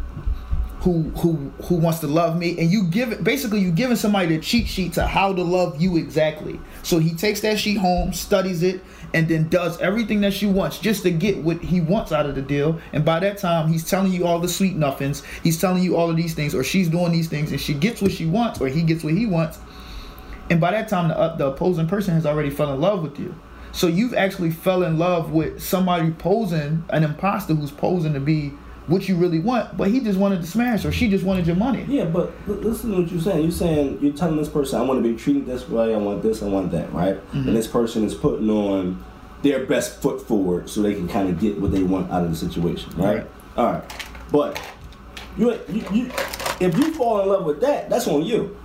who, 0.82 1.04
who, 1.18 1.52
who 1.64 1.76
wants 1.76 2.00
to 2.00 2.08
love 2.08 2.38
me," 2.38 2.58
and 2.60 2.72
you 2.72 2.84
give 2.86 3.12
it. 3.12 3.24
Basically, 3.24 3.60
you 3.60 3.72
giving 3.72 3.96
somebody 3.96 4.36
the 4.36 4.42
cheat 4.42 4.68
sheet 4.68 4.94
to 4.94 5.06
how 5.06 5.34
to 5.34 5.42
love 5.42 5.82
you 5.82 5.98
exactly. 5.98 6.60
So 6.84 7.00
he 7.00 7.14
takes 7.14 7.42
that 7.42 7.60
sheet 7.60 7.78
home, 7.78 8.14
studies 8.14 8.64
it, 8.64 8.82
and 9.14 9.28
then 9.28 9.50
does 9.50 9.80
everything 9.80 10.22
that 10.22 10.34
she 10.34 10.46
wants 10.46 10.80
just 10.80 11.04
to 11.04 11.12
get 11.12 11.38
what 11.38 11.62
he 11.62 11.82
wants 11.82 12.12
out 12.12 12.26
of 12.26 12.36
the 12.36 12.42
deal. 12.42 12.80
And 12.94 13.04
by 13.04 13.20
that 13.20 13.38
time, 13.38 13.68
he's 13.68 13.90
telling 13.90 14.12
you 14.12 14.26
all 14.26 14.40
the 14.40 14.50
sweet 14.50 14.76
nothings. 14.76 15.24
He's 15.44 15.60
telling 15.60 15.84
you 15.84 15.96
all 15.96 16.10
of 16.10 16.18
these 16.18 16.34
things, 16.34 16.54
or 16.54 16.64
she's 16.64 16.90
doing 16.90 17.12
these 17.12 17.28
things, 17.28 17.52
and 17.52 17.60
she 17.60 17.74
gets 17.74 18.02
what 18.02 18.12
she 18.12 18.26
wants, 18.26 18.62
or 18.62 18.68
he 18.68 18.84
gets 18.84 19.04
what 19.04 19.14
he 19.14 19.26
wants. 19.26 19.60
And 20.50 20.62
by 20.62 20.72
that 20.72 20.88
time, 20.88 21.10
the, 21.10 21.18
uh, 21.18 21.36
the 21.36 21.48
opposing 21.48 21.88
person 21.88 22.14
has 22.14 22.26
already 22.26 22.50
fell 22.50 22.74
in 22.74 22.80
love 22.80 23.02
with 23.02 23.20
you. 23.20 23.36
So 23.72 23.88
you've 23.88 24.14
actually 24.14 24.52
fell 24.52 24.84
in 24.84 24.98
love 24.98 25.32
with 25.32 25.62
somebody 25.62 26.12
posing, 26.12 26.84
an 26.90 27.04
imposter 27.04 27.54
who's 27.54 27.72
posing 27.72 28.14
to 28.14 28.20
be 28.20 28.54
what 28.88 29.08
you 29.10 29.16
really 29.18 29.40
want, 29.40 29.76
but 29.76 29.90
he 29.90 30.00
just 30.00 30.18
wanted 30.18 30.42
to 30.42 30.48
smash 30.48 30.86
or 30.86 30.92
she 30.92 31.10
just 31.10 31.26
wanted 31.26 31.46
your 31.46 31.58
money. 31.58 31.86
Yeah, 31.88 32.06
but 32.06 32.32
listen 32.48 32.92
to 32.92 33.02
what 33.02 33.12
you're 33.12 33.22
saying. 33.22 33.44
You're 33.44 33.52
saying 33.52 34.00
you're 34.02 34.14
telling 34.14 34.38
this 34.38 34.50
person, 34.50 34.80
I 34.80 34.84
want 34.84 35.04
to 35.04 35.10
be 35.10 35.18
treated 35.18 35.46
this 35.46 35.68
way. 35.68 35.94
I 35.94 35.98
want 35.98 36.24
this. 36.24 36.42
I 36.42 36.48
want 36.48 36.72
that. 36.72 36.92
Right? 36.94 37.16
Mm-hmm. 37.16 37.50
And 37.50 37.56
this 37.56 37.68
person 37.68 38.06
is 38.06 38.16
putting 38.16 38.50
on 38.50 39.04
their 39.44 39.66
best 39.66 40.02
foot 40.02 40.22
forward 40.22 40.70
so 40.70 40.82
they 40.82 40.94
can 40.94 41.08
kind 41.08 41.30
of 41.30 41.40
get 41.40 41.60
what 41.60 41.72
they 41.72 41.84
want 41.84 42.12
out 42.12 42.24
of 42.24 42.30
the 42.30 42.36
situation. 42.36 42.92
Right? 42.96 43.18
Right. 43.18 43.28
All 43.58 43.66
right. 43.74 43.84
But 44.32 44.62
you, 45.38 45.52
you, 45.70 45.86
you, 45.92 46.12
if 46.60 46.78
you 46.78 46.94
fall 46.94 47.22
in 47.22 47.30
love 47.30 47.46
with 47.46 47.62
that, 47.62 47.90
that's 47.90 48.08
on 48.08 48.24
you, 48.24 48.58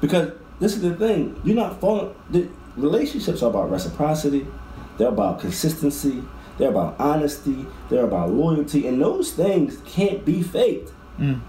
because 0.00 0.32
this 0.60 0.74
is 0.74 0.82
the 0.82 0.94
thing. 0.94 1.40
You're 1.42 1.56
not 1.56 1.80
falling. 1.80 2.14
The 2.30 2.48
relationships 2.76 3.42
are 3.42 3.50
about 3.50 3.70
reciprocity. 3.70 4.46
They're 4.98 5.08
about 5.08 5.40
consistency. 5.40 6.22
They're 6.60 6.70
about 6.70 6.96
honesty. 7.00 7.66
They're 7.88 8.04
about 8.04 8.30
loyalty, 8.30 8.86
and 8.86 9.00
those 9.00 9.32
things 9.32 9.78
can't 9.86 10.24
be 10.26 10.42
faked. 10.42 10.92
Mm. 11.18 11.40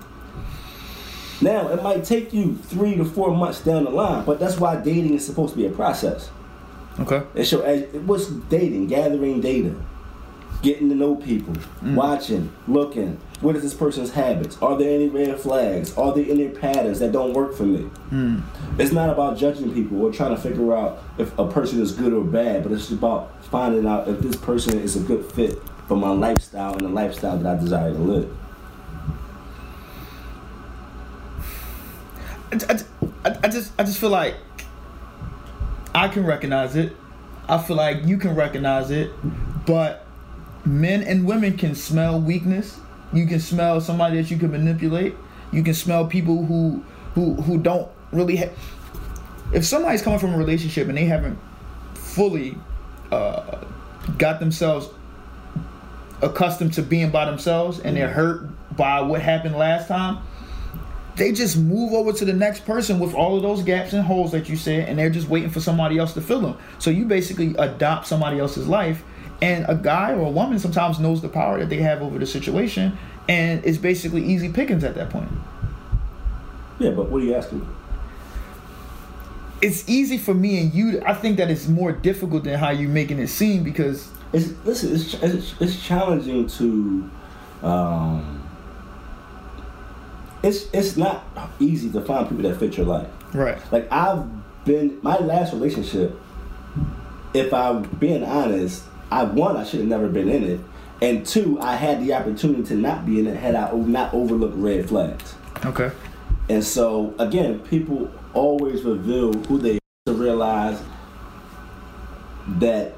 Now, 1.41 1.67
it 1.67 1.83
might 1.83 2.05
take 2.05 2.33
you 2.33 2.55
three 2.55 2.95
to 2.95 3.03
four 3.03 3.35
months 3.35 3.59
down 3.59 3.83
the 3.83 3.89
line, 3.89 4.23
but 4.23 4.39
that's 4.39 4.57
why 4.57 4.77
dating 4.77 5.13
is 5.13 5.25
supposed 5.25 5.53
to 5.53 5.57
be 5.57 5.65
a 5.65 5.69
process. 5.69 6.29
Okay. 6.99 7.23
And 7.35 7.45
so, 7.45 7.61
as, 7.61 7.91
what's 8.03 8.27
dating? 8.27 8.87
Gathering 8.87 9.41
data, 9.41 9.75
getting 10.61 10.89
to 10.89 10.95
know 10.95 11.15
people, 11.15 11.53
mm. 11.53 11.95
watching, 11.95 12.51
looking. 12.67 13.19
What 13.41 13.55
is 13.55 13.63
this 13.63 13.73
person's 13.73 14.11
habits? 14.11 14.61
Are 14.61 14.77
there 14.77 14.93
any 14.93 15.09
red 15.09 15.39
flags? 15.39 15.97
Are 15.97 16.13
there 16.13 16.25
any 16.27 16.49
patterns 16.49 16.99
that 16.99 17.11
don't 17.11 17.33
work 17.33 17.55
for 17.55 17.63
me? 17.63 17.89
Mm. 18.11 18.43
It's 18.77 18.91
not 18.91 19.09
about 19.09 19.37
judging 19.37 19.73
people 19.73 20.01
or 20.01 20.11
trying 20.11 20.35
to 20.35 20.41
figure 20.41 20.75
out 20.75 21.03
if 21.17 21.37
a 21.39 21.47
person 21.47 21.81
is 21.81 21.91
good 21.91 22.13
or 22.13 22.23
bad, 22.23 22.63
but 22.63 22.71
it's 22.71 22.91
about 22.91 23.43
finding 23.45 23.87
out 23.87 24.07
if 24.07 24.19
this 24.19 24.35
person 24.35 24.79
is 24.79 24.95
a 24.95 24.99
good 24.99 25.25
fit 25.31 25.57
for 25.87 25.97
my 25.97 26.11
lifestyle 26.11 26.73
and 26.73 26.81
the 26.81 26.89
lifestyle 26.89 27.37
that 27.37 27.57
I 27.57 27.59
desire 27.59 27.91
to 27.91 27.97
live. 27.97 28.37
I, 32.51 32.79
I, 33.25 33.37
I 33.43 33.47
just 33.47 33.71
I 33.79 33.83
just 33.83 33.97
feel 33.97 34.09
like 34.09 34.35
I 35.95 36.07
can 36.07 36.25
recognize 36.25 36.75
it. 36.75 36.93
I 37.47 37.57
feel 37.57 37.75
like 37.75 38.05
you 38.05 38.17
can 38.17 38.35
recognize 38.35 38.91
it, 38.91 39.11
but 39.65 40.00
men 40.65 41.03
and 41.03 41.25
women 41.25 41.57
can 41.57 41.75
smell 41.75 42.19
weakness. 42.19 42.79
You 43.13 43.25
can 43.25 43.39
smell 43.39 43.81
somebody 43.81 44.21
that 44.21 44.31
you 44.31 44.37
can 44.37 44.51
manipulate. 44.51 45.15
You 45.51 45.63
can 45.63 45.73
smell 45.73 46.05
people 46.05 46.45
who 46.45 46.83
who 47.13 47.35
who 47.35 47.57
don't 47.57 47.89
really 48.11 48.37
have. 48.37 48.53
If 49.53 49.65
somebody's 49.65 50.01
coming 50.01 50.19
from 50.19 50.33
a 50.33 50.37
relationship 50.37 50.87
and 50.87 50.97
they 50.97 51.05
haven't 51.05 51.37
fully 51.93 52.57
uh, 53.11 53.65
got 54.17 54.39
themselves 54.39 54.87
accustomed 56.21 56.73
to 56.73 56.81
being 56.81 57.09
by 57.09 57.25
themselves 57.25 57.79
and 57.79 57.97
they're 57.97 58.07
hurt 58.07 58.47
by 58.77 59.01
what 59.01 59.21
happened 59.21 59.57
last 59.57 59.87
time, 59.87 60.19
they 61.15 61.31
just 61.31 61.57
move 61.57 61.93
over 61.93 62.13
to 62.13 62.23
the 62.23 62.33
next 62.33 62.65
person 62.65 62.99
with 62.99 63.13
all 63.13 63.35
of 63.35 63.43
those 63.43 63.63
gaps 63.63 63.93
and 63.93 64.03
holes 64.03 64.31
that 64.31 64.47
you 64.47 64.55
said, 64.55 64.87
and 64.87 64.97
they're 64.97 65.09
just 65.09 65.27
waiting 65.27 65.49
for 65.49 65.59
somebody 65.59 65.97
else 65.97 66.13
to 66.13 66.21
fill 66.21 66.41
them. 66.41 66.57
So 66.79 66.89
you 66.89 67.05
basically 67.05 67.53
adopt 67.57 68.07
somebody 68.07 68.39
else's 68.39 68.67
life, 68.67 69.03
and 69.41 69.65
a 69.67 69.75
guy 69.75 70.13
or 70.13 70.27
a 70.27 70.29
woman 70.31 70.59
sometimes 70.59 70.99
knows 70.99 71.21
the 71.21 71.29
power 71.29 71.59
that 71.59 71.69
they 71.69 71.77
have 71.77 72.01
over 72.01 72.19
the 72.19 72.25
situation, 72.25 72.97
and 73.27 73.63
it's 73.65 73.77
basically 73.77 74.23
easy 74.23 74.49
pickings 74.49 74.83
at 74.83 74.95
that 74.95 75.09
point. 75.09 75.29
Yeah, 76.79 76.91
but 76.91 77.09
what 77.09 77.21
are 77.21 77.25
you 77.25 77.35
asking? 77.35 77.67
It's 79.61 79.87
easy 79.87 80.17
for 80.17 80.33
me 80.33 80.59
and 80.59 80.73
you. 80.73 81.01
I 81.05 81.13
think 81.13 81.37
that 81.37 81.51
it's 81.51 81.67
more 81.67 81.91
difficult 81.91 82.43
than 82.45 82.57
how 82.57 82.71
you're 82.71 82.89
making 82.89 83.19
it 83.19 83.27
seem 83.27 83.63
because 83.63 84.09
It's 84.33 84.53
listen. 84.65 84.93
It's 84.95 85.13
it's, 85.15 85.53
it's 85.61 85.83
challenging 85.85 86.47
to. 86.47 87.09
Um, 87.61 88.47
it's 90.41 90.65
it's 90.73 90.97
not 90.97 91.23
easy 91.59 91.91
to 91.91 92.01
find 92.01 92.27
people 92.27 92.49
that 92.49 92.57
fit 92.57 92.75
your 92.75 92.87
life. 92.87 93.07
right, 93.33 93.59
Like 93.71 93.91
I've 93.91 94.25
been 94.65 94.97
my 95.03 95.17
last 95.17 95.53
relationship. 95.53 96.19
If 97.35 97.53
I'm 97.53 97.83
being 97.83 98.23
honest, 98.23 98.83
I 99.11 99.23
one 99.23 99.57
I 99.57 99.63
should 99.63 99.81
have 99.81 99.89
never 99.89 100.07
been 100.07 100.29
in 100.29 100.43
it, 100.43 100.59
and 101.01 101.25
two 101.25 101.59
I 101.59 101.75
had 101.75 102.01
the 102.01 102.13
opportunity 102.13 102.63
to 102.63 102.75
not 102.75 103.05
be 103.05 103.19
in 103.19 103.27
it 103.27 103.35
had 103.35 103.55
I 103.55 103.71
not 103.73 104.13
overlooked 104.13 104.55
red 104.55 104.87
flags. 104.87 105.35
okay, 105.65 105.91
And 106.49 106.63
so 106.63 107.13
again, 107.19 107.59
people 107.59 108.09
always 108.33 108.83
reveal 108.83 109.33
who 109.33 109.57
they 109.57 109.79
to 110.05 110.13
realize 110.13 110.81
that 112.59 112.93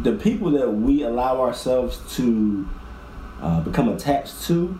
the 0.00 0.12
people 0.12 0.50
that 0.52 0.68
we 0.70 1.02
allow 1.02 1.40
ourselves 1.40 2.00
to 2.16 2.66
uh, 3.40 3.60
become 3.60 3.88
attached 3.90 4.42
to, 4.46 4.78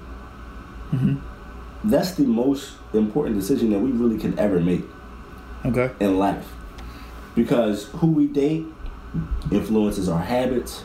that's 1.84 2.12
the 2.12 2.24
most 2.24 2.72
important 2.94 3.36
decision 3.36 3.70
that 3.70 3.78
we 3.78 3.90
really 3.90 4.18
can 4.18 4.36
ever 4.38 4.58
make 4.58 4.84
okay, 5.64 5.90
in 6.00 6.18
life. 6.18 6.48
Because 7.34 7.84
who 7.84 8.08
we 8.08 8.26
date 8.26 8.66
influences 9.50 10.08
our 10.08 10.22
habits, 10.22 10.84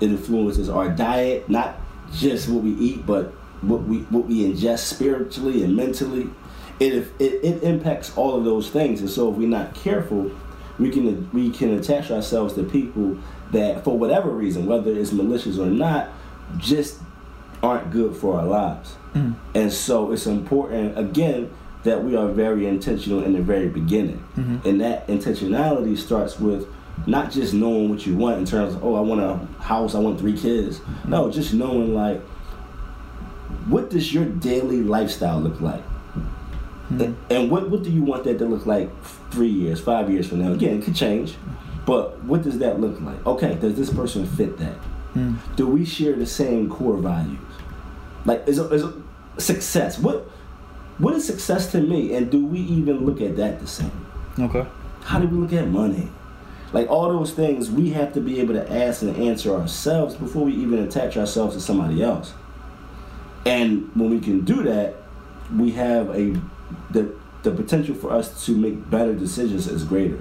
it 0.00 0.10
influences 0.10 0.68
our 0.68 0.88
diet, 0.88 1.48
not 1.48 1.76
just 2.12 2.48
what 2.48 2.62
we 2.62 2.72
eat, 2.72 3.06
but 3.06 3.32
what 3.62 3.82
we 3.82 3.98
what 4.10 4.26
we 4.26 4.44
ingest 4.44 4.80
spiritually 4.80 5.62
and 5.64 5.76
mentally. 5.76 6.30
It 6.80 6.92
it, 7.18 7.44
it 7.44 7.62
impacts 7.62 8.16
all 8.16 8.36
of 8.36 8.44
those 8.44 8.70
things, 8.70 9.00
and 9.00 9.10
so 9.10 9.30
if 9.30 9.36
we're 9.36 9.48
not 9.48 9.74
careful, 9.74 10.30
we 10.78 10.90
can 10.90 11.30
we 11.32 11.50
can 11.50 11.74
attach 11.78 12.10
ourselves 12.10 12.54
to 12.54 12.64
people 12.64 13.16
that, 13.52 13.84
for 13.84 13.96
whatever 13.96 14.30
reason, 14.30 14.66
whether 14.66 14.92
it's 14.92 15.12
malicious 15.12 15.58
or 15.58 15.66
not, 15.66 16.08
just 16.58 16.98
aren't 17.62 17.90
good 17.90 18.16
for 18.16 18.38
our 18.38 18.46
lives. 18.46 18.96
Mm-hmm. 19.14 19.32
And 19.56 19.72
so 19.72 20.12
it's 20.12 20.26
important 20.26 20.98
again 20.98 21.50
that 21.84 22.02
we 22.02 22.16
are 22.16 22.28
very 22.28 22.66
intentional 22.66 23.22
in 23.22 23.34
the 23.34 23.42
very 23.42 23.68
beginning. 23.68 24.24
Mm-hmm. 24.36 24.68
And 24.68 24.80
that 24.80 25.06
intentionality 25.06 25.96
starts 25.96 26.40
with 26.40 26.66
not 27.06 27.30
just 27.30 27.52
knowing 27.54 27.88
what 27.90 28.06
you 28.06 28.16
want 28.16 28.38
in 28.38 28.44
terms 28.46 28.74
of, 28.74 28.84
oh, 28.84 28.94
I 28.94 29.00
want 29.00 29.20
a 29.20 29.62
house, 29.62 29.94
I 29.94 29.98
want 29.98 30.18
three 30.18 30.36
kids. 30.36 30.80
No, 31.06 31.24
mm-hmm. 31.24 31.32
just 31.32 31.52
knowing 31.54 31.94
like 31.94 32.20
what 33.66 33.90
does 33.90 34.12
your 34.12 34.24
daily 34.26 34.82
lifestyle 34.82 35.40
look 35.40 35.60
like? 35.60 35.82
Mm-hmm. 35.82 37.00
And- 37.00 37.16
And 37.30 37.50
what, 37.50 37.70
what 37.70 37.82
do 37.82 37.90
you 37.90 38.02
want 38.02 38.24
that 38.24 38.38
to 38.38 38.44
look 38.46 38.66
like 38.66 38.90
three 39.30 39.48
years, 39.48 39.80
five 39.80 40.10
years 40.10 40.28
from 40.28 40.42
now? 40.42 40.52
Again, 40.52 40.78
it 40.80 40.84
could 40.84 40.94
change, 40.94 41.34
but 41.86 42.22
what 42.24 42.42
does 42.42 42.58
that 42.58 42.80
look 42.80 43.00
like? 43.00 43.24
Okay, 43.26 43.54
does 43.56 43.76
this 43.76 43.90
person 43.90 44.26
fit 44.26 44.58
that? 44.58 44.76
Mm. 45.14 45.36
Do 45.56 45.66
we 45.66 45.84
share 45.84 46.14
the 46.14 46.26
same 46.26 46.68
core 46.68 46.96
values? 46.96 47.38
Like, 48.24 48.46
is, 48.48 48.58
is 48.58 48.84
success? 49.38 49.98
What 49.98 50.28
what 50.98 51.14
is 51.14 51.26
success 51.26 51.70
to 51.72 51.80
me? 51.80 52.14
And 52.14 52.30
do 52.30 52.44
we 52.44 52.60
even 52.60 53.04
look 53.04 53.20
at 53.20 53.36
that 53.36 53.60
the 53.60 53.66
same? 53.66 54.06
okay, 54.38 54.64
How 55.02 55.18
do 55.20 55.26
we 55.28 55.36
look 55.38 55.52
at 55.52 55.68
money? 55.68 56.08
Like 56.74 56.90
all 56.90 57.08
those 57.08 57.32
things, 57.32 57.70
we 57.70 57.90
have 57.90 58.12
to 58.14 58.20
be 58.20 58.40
able 58.40 58.54
to 58.54 58.72
ask 58.72 59.02
and 59.02 59.16
answer 59.16 59.54
ourselves 59.54 60.16
before 60.16 60.44
we 60.44 60.52
even 60.54 60.80
attach 60.80 61.16
ourselves 61.16 61.54
to 61.54 61.60
somebody 61.60 62.02
else. 62.02 62.34
And 63.46 63.90
when 63.94 64.10
we 64.10 64.18
can 64.18 64.40
do 64.40 64.64
that, 64.64 64.96
we 65.54 65.70
have 65.72 66.10
a 66.10 66.36
the 66.90 67.14
the 67.44 67.52
potential 67.52 67.94
for 67.94 68.10
us 68.10 68.44
to 68.46 68.56
make 68.56 68.90
better 68.90 69.14
decisions 69.14 69.68
is 69.68 69.84
greater. 69.84 70.18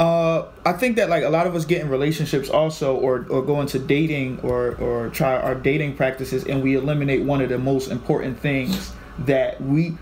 Uh, 0.00 0.46
I 0.64 0.72
think 0.72 0.96
that 0.96 1.10
like 1.10 1.22
a 1.22 1.28
lot 1.28 1.46
of 1.46 1.54
us 1.54 1.64
get 1.66 1.82
in 1.82 1.88
relationships 1.88 2.48
also, 2.48 2.96
or 2.96 3.26
or 3.30 3.42
go 3.42 3.60
into 3.60 3.78
dating, 3.78 4.40
or 4.40 4.74
or 4.76 5.10
try 5.10 5.36
our 5.36 5.54
dating 5.54 5.96
practices, 5.96 6.44
and 6.44 6.62
we 6.62 6.74
eliminate 6.74 7.22
one 7.22 7.42
of 7.42 7.50
the 7.50 7.58
most 7.58 7.90
important 7.90 8.40
things 8.40 8.92
that 9.20 9.60
we 9.60 9.98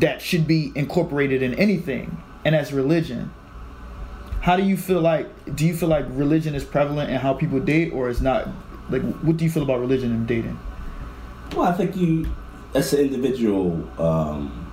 that 0.00 0.22
should 0.22 0.46
be 0.46 0.72
incorporated 0.74 1.42
in 1.42 1.54
anything, 1.54 2.22
and 2.46 2.54
as 2.54 2.72
religion. 2.72 3.32
How 4.40 4.56
do 4.56 4.62
you 4.62 4.76
feel 4.76 5.00
like? 5.00 5.26
Do 5.56 5.66
you 5.66 5.74
feel 5.74 5.88
like 5.88 6.04
religion 6.10 6.54
is 6.54 6.62
prevalent 6.64 7.10
in 7.10 7.16
how 7.16 7.34
people 7.34 7.58
date, 7.58 7.92
or 7.92 8.08
is 8.08 8.22
not? 8.22 8.46
Like, 8.88 9.02
what 9.22 9.36
do 9.36 9.44
you 9.44 9.50
feel 9.50 9.64
about 9.64 9.80
religion 9.80 10.12
and 10.12 10.26
dating? 10.28 10.56
Well, 11.52 11.62
I 11.66 11.72
think 11.72 11.96
you, 11.96 12.26
as 12.72 12.92
an 12.92 13.00
individual, 13.00 13.90
um, 14.00 14.70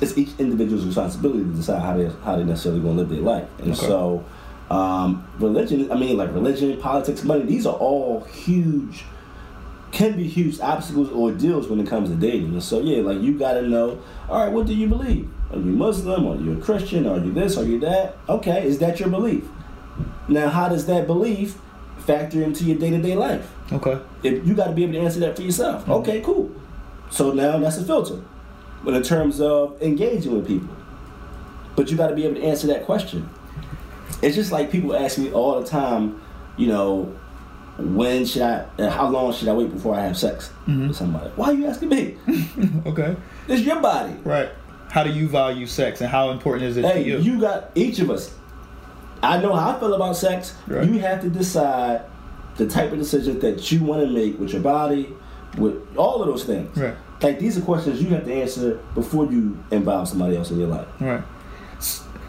it's 0.00 0.16
each 0.16 0.30
individual's 0.38 0.86
responsibility 0.86 1.40
to 1.44 1.50
decide 1.50 1.82
how 1.82 1.96
they 1.98 2.06
how 2.24 2.36
they 2.36 2.44
necessarily 2.44 2.80
going 2.80 2.96
to 2.96 3.02
live 3.02 3.10
their 3.10 3.20
life. 3.20 3.46
And 3.58 3.72
Okay. 3.72 3.86
so, 3.86 4.24
um, 4.70 5.22
religion. 5.38 5.92
I 5.92 5.96
mean, 5.96 6.16
like 6.16 6.32
religion, 6.32 6.74
politics, 6.80 7.22
money. 7.24 7.44
These 7.44 7.66
are 7.66 7.74
all 7.74 8.20
huge, 8.24 9.04
can 9.92 10.16
be 10.16 10.26
huge 10.26 10.58
obstacles 10.60 11.10
or 11.10 11.32
deals 11.32 11.68
when 11.68 11.78
it 11.78 11.86
comes 11.86 12.08
to 12.08 12.14
dating. 12.14 12.54
And 12.54 12.62
so, 12.62 12.80
yeah, 12.80 13.02
like 13.02 13.20
you 13.20 13.38
got 13.38 13.54
to 13.54 13.62
know. 13.62 14.00
All 14.30 14.42
right, 14.42 14.50
what 14.50 14.66
do 14.66 14.72
you 14.74 14.86
believe? 14.86 15.28
Are 15.52 15.56
you 15.58 15.64
Muslim? 15.72 16.26
Are 16.26 16.36
you 16.36 16.58
a 16.58 16.60
Christian? 16.62 17.06
Are 17.06 17.18
you 17.18 17.32
this? 17.32 17.56
Are 17.56 17.64
you 17.64 17.80
that? 17.80 18.16
Okay, 18.28 18.64
is 18.66 18.78
that 18.78 19.00
your 19.00 19.08
belief? 19.08 19.44
Now, 20.28 20.48
how 20.48 20.68
does 20.68 20.86
that 20.86 21.06
belief 21.06 21.58
factor 21.98 22.42
into 22.42 22.64
your 22.64 22.78
day 22.78 22.90
to 22.90 22.98
day 23.02 23.14
life? 23.14 23.50
Okay. 23.72 24.00
if 24.22 24.44
you 24.46 24.54
got 24.54 24.66
to 24.66 24.72
be 24.72 24.82
able 24.84 24.94
to 24.94 25.00
answer 25.00 25.20
that 25.20 25.36
for 25.36 25.42
yourself. 25.42 25.82
Mm-hmm. 25.82 25.92
Okay, 25.92 26.20
cool. 26.22 26.50
So 27.10 27.32
now 27.32 27.58
that's 27.58 27.78
a 27.78 27.84
filter. 27.84 28.20
But 28.84 28.94
in 28.94 29.02
terms 29.02 29.40
of 29.40 29.80
engaging 29.82 30.32
with 30.32 30.46
people, 30.46 30.74
but 31.76 31.90
you 31.90 31.96
got 31.96 32.08
to 32.08 32.14
be 32.14 32.24
able 32.24 32.36
to 32.36 32.42
answer 32.42 32.66
that 32.68 32.84
question. 32.84 33.28
It's 34.22 34.34
just 34.34 34.52
like 34.52 34.70
people 34.70 34.94
ask 34.94 35.18
me 35.18 35.32
all 35.32 35.60
the 35.60 35.66
time, 35.66 36.20
you 36.56 36.66
know, 36.66 37.16
when 37.78 38.26
should 38.26 38.42
I, 38.42 38.66
how 38.90 39.08
long 39.08 39.32
should 39.32 39.48
I 39.48 39.52
wait 39.52 39.72
before 39.72 39.94
I 39.94 40.00
have 40.02 40.16
sex 40.18 40.50
with 40.66 40.94
somebody? 40.96 41.30
Why 41.36 41.46
are 41.46 41.54
you 41.54 41.66
asking 41.66 41.88
me? 41.88 42.16
Okay. 42.86 43.16
It's 43.48 43.62
your 43.62 43.80
body. 43.80 44.14
Right. 44.24 44.50
How 44.90 45.04
do 45.04 45.10
you 45.10 45.28
value 45.28 45.66
sex, 45.66 46.00
and 46.00 46.10
how 46.10 46.30
important 46.30 46.64
is 46.64 46.76
it 46.76 46.84
Hey, 46.84 47.04
to 47.04 47.08
you? 47.08 47.18
you 47.18 47.40
got 47.40 47.70
each 47.74 48.00
of 48.00 48.10
us. 48.10 48.34
I 49.22 49.40
know 49.40 49.54
how 49.54 49.76
I 49.76 49.80
feel 49.80 49.94
about 49.94 50.16
sex. 50.16 50.56
Right. 50.66 50.86
You 50.86 50.98
have 50.98 51.20
to 51.22 51.30
decide 51.30 52.02
the 52.56 52.66
type 52.66 52.90
of 52.92 52.98
decision 52.98 53.38
that 53.40 53.70
you 53.70 53.84
want 53.84 54.02
to 54.02 54.08
make 54.12 54.38
with 54.38 54.52
your 54.52 54.62
body, 54.62 55.08
with 55.56 55.76
all 55.96 56.22
of 56.22 56.28
those 56.28 56.44
things. 56.44 56.76
Right. 56.76 56.94
Like 57.22 57.38
these 57.38 57.56
are 57.56 57.60
questions 57.60 58.02
you 58.02 58.08
have 58.10 58.24
to 58.24 58.32
answer 58.32 58.80
before 58.94 59.26
you 59.26 59.62
involve 59.70 60.08
somebody 60.08 60.36
else 60.36 60.50
in 60.50 60.58
your 60.58 60.68
life. 60.68 60.88
Right. 60.98 61.22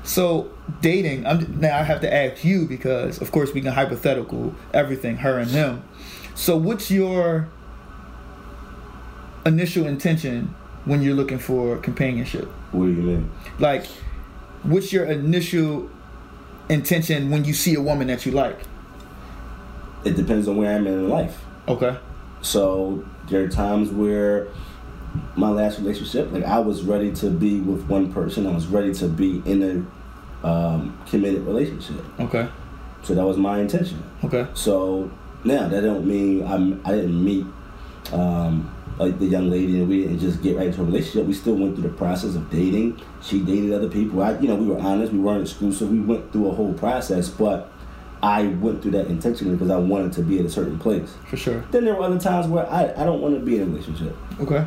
So 0.03 0.51
dating. 0.81 1.25
I'm 1.25 1.59
now. 1.59 1.79
I 1.79 1.83
have 1.83 2.01
to 2.01 2.13
ask 2.13 2.43
you 2.43 2.65
because, 2.67 3.21
of 3.21 3.31
course, 3.31 3.53
we 3.53 3.61
can 3.61 3.71
hypothetical 3.71 4.53
everything, 4.73 5.17
her 5.17 5.39
and 5.39 5.49
him. 5.49 5.83
So, 6.35 6.57
what's 6.57 6.89
your 6.91 7.47
initial 9.45 9.85
intention 9.87 10.53
when 10.85 11.01
you're 11.01 11.15
looking 11.15 11.39
for 11.39 11.77
companionship? 11.77 12.45
What 12.71 12.85
do 12.85 12.91
you 12.91 13.01
mean? 13.01 13.31
Like, 13.59 13.85
what's 14.63 14.91
your 14.91 15.05
initial 15.05 15.89
intention 16.69 17.29
when 17.29 17.45
you 17.45 17.53
see 17.53 17.75
a 17.75 17.81
woman 17.81 18.07
that 18.07 18.25
you 18.25 18.31
like? 18.31 18.59
It 20.03 20.15
depends 20.15 20.47
on 20.47 20.57
where 20.57 20.75
I'm 20.75 20.87
in 20.87 21.09
life. 21.09 21.43
Okay. 21.67 21.97
So 22.41 23.05
there 23.29 23.43
are 23.43 23.47
times 23.47 23.89
where 23.91 24.47
my 25.35 25.49
last 25.49 25.79
relationship, 25.79 26.31
like 26.31 26.43
I 26.43 26.59
was 26.59 26.83
ready 26.83 27.11
to 27.15 27.29
be 27.29 27.59
with 27.59 27.87
one 27.87 28.11
person. 28.11 28.47
I 28.47 28.51
was 28.51 28.67
ready 28.67 28.93
to 28.95 29.07
be 29.07 29.43
in 29.45 29.87
a 30.43 30.47
um, 30.47 30.97
committed 31.07 31.45
relationship. 31.45 32.03
Okay. 32.19 32.49
So 33.03 33.13
that 33.15 33.25
was 33.25 33.37
my 33.37 33.59
intention. 33.59 34.01
Okay. 34.23 34.47
So 34.53 35.11
now 35.43 35.67
that 35.67 35.81
don't 35.81 36.05
mean 36.05 36.45
I'm 36.45 36.81
I 36.85 36.91
didn't 36.91 37.23
meet 37.23 37.45
um, 38.11 38.73
like 39.01 39.19
the 39.19 39.25
young 39.25 39.49
lady 39.49 39.79
and 39.79 39.89
we 39.89 40.03
didn't 40.03 40.19
just 40.19 40.41
get 40.41 40.57
right 40.57 40.67
into 40.67 40.81
a 40.81 40.85
relationship. 40.85 41.25
We 41.25 41.33
still 41.33 41.55
went 41.55 41.75
through 41.75 41.89
the 41.89 41.95
process 41.95 42.35
of 42.35 42.49
dating. 42.49 43.01
She 43.21 43.39
dated 43.39 43.73
other 43.73 43.89
people. 43.89 44.21
I 44.21 44.37
you 44.39 44.47
know 44.47 44.55
we 44.55 44.67
were 44.67 44.79
honest. 44.79 45.11
We 45.11 45.19
weren't 45.19 45.41
exclusive. 45.41 45.89
We 45.89 45.99
went 45.99 46.31
through 46.31 46.49
a 46.49 46.53
whole 46.53 46.73
process, 46.73 47.29
but 47.29 47.71
I 48.23 48.47
went 48.47 48.81
through 48.81 48.91
that 48.91 49.07
intentionally 49.07 49.55
because 49.55 49.71
I 49.71 49.77
wanted 49.77 50.13
to 50.13 50.21
be 50.21 50.39
at 50.39 50.45
a 50.45 50.49
certain 50.49 50.77
place. 50.77 51.15
For 51.27 51.37
sure. 51.37 51.63
Then 51.71 51.85
there 51.85 51.95
were 51.95 52.03
other 52.03 52.19
times 52.19 52.47
where 52.47 52.69
I, 52.69 52.93
I 52.95 53.03
don't 53.03 53.21
want 53.21 53.33
to 53.33 53.41
be 53.41 53.55
in 53.55 53.63
a 53.63 53.65
relationship. 53.65 54.15
Okay. 54.39 54.65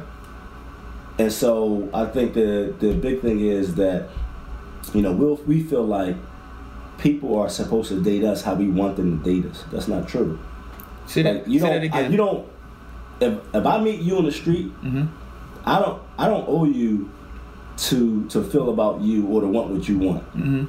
And 1.18 1.32
so 1.32 1.88
I 1.94 2.06
think 2.06 2.34
the 2.34 2.74
the 2.80 2.94
big 2.94 3.20
thing 3.20 3.40
is 3.40 3.76
that 3.76 4.08
you 4.92 5.02
know 5.02 5.12
we'll, 5.12 5.36
we 5.46 5.62
feel 5.62 5.84
like 5.84 6.16
people 6.98 7.38
are 7.38 7.48
supposed 7.48 7.88
to 7.90 8.02
date 8.02 8.24
us 8.24 8.42
how 8.42 8.54
we 8.54 8.68
want 8.68 8.96
them 8.96 9.22
to 9.22 9.24
date 9.24 9.48
us. 9.48 9.64
That's 9.70 9.86
not 9.86 10.08
true. 10.08 10.38
See 11.06 11.22
that. 11.22 11.34
Like, 11.36 11.46
you 11.46 11.60
say 11.60 11.66
don't. 11.66 11.74
that 11.82 11.96
I, 11.96 12.00
again. 12.00 12.10
you 12.10 12.16
don't. 12.16 12.48
If, 13.24 13.34
if 13.54 13.66
I 13.66 13.80
meet 13.80 14.00
you 14.00 14.18
on 14.18 14.24
the 14.24 14.32
street, 14.32 14.70
Mhm. 14.82 15.08
I 15.64 15.78
don't. 15.80 16.00
I 16.18 16.28
don't 16.28 16.44
owe 16.48 16.64
you 16.64 17.10
to 17.88 18.24
to 18.28 18.42
feel 18.42 18.70
about 18.70 19.00
you 19.00 19.26
or 19.26 19.40
to 19.40 19.46
want 19.46 19.70
what 19.70 19.88
you 19.88 19.98
want. 19.98 20.22
Mhm. 20.36 20.66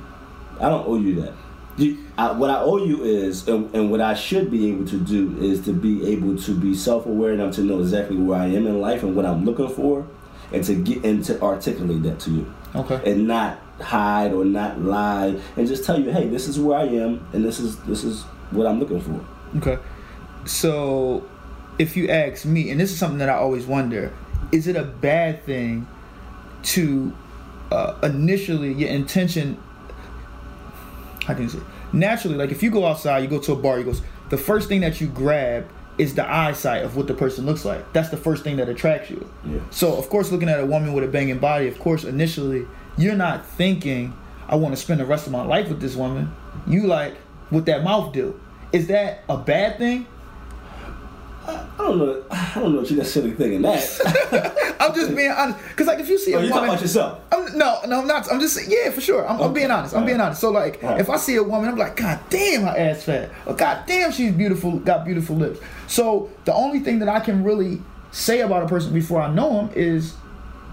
I 0.59 0.69
don't 0.69 0.87
owe 0.87 0.97
you 0.97 1.21
that. 1.21 1.33
You, 1.77 1.97
I, 2.17 2.31
what 2.31 2.49
I 2.49 2.61
owe 2.61 2.77
you 2.77 3.03
is, 3.03 3.49
and, 3.49 3.69
and 3.75 3.91
what 3.91 3.99
I 3.99 4.13
should 4.13 4.49
be 4.49 4.69
able 4.69 4.85
to 4.87 4.97
do 4.97 5.35
is 5.41 5.59
to 5.65 5.73
be 5.73 6.07
able 6.07 6.37
to 6.37 6.51
be 6.55 6.73
self 6.73 7.05
aware 7.05 7.33
enough 7.33 7.53
to 7.55 7.61
know 7.63 7.79
exactly 7.81 8.15
where 8.15 8.39
I 8.39 8.45
am 8.45 8.65
in 8.65 8.79
life 8.79 9.03
and 9.03 9.13
what 9.15 9.25
I'm 9.25 9.43
looking 9.43 9.67
for, 9.67 10.05
and 10.53 10.63
to 10.63 10.73
get 10.75 11.03
and 11.03 11.21
to 11.25 11.41
articulate 11.41 12.01
that 12.03 12.19
to 12.21 12.31
you 12.31 12.45
Okay. 12.73 13.01
and 13.11 13.27
not 13.27 13.57
hide 13.81 14.31
or 14.31 14.45
not 14.45 14.79
lie 14.81 15.35
and 15.57 15.67
just 15.67 15.83
tell 15.83 15.99
you, 15.99 16.09
hey, 16.11 16.29
this 16.29 16.47
is 16.47 16.57
where 16.57 16.79
I 16.79 16.85
am 16.85 17.27
and 17.33 17.43
this 17.43 17.59
is 17.59 17.75
this 17.79 18.05
is 18.05 18.21
what 18.51 18.65
I'm 18.65 18.79
looking 18.79 19.01
for. 19.01 19.19
Okay. 19.57 19.77
So, 20.45 21.23
if 21.77 21.97
you 21.97 22.07
ask 22.09 22.45
me, 22.45 22.69
and 22.69 22.79
this 22.79 22.91
is 22.91 22.97
something 22.97 23.19
that 23.19 23.29
I 23.29 23.35
always 23.35 23.65
wonder, 23.65 24.13
is 24.51 24.67
it 24.67 24.75
a 24.75 24.83
bad 24.83 25.43
thing 25.43 25.87
to 26.63 27.15
uh, 27.71 27.95
initially 28.03 28.73
your 28.73 28.89
intention? 28.89 29.61
How 31.25 31.33
can 31.33 31.43
you 31.43 31.49
say? 31.49 31.59
Naturally, 31.91 32.37
like 32.37 32.51
if 32.51 32.63
you 32.63 32.71
go 32.71 32.85
outside, 32.85 33.19
you 33.19 33.27
go 33.27 33.39
to 33.39 33.53
a 33.53 33.55
bar, 33.55 33.79
you 33.79 33.85
go. 33.85 33.93
The 34.29 34.37
first 34.37 34.67
thing 34.67 34.81
that 34.81 34.99
you 35.01 35.07
grab 35.07 35.69
is 35.97 36.15
the 36.15 36.29
eyesight 36.29 36.83
of 36.83 36.97
what 36.97 37.07
the 37.07 37.13
person 37.13 37.45
looks 37.45 37.63
like. 37.63 37.93
That's 37.93 38.09
the 38.09 38.17
first 38.17 38.43
thing 38.43 38.57
that 38.57 38.67
attracts 38.67 39.09
you. 39.09 39.29
Yeah. 39.45 39.59
So 39.69 39.95
of 39.95 40.09
course, 40.09 40.31
looking 40.31 40.49
at 40.49 40.59
a 40.59 40.65
woman 40.65 40.93
with 40.93 41.03
a 41.03 41.07
banging 41.07 41.39
body, 41.39 41.67
of 41.67 41.79
course, 41.79 42.03
initially 42.03 42.65
you're 42.97 43.15
not 43.15 43.45
thinking, 43.45 44.13
"I 44.47 44.55
want 44.55 44.75
to 44.75 44.81
spend 44.81 44.99
the 44.99 45.05
rest 45.05 45.25
of 45.25 45.31
my 45.31 45.43
life 45.43 45.69
with 45.69 45.79
this 45.79 45.95
woman." 45.95 46.31
You 46.67 46.87
like 46.87 47.15
what 47.49 47.65
that 47.65 47.83
mouth 47.83 48.13
do. 48.13 48.39
Is 48.71 48.87
that 48.87 49.23
a 49.29 49.37
bad 49.37 49.77
thing? 49.77 50.07
I 51.47 51.77
don't 51.77 51.97
know. 51.99 52.23
I 52.31 52.51
don't 52.55 52.73
know 52.73 52.79
what 52.79 52.89
you're 52.89 52.97
necessarily 52.97 53.33
thinking 53.33 53.61
that. 53.63 54.75
I'm 54.79 54.93
just 54.95 55.15
being 55.15 55.31
honest, 55.31 55.59
because 55.69 55.87
like 55.87 55.99
if 55.99 56.09
you 56.09 56.17
see 56.17 56.33
oh, 56.33 56.37
a 56.37 56.41
oh, 56.41 56.43
you 56.43 56.49
talking 56.49 56.61
woman, 56.61 56.75
about 56.75 56.81
yourself? 56.81 57.19
I'm, 57.31 57.57
no, 57.57 57.79
no, 57.87 58.01
I'm 58.01 58.07
not. 58.07 58.31
I'm 58.31 58.39
just 58.39 58.55
saying, 58.55 58.69
yeah, 58.71 58.89
for 58.91 59.01
sure. 59.01 59.27
I'm, 59.27 59.39
I'm 59.41 59.53
being 59.53 59.71
honest. 59.71 59.95
I'm 59.95 60.05
being 60.05 60.19
honest. 60.19 60.41
So 60.41 60.51
like, 60.51 60.81
Right. 60.81 60.99
if 60.99 61.09
I 61.09 61.17
see 61.17 61.35
a 61.35 61.43
woman, 61.43 61.69
I'm 61.69 61.77
like, 61.77 61.95
God 61.95 62.19
damn, 62.29 62.63
her 62.63 62.75
ass 62.77 63.03
fat, 63.03 63.29
or 63.45 63.53
God 63.55 63.83
damn, 63.85 64.11
she's 64.11 64.33
beautiful, 64.33 64.79
got 64.79 65.05
beautiful 65.05 65.35
lips. 65.35 65.59
So 65.87 66.29
the 66.45 66.53
only 66.53 66.79
thing 66.79 66.99
that 66.99 67.09
I 67.09 67.19
can 67.19 67.43
really 67.43 67.81
say 68.11 68.41
about 68.41 68.63
a 68.63 68.67
person 68.67 68.93
before 68.93 69.21
I 69.21 69.33
know 69.33 69.53
them 69.53 69.69
is 69.75 70.15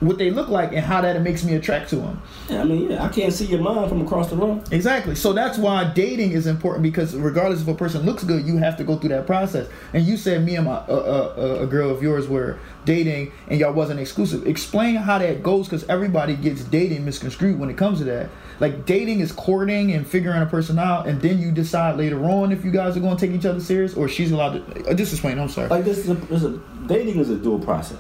what 0.03 0.19
they 0.19 0.31
look 0.31 0.49
like 0.49 0.73
and 0.73 0.81
how 0.81 1.01
that 1.01 1.21
makes 1.23 1.45
me 1.45 1.55
attract 1.55 1.91
to 1.91 1.97
them. 1.97 2.23
Yeah, 2.49 2.61
I 2.61 2.65
mean, 2.65 2.91
yeah, 2.91 3.05
I 3.05 3.09
can't 3.09 3.33
see 3.33 3.47
your 3.47 3.61
mind 3.61 3.89
from 3.89 4.03
across 4.03 4.31
the 4.31 4.37
room. 4.37 4.63
Exactly. 4.71 5.15
So 5.15 5.33
that's 5.33 5.59
why 5.59 5.93
dating 5.93 6.33
is 6.33 6.47
important 6.47 6.83
because 6.83 7.15
regardless 7.15 7.63
if 7.63 7.69
a 7.69 7.75
person 7.75 8.03
looks 8.03 8.25
good, 8.25 8.45
you 8.45 8.57
have 8.59 8.77
to 8.79 8.85
go 8.85 8.99
through 8.99 9.11
that 9.11 9.27
process. 9.27 9.69
And 9.93 10.05
you 10.05 10.17
said 10.17 10.45
me 10.45 10.57
and 10.57 10.67
my 10.67 10.75
uh, 10.75 11.35
uh, 11.37 11.59
a 11.63 11.67
girl 11.67 11.91
of 11.91 12.03
yours 12.03 12.29
were 12.29 12.59
dating 12.85 13.33
and 13.49 13.61
y'all 13.61 13.73
wasn't 13.73 14.01
exclusive. 14.01 14.47
Explain 14.47 14.97
how 14.97 15.19
that 15.19 15.43
goes 15.43 15.69
because 15.69 15.85
everybody 15.89 16.35
gets 16.37 16.65
dating 16.65 17.05
misconstrued 17.05 17.59
when 17.59 17.71
it 17.71 17.77
comes 17.77 17.99
to 17.99 18.05
that. 18.05 18.29
Like 18.61 18.87
dating 18.87 19.21
is 19.21 19.33
courting 19.33 19.93
and 19.93 20.07
figuring 20.07 20.41
a 20.41 20.47
person 20.47 20.79
out, 20.79 21.09
and 21.09 21.21
then 21.21 21.41
you 21.41 21.51
decide 21.51 21.97
later 21.97 22.25
on 22.25 22.53
if 22.53 22.65
you 22.65 22.71
guys 22.71 22.97
are 22.97 23.01
going 23.01 23.17
to 23.17 23.27
take 23.27 23.35
each 23.35 23.47
other 23.47 23.61
serious 23.61 23.95
or 23.95 24.09
she's 24.09 24.31
allowed 24.31 24.75
to. 24.75 24.91
Uh, 24.91 24.95
just 24.95 25.13
explain. 25.13 25.39
I'm 25.39 25.49
sorry. 25.49 25.69
Like 25.69 25.85
this 25.85 25.99
is 25.99 26.11
a, 26.11 26.15
this 26.15 26.43
is 26.43 26.55
a 26.55 26.61
dating 26.87 27.19
is 27.19 27.31
a 27.31 27.37
dual 27.37 27.59
process, 27.59 27.99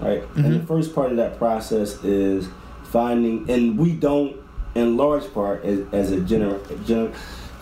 right? 0.00 0.22
And 0.36 0.60
the 0.60 0.66
first 0.66 0.94
part 0.94 1.10
of 1.10 1.16
that 1.18 1.38
process 1.38 2.02
is 2.04 2.48
finding, 2.84 3.48
and 3.50 3.78
we 3.78 3.92
don't, 3.92 4.36
in 4.74 4.96
large 4.96 5.32
part, 5.32 5.64
as, 5.64 5.80
as 5.92 6.10
a 6.12 6.20
general, 6.20 6.60
general, 6.84 7.12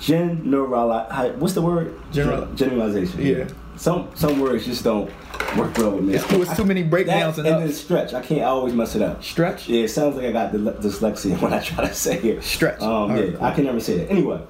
general, 0.00 1.32
what's 1.38 1.54
the 1.54 1.62
word? 1.62 1.94
General- 2.12 2.46
generalization. 2.54 3.20
Yeah. 3.20 3.48
Some 3.76 4.08
some 4.16 4.40
words 4.40 4.64
just 4.66 4.82
don't 4.82 5.08
work 5.56 5.78
well 5.78 5.92
with 5.92 6.02
me. 6.04 6.14
It's 6.14 6.26
too- 6.26 6.42
it's 6.42 6.56
too 6.56 6.64
many 6.64 6.82
breakdowns 6.82 7.36
That, 7.36 7.46
and 7.46 7.54
and 7.54 7.62
then 7.68 7.72
stretch. 7.72 8.12
I 8.12 8.20
can't 8.22 8.42
always 8.42 8.74
mess 8.74 8.96
it 8.96 9.02
up. 9.02 9.22
Stretch. 9.22 9.68
Yeah, 9.68 9.84
it 9.84 9.88
sounds 9.88 10.16
like 10.16 10.26
I 10.26 10.32
got 10.32 10.50
dyslexia 10.52 11.38
when 11.42 11.52
I 11.52 11.60
try 11.60 11.86
to 11.86 11.94
say 11.94 12.18
it. 12.18 12.42
Stretch. 12.42 12.80
Um, 12.82 13.10
yeah, 13.16 13.22
right. 13.22 13.42
I 13.42 13.54
can 13.54 13.64
never 13.64 13.78
say 13.78 13.98
that. 13.98 14.10
Anyway, 14.10 14.40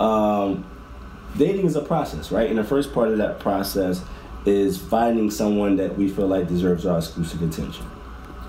um, 0.00 0.64
dating 1.36 1.66
is 1.66 1.76
a 1.76 1.80
process, 1.80 2.32
right? 2.32 2.50
And 2.50 2.58
the 2.58 2.64
first 2.64 2.92
part 2.92 3.08
of 3.08 3.18
that 3.18 3.38
process 3.38 4.02
is 4.46 4.78
finding 4.78 5.30
someone 5.30 5.76
that 5.76 5.96
we 5.96 6.08
feel 6.08 6.26
like 6.26 6.48
deserves 6.48 6.86
our 6.86 6.98
exclusive 6.98 7.42
attention, 7.42 7.86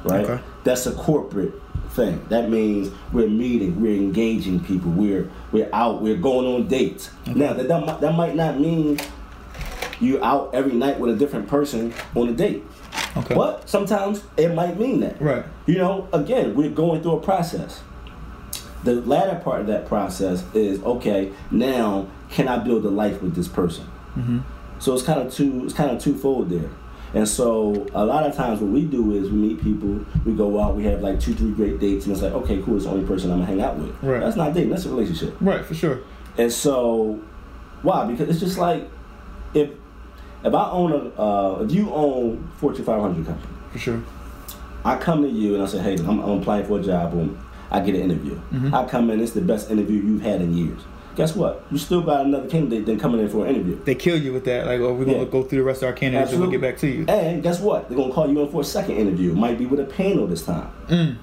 right? 0.04 0.26
Okay. 0.26 0.44
That's 0.64 0.86
a 0.86 0.94
corporate 0.94 1.54
thing. 1.90 2.26
That 2.30 2.50
means 2.50 2.92
we're 3.12 3.30
meeting, 3.30 3.80
we're 3.82 3.96
engaging 3.96 4.60
people, 4.64 4.92
we're 4.92 5.30
we're 5.52 5.70
out, 5.74 6.02
we're 6.02 6.18
going 6.18 6.48
on 6.48 6.68
dates. 6.68 7.12
Now 7.28 7.54
that, 7.54 7.68
that 7.68 8.02
that 8.02 8.16
might 8.16 8.36
not 8.36 8.60
mean 8.60 9.00
you 10.00 10.24
out 10.24 10.54
every 10.54 10.74
night 10.74 11.00
with 11.00 11.14
a 11.14 11.18
different 11.18 11.48
person 11.48 11.94
on 12.16 12.30
a 12.30 12.34
date. 12.34 12.64
Okay. 13.16 13.36
But 13.36 13.70
sometimes 13.70 14.24
it 14.38 14.54
might 14.54 14.80
mean 14.80 15.02
that. 15.02 15.22
Right. 15.22 15.46
You 15.66 15.78
know, 15.78 16.08
again, 16.14 16.56
we're 16.56 16.70
going 16.72 17.02
through 17.02 17.18
a 17.18 17.22
process. 17.22 17.82
The 18.84 18.96
latter 18.96 19.40
part 19.40 19.62
of 19.62 19.68
that 19.68 19.88
process 19.88 20.44
is 20.54 20.82
okay. 20.84 21.32
Now, 21.52 22.08
can 22.30 22.48
I 22.48 22.58
build 22.58 22.86
a 22.86 22.90
life 22.90 23.22
with 23.22 23.36
this 23.36 23.48
person? 23.48 23.86
Mm-hmm. 24.18 24.40
So 24.84 24.94
it's 24.94 25.02
kind 25.04 25.18
of 25.22 25.34
two. 25.34 25.64
It's 25.64 25.74
kind 25.74 25.90
of 25.92 26.02
twofold 26.02 26.50
there. 26.50 26.70
And 27.14 27.26
so 27.26 27.88
a 27.94 28.04
lot 28.06 28.26
of 28.26 28.36
times 28.36 28.60
what 28.60 28.70
we 28.72 28.84
do 28.84 29.14
is 29.14 29.30
we 29.30 29.38
meet 29.38 29.62
people, 29.64 30.04
we 30.26 30.34
go 30.34 30.60
out, 30.60 30.76
we 30.76 30.84
have 30.86 31.02
like 31.02 31.22
two, 31.22 31.34
three 31.34 31.52
great 31.52 31.80
dates, 31.80 32.06
and 32.06 32.12
it's 32.14 32.22
like, 32.22 32.34
okay, 32.34 32.62
cool, 32.64 32.76
it's 32.76 32.84
the 32.86 32.92
only 32.92 33.06
person 33.08 33.32
I'm 33.32 33.38
gonna 33.38 33.46
hang 33.46 33.62
out 33.62 33.78
with. 33.78 33.96
Right. 34.04 34.20
That's 34.20 34.36
not 34.36 34.54
dating, 34.54 34.72
that's 34.72 34.86
a 34.86 34.90
relationship. 34.90 35.38
Right, 35.40 35.64
for 35.64 35.74
sure. 35.74 36.00
And 36.38 36.52
so, 36.52 37.22
why? 37.84 38.06
Because 38.08 38.28
it's 38.30 38.40
just 38.42 38.58
like 38.58 38.90
if 39.54 39.70
if 40.44 40.54
I 40.54 40.70
own 40.72 40.92
a 40.92 41.22
uh, 41.22 41.64
if 41.64 41.72
you 41.72 41.90
own 41.94 42.50
Fortune 42.58 42.84
500 42.84 43.26
company, 43.26 43.54
For 43.72 43.80
sure. 43.80 44.04
I 44.84 44.98
come 44.98 45.22
to 45.22 45.30
you 45.30 45.54
and 45.54 45.64
I 45.64 45.68
say, 45.68 45.80
hey, 45.80 45.96
I'm, 46.00 46.20
I'm 46.20 46.42
applying 46.42 46.66
for 46.66 46.80
a 46.80 46.84
job, 46.84 47.12
boom, 47.12 47.40
I 47.72 47.80
get 47.80 47.96
an 47.96 48.02
interview. 48.02 48.38
Mhm. 48.52 48.74
I 48.74 48.86
come 48.90 49.10
in, 49.12 49.22
it's 49.22 49.32
the 49.32 49.40
best 49.42 49.72
interview 49.72 50.02
you've 50.02 50.24
had 50.24 50.42
in 50.42 50.54
years. 50.58 50.82
Guess 51.16 51.36
what? 51.36 51.64
You 51.72 51.78
still 51.78 52.02
got 52.02 52.26
another 52.26 52.48
candidate 52.50 52.86
then 52.88 53.00
coming 53.00 53.22
in 53.22 53.30
for 53.30 53.46
an 53.46 53.56
interview. 53.56 53.80
They 53.84 53.94
kill 53.96 54.18
you 54.18 54.34
with 54.34 54.46
that. 54.46 54.66
Like, 54.66 54.80
oh, 54.80 54.94
we're 54.94 55.06
gonna 55.06 55.20
Yeah. 55.20 55.26
go 55.26 55.44
through 55.44 55.60
the 55.60 55.64
rest 55.64 55.84
of 55.84 55.88
our 55.90 55.94
candidates 55.94 56.32
and 56.32 56.40
we'll 56.42 56.50
Absolutely. 56.50 56.68
get 56.70 56.74
back 56.74 56.80
to 56.82 56.88
you. 56.88 57.06
And 57.08 57.44
guess 57.44 57.60
what? 57.60 57.88
They're 57.88 57.98
gonna 57.98 58.12
call 58.14 58.28
you 58.30 58.40
in 58.42 58.50
for 58.50 58.62
a 58.62 58.64
second 58.64 58.96
interview. 58.98 59.34
Might 59.34 59.60
be 59.60 59.66
with 59.68 59.80
a 59.80 59.84
panel 59.86 60.26
this 60.26 60.44
time. 60.44 60.68
Mm. 60.90 61.16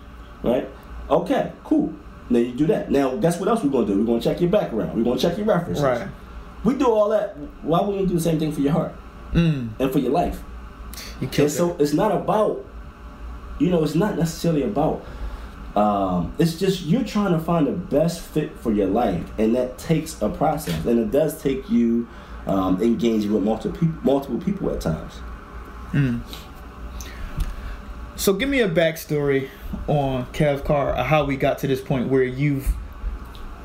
Right? 0.45 0.69
Okay, 1.11 1.51
cool. 1.65 1.93
Now 2.29 2.39
you 2.39 2.53
do 2.53 2.67
that. 2.69 2.91
Now 2.91 3.17
guess 3.17 3.41
what 3.41 3.49
else 3.49 3.65
we're 3.65 3.71
gonna 3.71 3.87
do? 3.87 3.99
We're 3.99 4.05
gonna 4.07 4.21
check 4.21 4.41
your 4.41 4.51
background. 4.51 4.95
We're 4.95 5.03
gonna 5.03 5.19
check 5.19 5.37
your 5.37 5.47
references. 5.47 5.83
Right. 5.83 6.07
We 6.63 6.75
do 6.75 6.87
all 6.87 7.09
that. 7.09 7.37
Why 7.63 7.81
wouldn't 7.81 8.03
we 8.03 8.07
do 8.07 8.15
the 8.15 8.21
same 8.21 8.39
thing 8.39 8.53
for 8.53 8.61
your 8.61 8.73
heart 8.73 8.93
Mm. 9.35 9.69
and 9.81 9.91
for 9.91 9.99
your 9.99 10.13
life? 10.13 10.41
You 11.21 11.27
killed 11.27 11.47
And 11.47 11.53
so 11.53 11.77
it's 11.81 11.93
not 11.95 12.13
about, 12.13 12.65
you 13.59 13.71
know, 13.71 13.83
it's 13.83 13.95
not 13.97 14.17
necessarily 14.17 14.63
about. 14.63 15.03
Um, 15.77 16.35
it's 16.39 16.59
just 16.59 16.83
you're 16.83 17.05
trying 17.05 17.33
to 17.33 17.39
find 17.39 17.67
the 17.67 17.73
best 17.73 18.21
fit 18.21 18.57
for 18.59 18.73
your 18.73 18.89
life, 18.89 19.25
and 19.39 19.55
that 19.55 19.79
takes 19.79 20.21
a 20.21 20.29
process, 20.29 20.85
and 20.85 20.99
it 20.99 21.11
does 21.11 21.41
take 21.41 21.71
you 21.71 22.09
um, 22.47 22.83
engaging 22.83 23.33
with 23.33 23.43
multiple 23.43 23.79
people, 23.79 23.99
multiple 24.03 24.41
people 24.41 24.71
at 24.71 24.81
times. 24.81 25.15
Mm. 25.93 26.21
So 28.17 28.35
give 28.35 28.49
me 28.49 28.61
a 28.61 28.69
backstory 28.69 29.49
on 29.87 30.27
Kev 30.33 30.65
Carr, 30.65 30.95
how 31.03 31.25
we 31.25 31.37
got 31.37 31.59
to 31.61 31.67
this 31.67 31.81
point 31.81 32.09
where 32.09 32.23
you've 32.23 32.69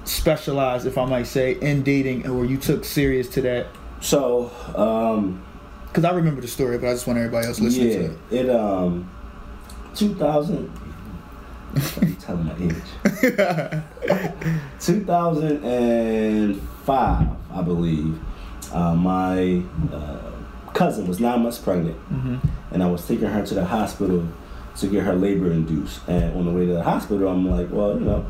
specialized, 0.06 0.86
if 0.86 0.98
I 0.98 1.06
might 1.06 1.28
say, 1.28 1.54
in 1.60 1.84
dating, 1.84 2.24
and 2.24 2.38
where 2.38 2.46
you 2.46 2.58
took 2.58 2.86
serious 2.86 3.28
to 3.30 3.42
that. 3.42 3.68
So, 4.00 4.52
um, 4.76 5.44
Because 5.88 6.06
I 6.06 6.14
remember 6.14 6.42
the 6.42 6.48
story, 6.48 6.78
but 6.78 6.88
I 6.88 6.94
just 6.94 7.08
want 7.08 7.18
everybody 7.18 7.48
else 7.48 7.60
listening 7.60 7.88
yeah, 7.90 7.98
to 7.98 8.04
it. 8.32 8.46
it 8.46 8.50
um, 8.50 9.10
2000. 9.96 10.72
I'm 12.02 12.16
telling 12.18 12.46
my 12.46 12.56
age. 12.60 12.76
2005, 14.80 17.28
I 17.54 17.62
believe. 17.62 18.20
Uh, 18.72 18.96
my 18.96 19.62
uh, 19.94 20.32
cousin 20.74 21.08
was 21.08 21.20
nine 21.20 21.44
months 21.44 21.60
pregnant, 21.60 21.96
hmm 21.98 22.38
and 22.72 22.82
I 22.84 22.88
was 22.88 23.06
taking 23.08 23.28
her 23.28 23.46
to 23.46 23.54
the 23.54 23.64
hospital 23.64 24.28
to 24.78 24.88
get 24.88 25.04
her 25.04 25.14
labor 25.16 25.50
induced. 25.52 26.02
And 26.10 26.36
on 26.36 26.46
the 26.46 26.52
way 26.52 26.66
to 26.66 26.74
the 26.74 26.84
hospital, 26.84 27.28
I'm 27.30 27.48
like, 27.50 27.70
well, 27.72 27.94
you 27.94 28.02
know, 28.06 28.26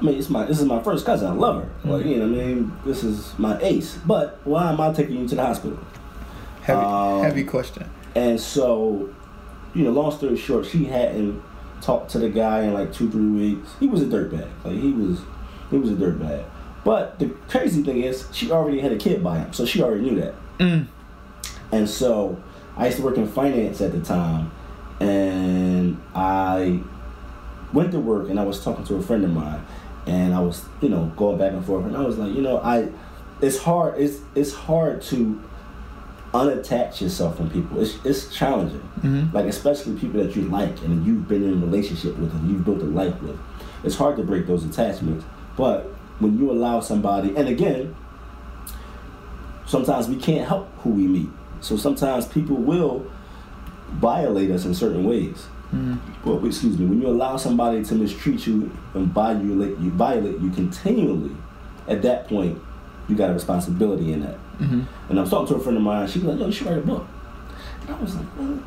I 0.00 0.04
mean, 0.04 0.18
it's 0.18 0.30
my 0.30 0.46
this 0.46 0.58
is 0.60 0.64
my 0.64 0.82
first 0.82 1.04
cousin. 1.04 1.28
I 1.28 1.32
love 1.32 1.64
her. 1.64 1.68
Like, 1.84 2.06
you 2.06 2.16
know, 2.16 2.24
I 2.24 2.28
mean, 2.28 2.72
this 2.86 3.04
is 3.04 3.34
my 3.38 3.58
ace. 3.60 3.98
But 4.06 4.38
why 4.44 4.72
am 4.72 4.80
I 4.80 4.92
taking 4.94 5.16
you 5.20 5.28
to 5.28 5.34
the 5.34 5.44
hospital? 5.44 5.78
Heavy, 6.62 6.80
Um, 6.80 7.22
heavy 7.22 7.44
question. 7.44 7.84
And 8.14 8.40
so, 8.40 9.10
you 9.74 9.84
know, 9.84 9.90
long 9.90 10.10
story 10.12 10.36
short, 10.38 10.64
she 10.66 10.84
hadn't 10.86 11.42
talked 11.80 12.10
to 12.10 12.18
the 12.18 12.28
guy 12.28 12.62
in 12.62 12.74
like 12.74 12.92
two, 12.92 13.10
three 13.10 13.28
weeks. 13.28 13.70
He 13.80 13.86
was 13.86 14.02
a 14.02 14.06
dirtbag. 14.06 14.48
Like 14.64 14.74
he 14.74 14.92
was, 14.92 15.20
he 15.70 15.78
was 15.78 15.90
a 15.90 15.94
dirtbag. 15.94 16.44
But 16.84 17.18
the 17.18 17.30
crazy 17.48 17.82
thing 17.82 18.02
is, 18.02 18.28
she 18.32 18.50
already 18.52 18.80
had 18.80 18.92
a 18.92 18.96
kid 18.96 19.22
by 19.22 19.38
him, 19.38 19.52
so 19.52 19.66
she 19.66 19.82
already 19.82 20.02
knew 20.02 20.20
that. 20.20 20.34
Mm. 20.58 20.86
And 21.72 21.90
so, 21.90 22.40
I 22.76 22.86
used 22.86 22.98
to 22.98 23.02
work 23.02 23.16
in 23.16 23.26
finance 23.26 23.80
at 23.80 23.90
the 23.92 24.00
time, 24.00 24.52
and 25.00 26.00
I 26.14 26.80
went 27.72 27.90
to 27.92 27.98
work, 27.98 28.28
and 28.28 28.38
I 28.38 28.44
was 28.44 28.62
talking 28.62 28.84
to 28.84 28.96
a 28.96 29.02
friend 29.02 29.24
of 29.24 29.32
mine, 29.32 29.64
and 30.06 30.32
I 30.32 30.40
was, 30.40 30.64
you 30.80 30.88
know, 30.88 31.12
going 31.16 31.38
back 31.38 31.52
and 31.52 31.64
forth, 31.64 31.86
and 31.86 31.96
I 31.96 32.02
was 32.02 32.18
like, 32.18 32.32
you 32.34 32.42
know, 32.42 32.58
I, 32.58 32.88
it's 33.40 33.58
hard, 33.58 34.00
it's 34.00 34.20
it's 34.34 34.52
hard 34.52 35.02
to 35.02 35.42
unattach 36.36 37.00
yourself 37.00 37.36
from 37.36 37.50
people. 37.50 37.80
It's 37.80 37.98
it's 38.04 38.34
challenging. 38.34 38.80
hmm 39.02 39.24
Like 39.32 39.46
especially 39.46 39.98
people 39.98 40.22
that 40.22 40.34
you 40.36 40.42
like 40.42 40.82
and 40.82 41.04
you've 41.06 41.26
been 41.28 41.42
in 41.44 41.52
a 41.62 41.66
relationship 41.66 42.16
with 42.18 42.32
and 42.34 42.50
you've 42.50 42.64
built 42.64 42.80
a 42.82 42.84
life 43.02 43.20
with. 43.22 43.38
It's 43.84 43.96
hard 43.96 44.16
to 44.16 44.22
break 44.22 44.46
those 44.46 44.64
attachments. 44.64 45.24
But 45.56 45.84
when 46.18 46.38
you 46.38 46.50
allow 46.50 46.80
somebody 46.80 47.34
and 47.36 47.48
again, 47.48 47.94
sometimes 49.66 50.08
we 50.08 50.16
can't 50.16 50.46
help 50.46 50.68
who 50.78 50.90
we 50.90 51.06
meet. 51.06 51.28
So 51.60 51.76
sometimes 51.76 52.26
people 52.26 52.56
will 52.56 53.10
violate 53.94 54.50
us 54.50 54.64
in 54.64 54.74
certain 54.74 55.04
ways. 55.04 55.44
hmm 55.70 55.96
Well, 56.24 56.44
excuse 56.46 56.78
me, 56.78 56.86
when 56.86 57.00
you 57.00 57.08
allow 57.08 57.36
somebody 57.36 57.84
to 57.84 57.94
mistreat 57.94 58.46
you 58.46 58.70
and 58.94 59.06
violate 59.08 59.78
you 59.78 59.90
violate 59.90 60.38
you 60.40 60.50
continually, 60.50 61.34
at 61.88 62.02
that 62.02 62.28
point 62.28 62.58
you 63.08 63.14
got 63.16 63.30
a 63.30 63.34
responsibility 63.34 64.12
in 64.12 64.20
that. 64.20 64.34
hmm 64.58 64.82
And 65.08 65.18
I 65.18 65.22
was 65.22 65.30
talking 65.30 65.48
to 65.48 65.54
a 65.54 65.60
friend 65.60 65.76
of 65.76 65.82
mine. 65.82 66.06
She 66.08 66.18
was 66.18 66.28
like, 66.28 66.40
"Yo, 66.40 66.46
you 66.46 66.52
should 66.52 66.66
write 66.66 66.78
a 66.78 66.82
book." 66.82 67.06
And 67.86 67.96
I 67.96 68.00
was 68.00 68.14
like, 68.16 68.24
"What?" 68.26 68.58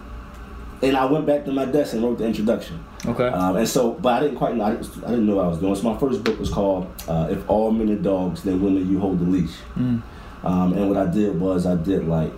And 0.82 0.96
I 0.96 1.06
went 1.06 1.26
back 1.26 1.44
to 1.46 1.52
my 1.52 1.66
desk 1.66 1.94
and 1.94 2.04
wrote 2.04 2.20
the 2.20 2.26
introduction. 2.26 2.82
Okay. 3.06 3.28
Um, 3.28 3.58
and 3.58 3.68
so, 3.68 3.92
but 3.92 4.14
I 4.14 4.20
didn't 4.22 4.38
quite 4.38 4.56
know. 4.56 4.64
I 4.64 4.72
didn't, 4.76 5.04
I 5.04 5.10
didn't 5.10 5.26
know 5.28 5.36
what 5.36 5.46
I 5.46 5.48
was 5.50 5.58
doing. 5.60 5.76
So 5.76 5.92
my 5.92 6.00
first 6.00 6.24
book 6.24 6.40
was 6.40 6.50
called 6.50 6.88
uh, 7.08 7.28
"If 7.30 7.50
All 7.50 7.72
Men 7.72 7.90
Are 7.92 7.96
Dogs, 8.02 8.44
Then 8.44 8.62
Women 8.62 8.90
You 8.90 9.00
Hold 9.00 9.20
the 9.20 9.26
Leash." 9.26 9.56
mm. 9.78 10.02
Um, 10.42 10.72
and 10.74 10.88
what 10.88 10.98
I 10.98 11.06
did 11.12 11.38
was 11.38 11.66
I 11.66 11.76
did 11.76 12.08
like 12.08 12.32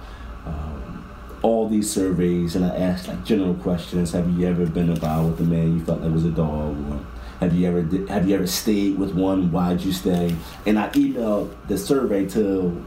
um, 0.48 1.06
all 1.44 1.70
these 1.70 1.88
surveys, 1.92 2.56
and 2.56 2.66
I 2.66 2.76
asked 2.76 3.08
like 3.08 3.24
general 3.24 3.54
questions. 3.54 4.12
Have 4.14 4.28
you 4.32 4.48
ever 4.48 4.66
been 4.66 4.90
about 4.90 5.26
with 5.30 5.40
a 5.40 5.44
man 5.44 5.78
you 5.78 5.86
felt 5.86 6.02
like 6.02 6.12
was 6.12 6.26
a 6.26 6.32
dog? 6.32 6.76
Or 6.92 7.00
have 7.42 7.54
you 7.56 7.68
ever 7.68 7.82
did, 7.82 8.08
have 8.08 8.30
you 8.30 8.36
ever 8.36 8.46
stayed 8.48 8.98
with 8.98 9.14
one? 9.14 9.52
Why'd 9.52 9.82
you 9.82 9.92
stay? 9.92 10.36
And 10.66 10.78
I 10.80 10.90
emailed 10.90 11.54
the 11.68 11.78
survey 11.78 12.28
to 12.30 12.86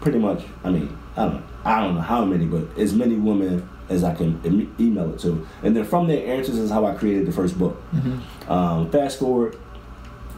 pretty 0.00 0.18
much. 0.18 0.42
I 0.64 0.70
mean, 0.70 0.96
I 1.16 1.24
don't 1.26 1.34
know. 1.36 1.42
I 1.64 1.80
don't 1.80 1.94
know 1.94 2.00
how 2.02 2.24
many, 2.24 2.44
but 2.44 2.76
as 2.76 2.92
many 2.92 3.14
women 3.14 3.66
as 3.88 4.02
I 4.02 4.14
can 4.14 4.40
em- 4.44 4.74
email 4.80 5.12
it 5.14 5.20
to. 5.20 5.46
And 5.62 5.76
then 5.76 5.84
from 5.84 6.08
their 6.08 6.26
answers 6.26 6.58
is 6.58 6.70
how 6.70 6.84
I 6.86 6.94
created 6.94 7.26
the 7.26 7.32
first 7.32 7.58
book. 7.58 7.76
hmm 7.92 8.18
Um, 8.50 8.90
fast 8.90 9.18
forward, 9.20 9.56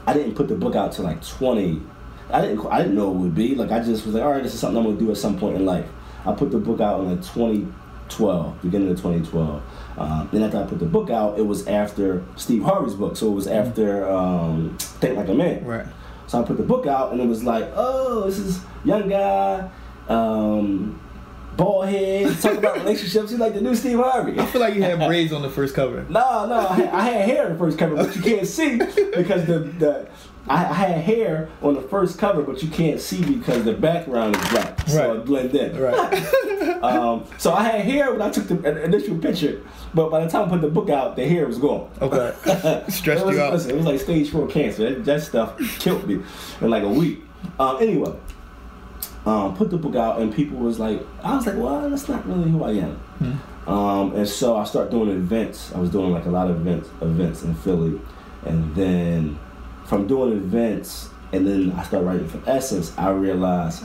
I 0.06 0.12
didn't 0.12 0.34
put 0.34 0.48
the 0.48 0.54
book 0.54 0.74
out 0.76 0.92
to 0.92 1.02
like 1.02 1.26
20. 1.26 1.80
I 2.30 2.40
didn't. 2.42 2.66
I 2.66 2.78
didn't 2.82 2.94
know 2.96 3.10
it 3.10 3.14
would 3.14 3.34
be 3.34 3.54
like. 3.54 3.70
I 3.72 3.80
just 3.80 4.04
was 4.04 4.14
like, 4.14 4.22
all 4.24 4.32
right, 4.32 4.42
this 4.42 4.52
is 4.52 4.60
something 4.60 4.76
I'm 4.76 4.84
gonna 4.84 4.98
do 4.98 5.10
at 5.10 5.16
some 5.16 5.38
point 5.38 5.56
in 5.56 5.64
life. 5.64 5.88
I 6.26 6.32
put 6.32 6.50
the 6.50 6.58
book 6.58 6.80
out 6.80 7.00
in 7.00 7.10
like 7.10 7.22
2012, 7.22 8.62
beginning 8.62 8.90
of 8.90 8.96
2012. 8.96 9.62
Um, 9.96 10.28
then 10.32 10.42
after 10.42 10.58
I 10.58 10.64
put 10.64 10.78
the 10.78 10.86
book 10.86 11.10
out, 11.10 11.38
it 11.38 11.46
was 11.46 11.66
after 11.66 12.22
Steve 12.36 12.62
Harvey's 12.62 12.94
book, 12.94 13.16
so 13.16 13.28
it 13.28 13.34
was 13.34 13.46
after 13.46 14.08
um, 14.08 14.76
Think 14.78 15.16
Like 15.16 15.28
a 15.28 15.34
Man. 15.34 15.64
Right. 15.64 15.86
So 16.26 16.42
I 16.42 16.44
put 16.44 16.56
the 16.56 16.62
book 16.62 16.86
out, 16.86 17.12
and 17.12 17.20
it 17.20 17.26
was 17.26 17.44
like, 17.44 17.70
oh, 17.74 18.24
this 18.26 18.38
is 18.38 18.60
young 18.84 19.08
guy, 19.08 19.70
um, 20.08 21.00
bald 21.56 21.88
head, 21.88 22.36
talking 22.40 22.58
about 22.58 22.76
relationships. 22.80 23.30
He's 23.30 23.38
like 23.38 23.54
the 23.54 23.60
new 23.60 23.74
Steve 23.74 23.98
Harvey. 23.98 24.38
I 24.38 24.46
feel 24.46 24.60
like 24.60 24.74
you 24.74 24.82
had 24.82 24.98
braids 24.98 25.32
on 25.32 25.42
the 25.42 25.50
first 25.50 25.74
cover. 25.74 26.04
No, 26.10 26.46
no, 26.46 26.66
I 26.68 26.74
had, 26.74 26.88
I 26.88 27.02
had 27.02 27.28
hair 27.28 27.46
on 27.46 27.52
the 27.52 27.58
first 27.58 27.78
cover, 27.78 27.96
but 27.96 28.14
you 28.14 28.22
can't 28.22 28.46
see 28.46 28.76
because 29.16 29.46
the 29.46 29.60
the 29.78 30.08
I, 30.48 30.64
I 30.64 30.72
had 30.74 30.98
hair 31.04 31.48
on 31.62 31.74
the 31.74 31.82
first 31.82 32.18
cover, 32.18 32.42
but 32.42 32.62
you 32.62 32.68
can't 32.68 33.00
see 33.00 33.22
because 33.24 33.64
the 33.64 33.72
background 33.72 34.36
is 34.36 34.48
black, 34.50 34.80
so 34.88 34.98
Right. 34.98 35.16
it 35.16 35.24
blend 35.24 35.54
in. 35.54 35.78
Right. 35.80 36.24
Um, 36.82 37.24
so 37.38 37.52
I 37.52 37.64
had 37.64 37.80
hair 37.80 38.12
when 38.12 38.22
I 38.22 38.30
took 38.30 38.46
the 38.48 38.84
initial 38.84 39.18
picture, 39.18 39.62
but 39.94 40.10
by 40.10 40.22
the 40.24 40.30
time 40.30 40.46
I 40.46 40.50
put 40.50 40.60
the 40.60 40.68
book 40.68 40.88
out, 40.90 41.16
the 41.16 41.26
hair 41.26 41.46
was 41.46 41.58
gone. 41.58 41.90
Okay. 42.00 42.32
Stressed 42.90 43.22
it 43.22 43.26
was, 43.26 43.34
you 43.34 43.42
out. 43.42 43.52
Listen, 43.54 43.70
it 43.70 43.76
was 43.76 43.86
like 43.86 43.98
stage 43.98 44.30
four 44.30 44.46
cancer. 44.46 44.94
That, 44.94 45.04
that 45.04 45.22
stuff 45.22 45.58
killed 45.80 46.06
me 46.06 46.22
in 46.60 46.70
like 46.70 46.82
a 46.82 46.88
week. 46.88 47.22
Um, 47.58 47.78
anyway, 47.80 48.14
um, 49.24 49.56
put 49.56 49.70
the 49.70 49.78
book 49.78 49.96
out, 49.96 50.20
and 50.20 50.32
people 50.32 50.58
was 50.58 50.78
like, 50.78 51.00
I 51.24 51.34
was 51.36 51.46
like, 51.46 51.56
well, 51.56 51.88
that's 51.88 52.08
not 52.08 52.26
really 52.26 52.50
who 52.50 52.62
I 52.62 52.72
am. 52.72 52.96
Hmm. 52.96 53.70
Um, 53.70 54.14
and 54.14 54.28
so 54.28 54.56
I 54.56 54.64
started 54.64 54.90
doing 54.90 55.08
events. 55.10 55.72
I 55.74 55.78
was 55.78 55.90
doing 55.90 56.12
like 56.12 56.26
a 56.26 56.30
lot 56.30 56.50
of 56.50 56.56
events, 56.60 56.88
events 57.00 57.42
in 57.42 57.54
Philly, 57.54 58.00
and 58.44 58.74
then 58.76 59.38
from 59.86 60.06
doing 60.06 60.32
events, 60.32 61.10
and 61.32 61.46
then 61.46 61.72
I 61.72 61.82
started 61.84 62.06
writing 62.06 62.28
for 62.28 62.42
Essence. 62.46 62.96
I 62.98 63.10
realized 63.10 63.84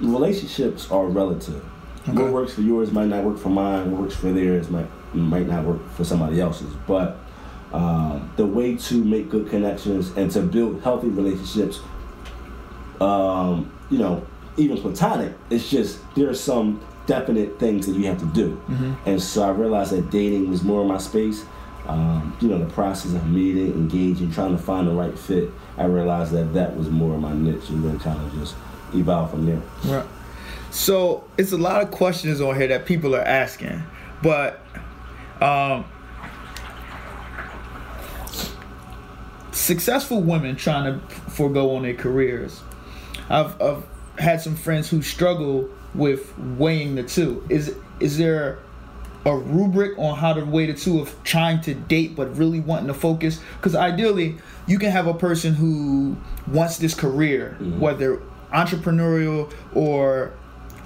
relationships 0.00 0.90
are 0.90 1.06
relative. 1.06 1.64
Okay. 2.08 2.22
What 2.22 2.32
works 2.32 2.54
for 2.54 2.62
yours 2.62 2.90
might 2.90 3.08
not 3.08 3.24
work 3.24 3.38
for 3.38 3.50
mine. 3.50 3.90
What 3.90 4.02
works 4.02 4.16
for 4.16 4.32
theirs 4.32 4.70
might 4.70 4.86
might 5.14 5.46
not 5.46 5.64
work 5.64 5.88
for 5.92 6.04
somebody 6.04 6.40
else's. 6.40 6.72
But 6.86 7.18
um, 7.72 8.32
the 8.36 8.46
way 8.46 8.76
to 8.76 9.04
make 9.04 9.28
good 9.28 9.48
connections 9.48 10.10
and 10.16 10.30
to 10.32 10.40
build 10.40 10.82
healthy 10.82 11.08
relationships, 11.08 11.80
um, 13.00 13.70
you 13.90 13.98
know, 13.98 14.26
even 14.56 14.78
platonic, 14.78 15.34
it's 15.50 15.68
just 15.68 16.00
there 16.14 16.28
are 16.28 16.34
some 16.34 16.80
definite 17.06 17.58
things 17.58 17.86
that 17.86 17.92
you 17.94 18.06
have 18.06 18.18
to 18.18 18.26
do. 18.26 18.50
Mm-hmm. 18.68 18.94
And 19.06 19.22
so 19.22 19.42
I 19.42 19.50
realized 19.50 19.92
that 19.92 20.10
dating 20.10 20.50
was 20.50 20.62
more 20.62 20.82
of 20.82 20.86
my 20.86 20.98
space. 20.98 21.44
Um, 21.88 22.36
you 22.40 22.48
know, 22.48 22.58
the 22.58 22.70
process 22.70 23.14
of 23.14 23.26
meeting, 23.26 23.72
engaging, 23.72 24.30
trying 24.30 24.54
to 24.54 24.62
find 24.62 24.86
the 24.86 24.92
right 24.92 25.18
fit. 25.18 25.50
I 25.78 25.84
realized 25.84 26.32
that 26.32 26.52
that 26.52 26.76
was 26.76 26.90
more 26.90 27.14
of 27.14 27.20
my 27.20 27.32
niche, 27.32 27.70
and 27.70 27.82
then 27.82 27.98
kind 27.98 28.20
of 28.20 28.34
just 28.34 28.54
evolve 28.94 29.30
from 29.30 29.46
there. 29.46 29.62
Right. 29.84 30.06
So 30.70 31.24
it's 31.38 31.52
a 31.52 31.56
lot 31.56 31.80
of 31.80 31.90
questions 31.90 32.42
on 32.42 32.56
here 32.56 32.68
that 32.68 32.84
people 32.84 33.16
are 33.16 33.22
asking, 33.22 33.82
but 34.22 34.60
um, 35.40 35.86
successful 39.52 40.20
women 40.20 40.56
trying 40.56 40.92
to 40.92 41.14
forego 41.30 41.76
on 41.76 41.84
their 41.84 41.94
careers. 41.94 42.60
I've, 43.30 43.60
I've 43.62 43.82
had 44.18 44.40
some 44.42 44.56
friends 44.56 44.90
who 44.90 45.00
struggle 45.00 45.68
with 45.94 46.36
weighing 46.38 46.96
the 46.96 47.02
two. 47.02 47.44
Is 47.48 47.74
is 48.00 48.18
there 48.18 48.58
a 49.28 49.36
rubric 49.36 49.98
on 49.98 50.16
how 50.16 50.32
to 50.32 50.44
weigh 50.44 50.66
the 50.66 50.74
two 50.74 51.00
of 51.00 51.14
trying 51.22 51.60
to 51.60 51.74
date 51.74 52.16
but 52.16 52.36
really 52.36 52.60
wanting 52.60 52.88
to 52.88 52.94
focus? 52.94 53.40
Because 53.56 53.74
ideally, 53.74 54.36
you 54.66 54.78
can 54.78 54.90
have 54.90 55.06
a 55.06 55.14
person 55.14 55.54
who 55.54 56.16
wants 56.46 56.78
this 56.78 56.94
career, 56.94 57.56
Mhm. 57.60 57.78
whether 57.78 58.20
entrepreneurial 58.52 59.50
or 59.74 60.32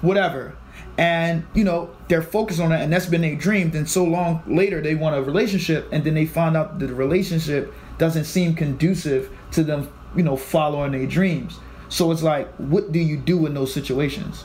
whatever, 0.01 0.53
and 0.97 1.43
you 1.53 1.63
know 1.63 1.89
they're 2.09 2.21
focused 2.21 2.59
on 2.59 2.71
it, 2.71 2.81
and 2.81 2.91
that's 2.91 3.05
been 3.05 3.21
their 3.21 3.35
dream. 3.35 3.71
Then 3.71 3.85
so 3.85 4.03
long 4.03 4.41
later, 4.47 4.81
they 4.81 4.95
want 4.95 5.15
a 5.15 5.21
relationship, 5.21 5.87
and 5.91 6.03
then 6.03 6.13
they 6.13 6.25
find 6.25 6.57
out 6.57 6.79
that 6.79 6.87
the 6.87 6.93
relationship 6.93 7.73
doesn't 7.97 8.25
seem 8.25 8.53
conducive 8.55 9.29
to 9.51 9.63
them, 9.63 9.87
you 10.15 10.23
know, 10.23 10.35
following 10.35 10.91
their 10.91 11.05
dreams. 11.05 11.59
So 11.89 12.11
it's 12.11 12.23
like, 12.23 12.47
what 12.57 12.91
do 12.91 12.99
you 12.99 13.17
do 13.17 13.45
in 13.45 13.53
those 13.53 13.73
situations? 13.73 14.43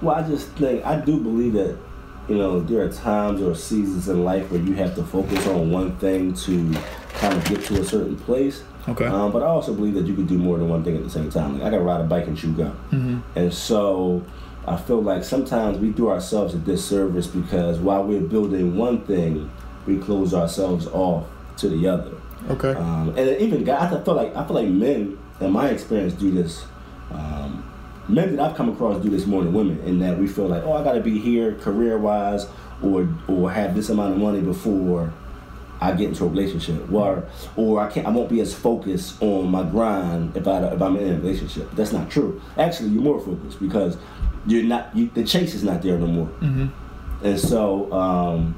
Well, 0.00 0.14
I 0.14 0.22
just 0.22 0.48
think 0.50 0.84
I 0.84 0.96
do 1.00 1.18
believe 1.18 1.54
that 1.54 1.76
you 2.28 2.36
know 2.36 2.60
there 2.60 2.82
are 2.84 2.88
times 2.92 3.42
or 3.42 3.54
seasons 3.54 4.08
in 4.08 4.24
life 4.24 4.50
where 4.50 4.60
you 4.60 4.74
have 4.74 4.94
to 4.94 5.02
focus 5.02 5.46
on 5.46 5.70
one 5.70 5.96
thing 5.96 6.32
to 6.34 6.72
kind 7.14 7.34
of 7.34 7.44
get 7.44 7.62
to 7.64 7.80
a 7.80 7.84
certain 7.84 8.16
place. 8.16 8.62
Okay. 8.88 9.06
Um, 9.06 9.30
but 9.32 9.42
I 9.42 9.46
also 9.46 9.72
believe 9.74 9.94
that 9.94 10.06
you 10.06 10.14
could 10.14 10.26
do 10.26 10.38
more 10.38 10.58
than 10.58 10.68
one 10.68 10.82
thing 10.82 10.96
at 10.96 11.04
the 11.04 11.10
same 11.10 11.30
time. 11.30 11.54
Like 11.54 11.62
I 11.62 11.70
gotta 11.70 11.82
ride 11.82 12.00
a 12.00 12.04
bike 12.04 12.26
and 12.26 12.36
chew 12.36 12.52
gum, 12.52 12.76
Mm-hmm. 12.90 13.38
and 13.38 13.52
so 13.54 14.24
I 14.66 14.76
feel 14.76 15.02
like 15.02 15.24
sometimes 15.24 15.78
we 15.78 15.90
do 15.90 16.08
ourselves 16.08 16.54
a 16.54 16.58
disservice 16.58 17.26
because 17.26 17.78
while 17.78 18.04
we're 18.04 18.20
building 18.20 18.76
one 18.76 19.02
thing, 19.02 19.50
we 19.86 19.98
close 19.98 20.32
ourselves 20.34 20.86
off 20.88 21.26
to 21.58 21.68
the 21.68 21.86
other. 21.88 22.12
Okay. 22.50 22.72
Um, 22.74 23.10
and 23.16 23.40
even 23.40 23.62
guys, 23.64 23.92
I 23.92 24.02
feel 24.02 24.14
like 24.14 24.34
I 24.34 24.44
feel 24.46 24.56
like 24.56 24.68
men, 24.68 25.18
in 25.40 25.50
my 25.52 25.68
experience, 25.68 26.12
do 26.14 26.30
this. 26.32 26.64
Um, 27.12 27.64
men 28.12 28.36
that 28.36 28.50
I've 28.50 28.56
come 28.56 28.68
across 28.68 29.02
do 29.02 29.10
this 29.10 29.26
more 29.26 29.42
than 29.42 29.52
women, 29.52 29.80
in 29.80 29.98
that 30.00 30.18
we 30.18 30.26
feel 30.26 30.46
like, 30.46 30.62
oh, 30.64 30.72
I 30.74 30.84
got 30.84 30.92
to 30.92 31.00
be 31.00 31.18
here 31.18 31.54
career 31.54 31.98
wise, 31.98 32.46
or 32.82 33.08
or 33.28 33.50
have 33.50 33.74
this 33.74 33.88
amount 33.88 34.14
of 34.14 34.18
money 34.18 34.40
before 34.40 35.12
I 35.80 35.92
get 35.92 36.08
into 36.10 36.24
a 36.24 36.28
relationship, 36.28 36.92
or 36.92 37.24
or 37.56 37.80
I 37.80 37.90
can't, 37.90 38.06
I 38.06 38.10
won't 38.10 38.28
be 38.28 38.40
as 38.40 38.54
focused 38.54 39.20
on 39.22 39.50
my 39.50 39.62
grind 39.64 40.36
if 40.36 40.46
I 40.46 40.62
if 40.66 40.80
I'm 40.80 40.96
in 40.96 41.14
a 41.14 41.16
relationship. 41.18 41.70
That's 41.72 41.92
not 41.92 42.10
true. 42.10 42.40
Actually, 42.56 42.90
you're 42.90 43.02
more 43.02 43.20
focused 43.20 43.58
because 43.60 43.96
you're 44.46 44.64
not 44.64 44.94
you, 44.96 45.10
the 45.14 45.24
chase 45.24 45.54
is 45.54 45.64
not 45.64 45.82
there 45.82 45.98
no 45.98 46.06
more. 46.06 46.26
Mm-hmm. 46.40 47.26
And 47.26 47.40
so 47.40 47.92
um, 47.92 48.56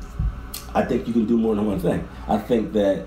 I 0.74 0.84
think 0.84 1.06
you 1.06 1.12
can 1.12 1.26
do 1.26 1.38
more 1.38 1.54
than 1.54 1.66
one 1.66 1.78
thing. 1.78 2.06
I 2.28 2.38
think 2.38 2.72
that 2.72 3.06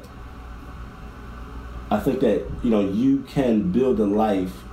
I 1.90 2.00
think 2.00 2.20
that 2.22 2.46
you 2.64 2.70
know 2.70 2.82
you 2.82 3.20
can 3.28 3.72
build 3.72 4.00
a 4.00 4.06
life, 4.06 4.64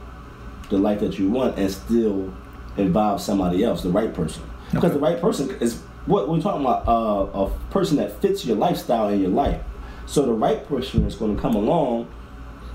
the 0.70 0.78
life 0.78 1.00
that 1.00 1.18
you 1.18 1.30
want, 1.30 1.58
and 1.58 1.70
still 1.70 2.32
involve 2.76 3.20
somebody 3.20 3.62
else, 3.64 3.82
the 3.82 3.90
right 3.90 4.12
person. 4.12 4.42
Because 4.72 4.92
the 4.92 4.98
right 4.98 5.20
person 5.20 5.50
is 5.60 5.80
what 6.06 6.28
we're 6.28 6.40
talking 6.40 6.62
about. 6.62 6.88
Uh, 6.88 7.44
a 7.44 7.50
person 7.70 7.96
that 7.98 8.20
fits 8.20 8.44
your 8.44 8.56
lifestyle 8.56 9.08
and 9.08 9.20
your 9.20 9.30
life. 9.30 9.62
So 10.06 10.26
the 10.26 10.32
right 10.32 10.66
person 10.66 11.02
that's 11.02 11.14
going 11.14 11.36
to 11.36 11.40
come 11.40 11.54
along 11.54 12.08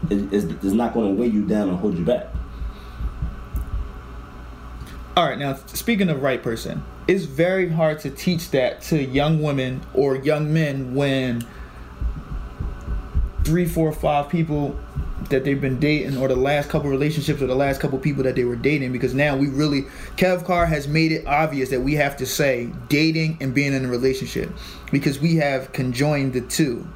is, 0.09 0.31
is, 0.31 0.63
is 0.63 0.73
not 0.73 0.93
going 0.93 1.15
to 1.15 1.21
weigh 1.21 1.27
you 1.27 1.45
down 1.45 1.69
and 1.69 1.77
hold 1.77 1.97
you 1.97 2.05
back. 2.05 2.27
All 5.17 5.25
right, 5.27 5.37
now 5.37 5.55
speaking 5.65 6.09
of 6.09 6.21
right 6.21 6.41
person, 6.41 6.83
it's 7.07 7.25
very 7.25 7.69
hard 7.69 7.99
to 8.01 8.09
teach 8.09 8.51
that 8.51 8.81
to 8.83 9.03
young 9.03 9.41
women 9.41 9.81
or 9.93 10.15
young 10.15 10.53
men 10.53 10.95
when 10.95 11.45
three, 13.43 13.65
four, 13.65 13.91
five 13.91 14.29
people 14.29 14.79
that 15.29 15.43
they've 15.45 15.61
been 15.61 15.79
dating 15.79 16.17
or 16.17 16.27
the 16.27 16.35
last 16.35 16.69
couple 16.69 16.89
relationships 16.89 17.41
or 17.41 17.47
the 17.47 17.55
last 17.55 17.79
couple 17.79 17.97
people 17.99 18.23
that 18.23 18.35
they 18.35 18.43
were 18.43 18.55
dating 18.55 18.91
because 18.91 19.13
now 19.13 19.35
we 19.35 19.47
really 19.47 19.83
Kev 20.17 20.43
Carr 20.45 20.65
has 20.65 20.87
made 20.87 21.11
it 21.11 21.25
obvious 21.27 21.69
that 21.69 21.81
we 21.81 21.95
have 21.95 22.17
to 22.17 22.25
say 22.25 22.69
dating 22.87 23.37
and 23.39 23.53
being 23.53 23.73
in 23.73 23.85
a 23.85 23.87
relationship 23.87 24.49
because 24.91 25.19
we 25.19 25.35
have 25.35 25.71
conjoined 25.71 26.33
the 26.33 26.41
two. 26.41 26.87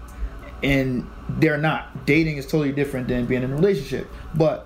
And 0.62 1.10
they're 1.28 1.58
not. 1.58 2.06
Dating 2.06 2.38
is 2.38 2.46
totally 2.46 2.72
different 2.72 3.10
than 3.10 3.26
being 3.26 3.44
in 3.44 3.52
a 3.52 3.56
relationship. 3.56 4.08
But 4.34 4.66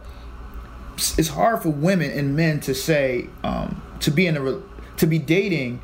it's 1.17 1.29
hard 1.29 1.63
for 1.63 1.69
women 1.69 2.11
and 2.11 2.35
men 2.35 2.59
to 2.61 2.75
say 2.75 3.29
um, 3.43 3.81
to 4.01 4.11
be 4.11 4.27
in 4.27 4.37
a 4.37 4.61
to 4.97 5.07
be 5.07 5.19
dating 5.19 5.81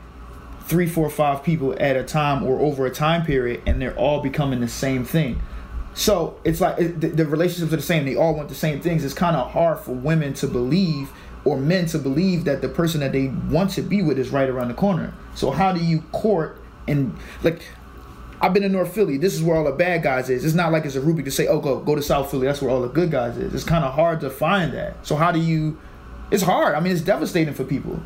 three, 0.61 0.87
four, 0.87 1.09
five 1.09 1.43
people 1.43 1.75
at 1.79 1.95
a 1.95 2.03
time 2.03 2.43
or 2.43 2.59
over 2.59 2.85
a 2.85 2.91
time 2.91 3.25
period, 3.25 3.61
and 3.65 3.81
they're 3.81 3.97
all 3.97 4.21
becoming 4.21 4.59
the 4.59 4.67
same 4.67 5.03
thing. 5.03 5.41
So 5.95 6.39
it's 6.43 6.59
like 6.59 6.79
it, 6.79 7.01
the, 7.01 7.09
the 7.09 7.25
relationships 7.25 7.71
are 7.71 7.77
the 7.77 7.81
same. 7.81 8.05
They 8.05 8.15
all 8.15 8.33
want 8.35 8.49
the 8.49 8.55
same 8.55 8.81
things. 8.81 9.03
It's 9.03 9.13
kind 9.13 9.35
of 9.35 9.51
hard 9.51 9.79
for 9.79 9.91
women 9.93 10.33
to 10.35 10.47
believe 10.47 11.11
or 11.45 11.57
men 11.57 11.85
to 11.87 11.99
believe 11.99 12.45
that 12.45 12.61
the 12.61 12.69
person 12.69 13.01
that 13.01 13.11
they 13.11 13.27
want 13.27 13.71
to 13.71 13.81
be 13.81 14.01
with 14.01 14.17
is 14.17 14.29
right 14.29 14.49
around 14.49 14.69
the 14.69 14.73
corner. 14.73 15.13
So 15.35 15.51
how 15.51 15.71
do 15.73 15.83
you 15.83 16.01
court 16.11 16.59
and 16.87 17.15
like? 17.43 17.61
I've 18.41 18.53
been 18.53 18.63
in 18.63 18.73
North 18.73 18.93
Philly. 18.93 19.17
This 19.17 19.35
is 19.35 19.41
where 19.41 19.55
all 19.55 19.63
the 19.63 19.71
bad 19.71 20.03
guys 20.03 20.29
is. 20.29 20.43
It's 20.43 20.53
not 20.53 20.73
like 20.73 20.83
it's 20.83 20.95
a 20.95 21.01
rubric 21.01 21.25
to 21.25 21.31
say, 21.31 21.47
"Oh, 21.47 21.59
go 21.59 21.79
go 21.79 21.95
to 21.95 22.01
South 22.01 22.29
Philly. 22.29 22.45
That's 22.47 22.61
where 22.61 22.71
all 22.71 22.81
the 22.81 22.89
good 22.89 23.09
guys 23.09 23.37
is." 23.37 23.53
It's 23.53 23.63
kind 23.63 23.85
of 23.85 23.93
hard 23.93 24.19
to 24.21 24.29
find 24.29 24.73
that. 24.73 25.05
So 25.05 25.15
how 25.15 25.31
do 25.31 25.39
you? 25.39 25.79
It's 26.31 26.43
hard. 26.43 26.75
I 26.75 26.79
mean, 26.81 26.91
it's 26.91 27.01
devastating 27.01 27.53
for 27.53 27.63
people 27.63 28.01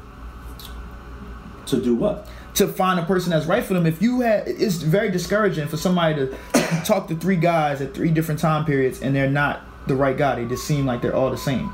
To 1.67 1.82
do 1.82 1.95
what? 1.95 2.28
To 2.57 2.67
find 2.67 2.99
a 2.99 3.03
person 3.05 3.31
that's 3.31 3.45
right 3.45 3.63
for 3.63 3.73
them. 3.73 3.85
If 3.85 4.01
you 4.01 4.21
had, 4.21 4.47
it's 4.47 4.75
very 4.77 5.09
discouraging 5.11 5.67
for 5.67 5.77
somebody 5.77 6.15
to 6.15 6.37
talk 6.85 7.07
to 7.07 7.15
three 7.15 7.35
guys 7.35 7.81
at 7.81 7.93
three 7.93 8.09
different 8.11 8.39
time 8.39 8.65
periods 8.65 9.01
and 9.01 9.15
they're 9.15 9.29
not 9.29 9.61
the 9.87 9.95
right 9.95 10.17
guy. 10.17 10.35
They 10.35 10.45
just 10.45 10.65
seem 10.65 10.85
like 10.85 11.01
they're 11.01 11.15
all 11.15 11.29
the 11.31 11.37
same. 11.37 11.73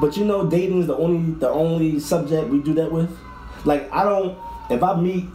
But 0.00 0.16
you 0.16 0.24
know, 0.24 0.46
dating 0.48 0.80
is 0.80 0.86
the 0.86 0.96
only 0.96 1.32
the 1.34 1.48
only 1.48 1.98
subject 2.00 2.48
we 2.48 2.60
do 2.60 2.74
that 2.74 2.90
with. 2.92 3.10
Like 3.64 3.92
I 3.92 4.04
don't. 4.04 4.38
If 4.70 4.82
I 4.82 4.98
meet, 5.00 5.26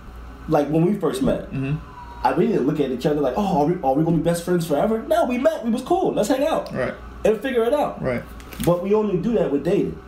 like 0.48 0.70
when 0.70 0.86
we 0.86 0.94
first 0.96 1.22
met, 1.22 1.52
Mhm. 1.52 1.80
I 2.24 2.34
we 2.34 2.48
didn't 2.48 2.66
look 2.66 2.80
at 2.80 2.90
each 2.90 3.06
other 3.06 3.20
like, 3.20 3.34
oh, 3.36 3.62
are 3.62 3.66
we, 3.66 3.74
are 3.84 3.94
we 3.94 4.04
gonna 4.06 4.18
be 4.18 4.24
best 4.24 4.46
friends 4.46 4.66
forever? 4.66 5.04
No, 5.08 5.26
we 5.26 5.38
met. 5.38 5.66
We 5.66 5.72
was 5.72 5.82
cool. 5.82 6.14
Let's 6.14 6.30
hang 6.30 6.46
out 6.48 6.74
Right. 6.74 6.94
and 7.26 7.40
figure 7.42 7.64
it 7.66 7.74
out. 7.74 8.02
Right. 8.02 8.24
But 8.66 8.82
we 8.84 8.94
only 8.94 9.18
do 9.18 9.34
that 9.34 9.52
with 9.52 9.64
dating. 9.66 10.00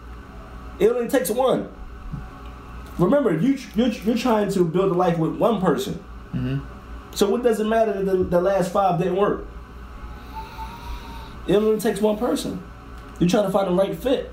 It 0.79 0.89
only 0.89 1.09
takes 1.09 1.29
one. 1.29 1.67
Remember, 2.97 3.37
you 3.37 3.57
you're, 3.75 3.87
you're 3.89 4.17
trying 4.17 4.51
to 4.51 4.63
build 4.63 4.91
a 4.91 4.95
life 4.95 5.17
with 5.17 5.35
one 5.35 5.59
person. 5.61 5.93
hmm 6.31 6.59
So 7.11 7.29
what 7.29 7.43
does 7.43 7.59
it 7.59 7.65
matter 7.65 7.93
that 7.93 8.05
the, 8.05 8.23
the 8.23 8.41
last 8.41 8.71
five 8.71 8.97
didn't 8.99 9.15
work? 9.17 9.45
It 11.47 11.55
only 11.55 11.79
takes 11.79 12.01
one 12.01 12.17
person. 12.17 12.63
You're 13.19 13.29
trying 13.29 13.45
to 13.45 13.51
find 13.51 13.67
the 13.67 13.73
right 13.73 13.95
fit. 13.95 14.31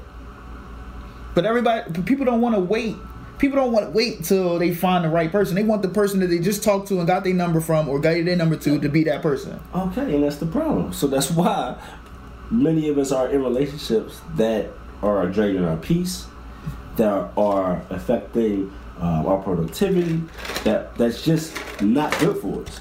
But 1.35 1.44
everybody, 1.46 1.90
people 2.03 2.25
don't 2.25 2.40
want 2.40 2.55
to 2.55 2.61
wait. 2.61 2.96
People 3.38 3.57
don't 3.57 3.72
want 3.72 3.87
to 3.87 3.90
wait 3.90 4.22
till 4.25 4.59
they 4.59 4.72
find 4.75 5.05
the 5.05 5.09
right 5.09 5.31
person. 5.31 5.57
They 5.57 5.62
want 5.64 5.83
the 5.83 5.88
person 5.88 6.20
that 6.20 6.29
they 6.29 6.39
just 6.39 6.62
talked 6.62 6.89
to 6.89 6.99
and 6.99 7.07
got 7.07 7.24
their 7.24 7.34
number 7.34 7.61
from 7.61 7.89
or 7.89 7.99
got 7.99 8.12
their 8.24 8.37
number 8.37 8.57
to 8.57 8.78
to 8.78 8.89
be 8.89 9.05
that 9.05 9.20
person. 9.22 9.59
Okay, 9.74 10.14
and 10.14 10.22
that's 10.22 10.37
the 10.37 10.47
problem. 10.47 10.93
So 10.93 11.07
that's 11.09 11.30
why 11.30 11.76
many 12.51 12.89
of 12.89 12.99
us 12.99 13.11
are 13.12 13.28
in 13.28 13.43
relationships 13.43 14.20
that 14.37 14.68
are 15.03 15.26
draining 15.26 15.64
our 15.64 15.76
peace, 15.76 16.26
that 16.97 17.30
are 17.36 17.82
affecting 17.90 18.72
um, 19.01 19.26
our 19.26 19.43
productivity, 19.43 20.22
that 20.64 20.95
that's 20.97 21.24
just 21.24 21.55
not 21.80 22.16
good 22.18 22.36
for 22.38 22.62
us. 22.62 22.80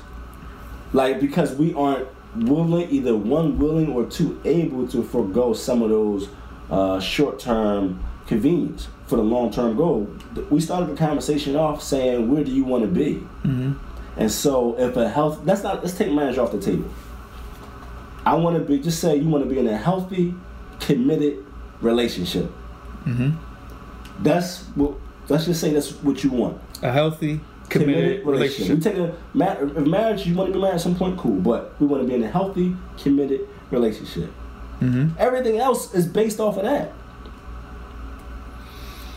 Like 0.94 1.20
because 1.20 1.56
we 1.56 1.74
aren't 1.74 2.08
willing, 2.36 2.90
either 2.90 3.16
one 3.16 3.58
willing 3.58 3.92
or 3.92 4.06
two 4.06 4.40
able 4.46 4.88
to 4.90 5.04
forego 5.04 5.54
some 5.54 5.82
of 5.82 5.90
those 5.90 6.30
uh, 6.70 7.00
short-term 7.00 8.04
convenience 8.28 8.88
for 9.08 9.18
the 9.18 9.24
long-term 9.24 9.76
goal. 9.76 10.10
We 10.50 10.62
started 10.62 10.90
the 10.90 10.96
conversation 10.96 11.56
off 11.56 11.82
saying, 11.82 12.32
"Where 12.32 12.44
do 12.44 12.52
you 12.52 12.64
want 12.64 12.84
to 12.84 12.90
be?" 12.90 13.16
Mm-hmm. 13.44 13.74
And 14.18 14.32
so, 14.32 14.78
if 14.78 14.98
a 14.98 15.10
health, 15.10 15.42
that's 15.46 15.64
not, 15.64 15.84
let's 15.84 15.98
take 15.98 16.12
marriage 16.12 16.38
off 16.38 16.52
the 16.52 16.60
table. 16.60 16.90
I 18.26 18.36
want 18.36 18.58
to 18.58 18.64
be, 18.64 18.80
just 18.80 19.00
say 19.00 19.16
you 19.16 19.28
want 19.28 19.44
to 19.44 19.50
be 19.50 19.60
in 19.60 19.68
a 19.68 19.78
healthy, 19.78 20.36
committed 20.80 21.44
relationship. 21.82 22.46
Mm-hmm. 23.06 23.32
That's 24.22 24.64
what, 24.76 24.94
let's 25.30 25.46
just 25.46 25.62
say 25.62 25.74
that's 25.74 25.92
what 26.04 26.24
you 26.24 26.30
want. 26.32 26.62
A 26.82 26.92
healthy, 26.92 27.40
committed, 27.70 28.26
relationship. 28.26 28.78
We 28.78 28.82
take 28.82 28.96
a 28.96 29.16
if 29.34 29.88
marriage. 29.88 30.26
You 30.26 30.36
want 30.36 30.50
to 30.50 30.54
be 30.54 30.60
married 30.60 30.76
at 30.76 30.82
some 30.82 30.96
point, 30.96 31.18
cool. 31.18 31.40
But 31.40 31.80
we 31.80 31.88
want 31.88 32.04
to 32.04 32.08
be 32.08 32.16
in 32.16 32.24
a 32.24 32.30
healthy, 32.30 32.76
committed 32.98 33.48
relationship. 33.72 34.30
Mm-hmm. 34.80 35.16
Everything 35.20 35.58
else 35.58 35.94
is 35.94 36.06
based 36.08 36.40
off 36.40 36.58
of 36.58 36.64
that. 36.64 36.94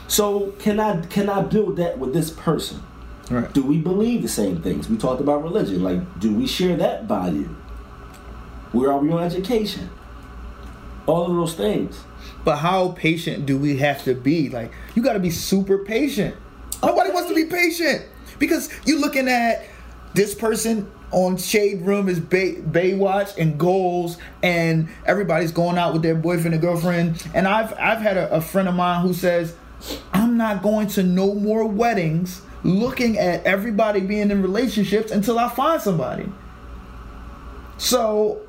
So 0.09 0.53
can 0.59 0.79
I 0.79 1.01
can 1.07 1.29
I 1.29 1.43
build 1.43 1.77
that 1.77 1.99
with 1.99 2.13
this 2.13 2.31
person? 2.31 2.83
Right. 3.31 3.51
Do 3.53 3.65
we 3.65 3.79
believe 3.79 4.23
the 4.23 4.29
same 4.29 4.61
things? 4.61 4.89
We 4.89 4.99
talked 4.99 5.21
about 5.21 5.43
religion. 5.43 5.83
Like, 5.83 6.21
do 6.21 6.35
we 6.35 6.47
share 6.47 6.77
that 6.77 7.05
value? 7.05 7.49
Where 8.73 8.93
are 8.93 8.99
we 8.99 9.11
on 9.11 9.23
education? 9.23 9.89
All 11.07 11.31
of 11.31 11.35
those 11.35 11.55
things. 11.55 12.05
But 12.45 12.57
how 12.57 12.91
patient 12.93 13.47
do 13.47 13.57
we 13.59 13.79
have 13.79 14.05
to 14.05 14.15
be? 14.15 14.51
Like, 14.51 14.73
you 14.95 15.03
got 15.03 15.15
to 15.15 15.21
be 15.21 15.31
super 15.31 15.79
patient. 15.79 16.37
Nobody 16.83 17.11
wants 17.11 17.29
to 17.31 17.35
be 17.35 17.47
patient 17.47 18.05
because 18.39 18.71
you're 18.85 19.01
looking 19.01 19.29
at 19.29 19.65
this 20.13 20.35
person 20.35 20.91
on 21.11 21.37
Shade 21.37 21.83
Room 21.83 22.09
is 22.09 22.21
Bay, 22.21 22.57
Baywatch 22.57 23.39
and 23.39 23.59
goals, 23.59 24.19
and 24.43 24.89
everybody's 25.07 25.53
going 25.53 25.79
out 25.79 25.93
with 25.93 26.03
their 26.03 26.15
boyfriend 26.15 26.55
and 26.55 26.61
girlfriend. 26.61 27.27
And 27.35 27.47
I've 27.49 27.73
I've 27.79 28.01
had 28.01 28.17
a, 28.17 28.31
a 28.35 28.41
friend 28.41 28.69
of 28.69 28.75
mine 28.75 29.03
who 29.03 29.15
says, 29.15 29.55
"I'm 30.13 30.37
not 30.37 30.63
going 30.63 30.89
to 30.89 31.03
no 31.03 31.35
more 31.35 31.65
weddings." 31.65 32.43
Looking 32.65 33.19
at 33.19 33.45
everybody 33.45 34.01
being 34.01 34.31
in 34.31 34.41
relationships 34.41 35.13
until 35.13 35.39
I 35.39 35.51
find 35.51 35.83
somebody. 35.83 36.33
So 37.77 38.41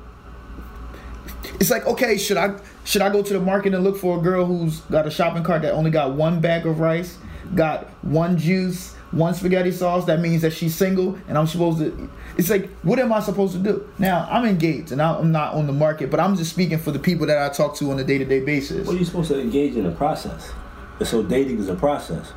it's 1.60 1.70
like 1.70 1.86
okay 1.86 2.16
should 2.18 2.36
i 2.36 2.54
should 2.84 3.02
i 3.02 3.08
go 3.10 3.22
to 3.22 3.32
the 3.32 3.40
market 3.40 3.74
and 3.74 3.82
look 3.84 3.96
for 3.96 4.18
a 4.18 4.20
girl 4.20 4.44
who's 4.44 4.80
got 4.82 5.06
a 5.06 5.10
shopping 5.10 5.42
cart 5.42 5.62
that 5.62 5.72
only 5.72 5.90
got 5.90 6.12
one 6.14 6.40
bag 6.40 6.66
of 6.66 6.80
rice 6.80 7.18
got 7.54 7.84
one 8.02 8.36
juice 8.36 8.94
one 9.12 9.32
spaghetti 9.34 9.70
sauce 9.70 10.04
that 10.04 10.20
means 10.20 10.42
that 10.42 10.52
she's 10.52 10.74
single 10.74 11.16
and 11.28 11.38
i'm 11.38 11.46
supposed 11.46 11.78
to 11.78 12.10
it's 12.36 12.50
like 12.50 12.68
what 12.82 12.98
am 12.98 13.12
i 13.12 13.20
supposed 13.20 13.52
to 13.52 13.58
do 13.58 13.88
now 13.98 14.26
i'm 14.30 14.44
engaged 14.44 14.92
and 14.92 15.00
i'm 15.00 15.30
not 15.30 15.54
on 15.54 15.66
the 15.66 15.72
market 15.72 16.10
but 16.10 16.18
i'm 16.20 16.36
just 16.36 16.50
speaking 16.52 16.78
for 16.78 16.90
the 16.90 16.98
people 16.98 17.26
that 17.26 17.38
i 17.38 17.48
talk 17.52 17.74
to 17.76 17.90
on 17.90 17.98
a 17.98 18.04
day-to-day 18.04 18.40
basis 18.40 18.86
Well, 18.86 18.96
you're 18.96 19.04
supposed 19.04 19.30
to 19.30 19.40
engage 19.40 19.76
in 19.76 19.86
a 19.86 19.92
process. 19.92 20.50
And 20.98 21.06
so 21.06 21.22
dating 21.22 21.58
is 21.58 21.68
a 21.68 21.74
process. 21.74 22.32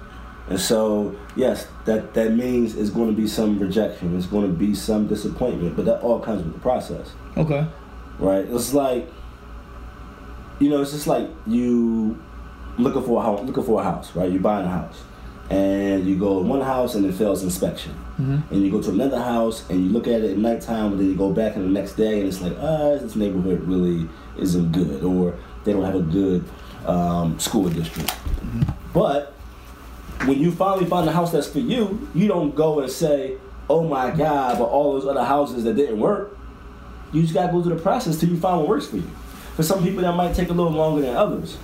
And 0.49 0.59
so, 0.59 1.15
yes, 1.35 1.67
that, 1.85 2.13
that 2.13 2.33
means 2.33 2.75
it's 2.75 2.89
going 2.89 3.07
to 3.09 3.15
be 3.15 3.25
some 3.27 3.57
rejection. 3.57 4.17
It's 4.17 4.25
going 4.25 4.47
to 4.47 4.53
be 4.53 4.75
some 4.75 5.07
disappointment. 5.07 5.75
But 5.77 5.85
that 5.85 6.01
all 6.01 6.19
comes 6.19 6.43
with 6.43 6.53
the 6.53 6.59
process. 6.59 7.11
okay 7.37 7.65
right? 8.19 8.45
It's 8.45 8.73
like, 8.73 9.09
you 10.59 10.69
know, 10.69 10.81
it's 10.81 10.91
just 10.91 11.07
like 11.07 11.27
you 11.47 12.21
looking 12.77 13.03
for 13.03 13.21
a 13.21 13.23
house, 13.25 13.41
looking 13.45 13.63
for 13.63 13.81
a 13.81 13.83
house, 13.83 14.15
right? 14.15 14.31
You're 14.31 14.41
buying 14.41 14.65
a 14.65 14.69
house, 14.69 15.01
and 15.49 16.05
you 16.05 16.17
go 16.17 16.39
one 16.39 16.61
house 16.61 16.95
and 16.95 17.05
it 17.05 17.13
fails 17.13 17.43
inspection, 17.43 17.93
Mm-hmm. 18.19 18.53
and 18.53 18.63
you 18.65 18.69
go 18.69 18.81
to 18.81 18.89
another 18.89 19.17
house 19.21 19.63
and 19.69 19.81
you 19.85 19.89
look 19.91 20.05
at 20.05 20.21
it 20.21 20.31
at 20.31 20.37
nighttime, 20.37 20.91
and 20.91 20.99
then 20.99 21.07
you 21.07 21.15
go 21.15 21.31
back 21.31 21.55
in 21.55 21.61
the 21.61 21.69
next 21.69 21.93
day 21.93 22.19
and 22.19 22.27
it's 22.27 22.41
like, 22.41 22.51
ah, 22.59 22.95
this 22.97 23.15
neighborhood 23.15 23.61
really 23.63 24.09
isn't 24.37 24.73
good, 24.73 25.01
or 25.05 25.35
they 25.63 25.71
don't 25.71 25.85
have 25.85 25.95
a 25.95 26.01
good 26.01 26.43
um, 26.85 27.39
school 27.39 27.69
district. 27.69 28.13
But 28.93 29.31
when 30.25 30.37
you 30.37 30.51
finally 30.51 30.85
find 30.85 31.07
a 31.07 31.13
house 31.13 31.31
that's 31.31 31.47
for 31.47 31.59
you, 31.59 32.09
you 32.13 32.27
don't 32.27 32.53
go 32.55 32.81
and 32.81 32.91
say, 32.91 33.37
oh 33.69 33.87
my 33.87 34.11
God, 34.11 34.57
but 34.57 34.65
all 34.65 34.93
those 34.99 35.05
other 35.05 35.23
houses 35.23 35.63
that 35.63 35.75
didn't 35.75 35.99
work. 36.01 36.37
You 37.11 37.21
just 37.21 37.33
gotta 37.33 37.51
go 37.51 37.61
through 37.63 37.75
the 37.75 37.81
process 37.81 38.19
till 38.19 38.29
you 38.29 38.37
find 38.37 38.59
what 38.59 38.67
works 38.67 38.87
for 38.87 38.97
you. 38.97 39.09
For 39.55 39.63
some 39.63 39.83
people, 39.83 40.01
that 40.01 40.15
might 40.15 40.33
take 40.35 40.49
a 40.49 40.53
little 40.53 40.71
longer 40.71 41.01
than 41.01 41.15
others. 41.15 41.57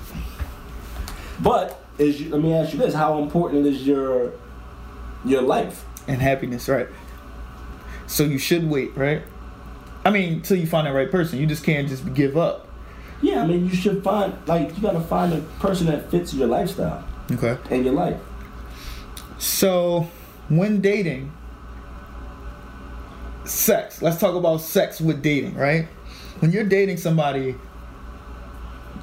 But 1.42 1.82
is 1.98 2.22
you, 2.22 2.30
let 2.30 2.42
me 2.42 2.54
ask 2.54 2.74
you 2.74 2.80
this: 2.80 2.94
How 2.94 3.22
important 3.22 3.66
is 3.66 3.86
your 3.86 4.34
your 5.24 5.42
life? 5.42 5.86
and 6.08 6.22
happiness 6.22 6.70
right 6.70 6.88
so 8.06 8.24
you 8.24 8.38
should 8.38 8.70
wait 8.70 8.96
right 8.96 9.24
i 10.06 10.12
mean 10.12 10.40
till 10.42 10.56
you 10.56 10.68
find 10.68 10.86
the 10.86 10.94
right 10.94 11.10
person 11.10 11.40
you 11.40 11.48
just 11.48 11.64
can't 11.64 11.90
just 11.90 12.14
give 12.14 12.38
up 12.38 12.68
Yeah, 13.24 13.42
I 13.42 13.48
mean, 13.48 13.66
you 13.66 13.74
should 13.74 14.04
find 14.04 14.36
like 14.46 14.76
you 14.76 14.84
gotta 14.84 15.02
find 15.02 15.34
a 15.34 15.42
person 15.60 15.88
that 15.88 16.12
fits 16.12 16.32
your 16.32 16.48
lifestyle 16.48 17.04
okay 17.32 17.58
and 17.72 17.84
your 17.84 17.96
life. 17.96 18.20
So, 19.40 20.08
when 20.48 20.80
dating, 20.82 21.32
sex, 23.46 24.02
let's 24.02 24.20
talk 24.20 24.36
about 24.36 24.62
sex 24.62 25.00
with 25.00 25.22
dating, 25.22 25.56
right? 25.56 25.86
When 26.40 26.52
you're 26.52 26.66
dating 26.66 26.98
somebody, 26.98 27.56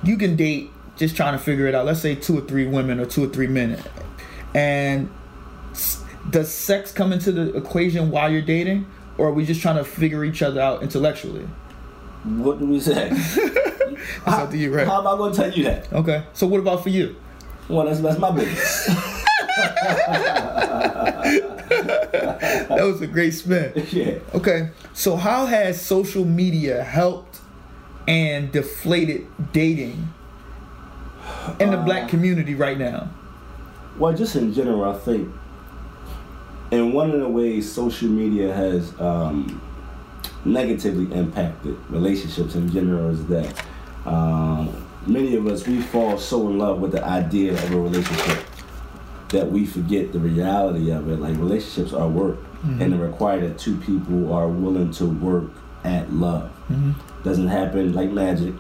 you 0.05 0.17
can 0.17 0.37
date 0.37 0.71
just 0.97 1.17
trying 1.17 1.33
to 1.33 1.39
figure 1.39 1.67
it 1.67 1.75
out. 1.75 1.87
Let's 1.87 2.01
say 2.01 2.15
two 2.15 2.39
or 2.39 2.43
three 2.43 2.67
women 2.67 3.01
or 3.01 3.07
two 3.07 3.25
or 3.25 3.29
three 3.29 3.47
men. 3.47 3.83
And 4.55 5.11
does 6.31 6.51
sex 6.53 6.93
come 6.93 7.13
into 7.13 7.33
the 7.33 7.57
equation 7.57 8.11
while 8.11 8.31
you're 8.31 8.43
dating? 8.43 8.87
Or 9.19 9.29
are 9.29 9.33
we 9.33 9.45
just 9.45 9.61
trying 9.61 9.77
to 9.77 9.85
figure 9.85 10.25
each 10.25 10.43
other 10.43 10.61
out 10.61 10.83
intellectually? 10.83 11.49
What 12.25 12.59
do 12.59 12.67
we 12.67 12.81
say? 12.81 13.13
To 14.27 14.57
you, 14.57 14.75
right? 14.75 14.87
How 14.87 15.01
am 15.01 15.07
I 15.07 15.17
gonna 15.17 15.35
tell 15.35 15.51
you 15.53 15.65
that? 15.65 15.93
Okay. 15.93 16.25
So, 16.33 16.47
what 16.47 16.59
about 16.59 16.83
for 16.83 16.89
you? 16.89 17.15
Well, 17.69 17.87
that's 17.87 18.01
that's 18.01 18.19
my 18.19 18.33
business. 18.33 18.91
That 22.69 22.85
was 22.85 23.01
a 23.01 23.07
great 23.07 23.33
spin. 23.33 23.73
yeah. 23.91 24.19
Okay, 24.35 24.71
so 24.93 25.17
how 25.17 25.47
has 25.47 25.81
social 25.81 26.25
media 26.25 26.83
helped 26.83 27.41
and 28.09 28.51
deflated 28.51 29.27
dating 29.53 30.13
in 31.61 31.71
the 31.71 31.77
black 31.77 32.09
community 32.09 32.55
right 32.55 32.79
now? 32.79 33.09
Well, 33.99 34.15
just 34.15 34.37
in 34.37 34.53
general, 34.53 34.85
I 34.85 34.99
think, 34.99 35.33
in 36.71 36.93
one 36.93 37.11
of 37.11 37.21
the 37.21 37.29
ways 37.29 37.71
social 37.71 38.09
media 38.09 38.53
has 38.53 38.99
um, 38.99 39.61
negatively 40.45 41.15
impacted 41.15 41.77
relationships 41.91 42.55
in 42.55 42.71
general 42.73 43.11
is 43.11 43.27
that 43.27 43.65
um, 44.07 44.87
many 45.07 45.37
of 45.37 45.47
us 45.47 45.67
we 45.67 45.81
fall 45.81 46.19
so 46.19 46.49
in 46.49 46.59
love 46.59 46.81
with 46.81 46.93
the 46.93 47.05
idea 47.05 47.53
of 47.53 47.73
a 47.73 47.81
relationship 47.81 48.39
that 49.33 49.51
we 49.51 49.67
forget 49.67 50.13
the 50.13 50.19
reality 50.19 50.91
of 50.91 51.09
it. 51.09 51.19
Like 51.19 51.37
relationships 51.37 51.93
are 51.93 52.09
work, 52.09 52.37
mm-hmm. 52.37 52.81
and 52.81 52.95
it 52.95 52.99
requires 52.99 53.43
that 53.43 53.59
two 53.59 53.77
people 53.79 54.33
are 54.33 54.47
willing 54.47 54.93
to 54.93 55.07
work 55.07 55.51
at 55.85 56.13
love. 56.13 56.51
Mm-hmm. 56.71 56.93
Doesn't 57.25 57.49
happen 57.49 57.93
like 57.93 58.11
magic. 58.11 58.55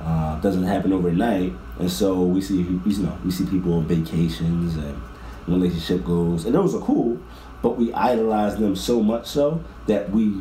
Uh, 0.00 0.40
doesn't 0.40 0.64
happen 0.64 0.92
overnight, 0.92 1.52
and 1.78 1.90
so 1.90 2.22
we 2.22 2.40
see 2.40 2.56
you 2.56 2.82
know 2.98 3.16
we 3.24 3.30
see 3.30 3.46
people 3.46 3.74
on 3.74 3.86
vacations 3.86 4.74
and 4.74 5.00
relationship 5.46 6.04
goals, 6.04 6.44
and 6.44 6.54
those 6.54 6.74
are 6.74 6.80
cool, 6.80 7.20
but 7.62 7.76
we 7.78 7.92
idolize 7.94 8.56
them 8.56 8.74
so 8.74 9.00
much 9.00 9.26
so 9.26 9.62
that 9.86 10.10
we 10.10 10.34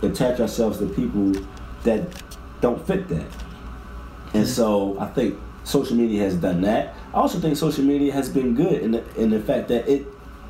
attach 0.00 0.40
ourselves 0.40 0.78
to 0.78 0.86
people 0.86 1.32
that 1.84 2.02
don't 2.62 2.84
fit 2.86 3.08
that. 3.08 3.26
And 4.32 4.44
mm-hmm. 4.44 4.44
so 4.44 4.98
I 4.98 5.06
think 5.08 5.38
social 5.64 5.94
media 5.94 6.22
has 6.22 6.36
done 6.36 6.62
that. 6.62 6.94
I 7.14 7.18
also 7.18 7.38
think 7.38 7.56
social 7.56 7.84
media 7.84 8.12
has 8.12 8.28
been 8.28 8.54
good 8.54 8.82
in 8.82 8.92
the 8.92 9.20
in 9.20 9.30
the 9.30 9.40
fact 9.40 9.68
that 9.68 9.88
it 9.88 10.06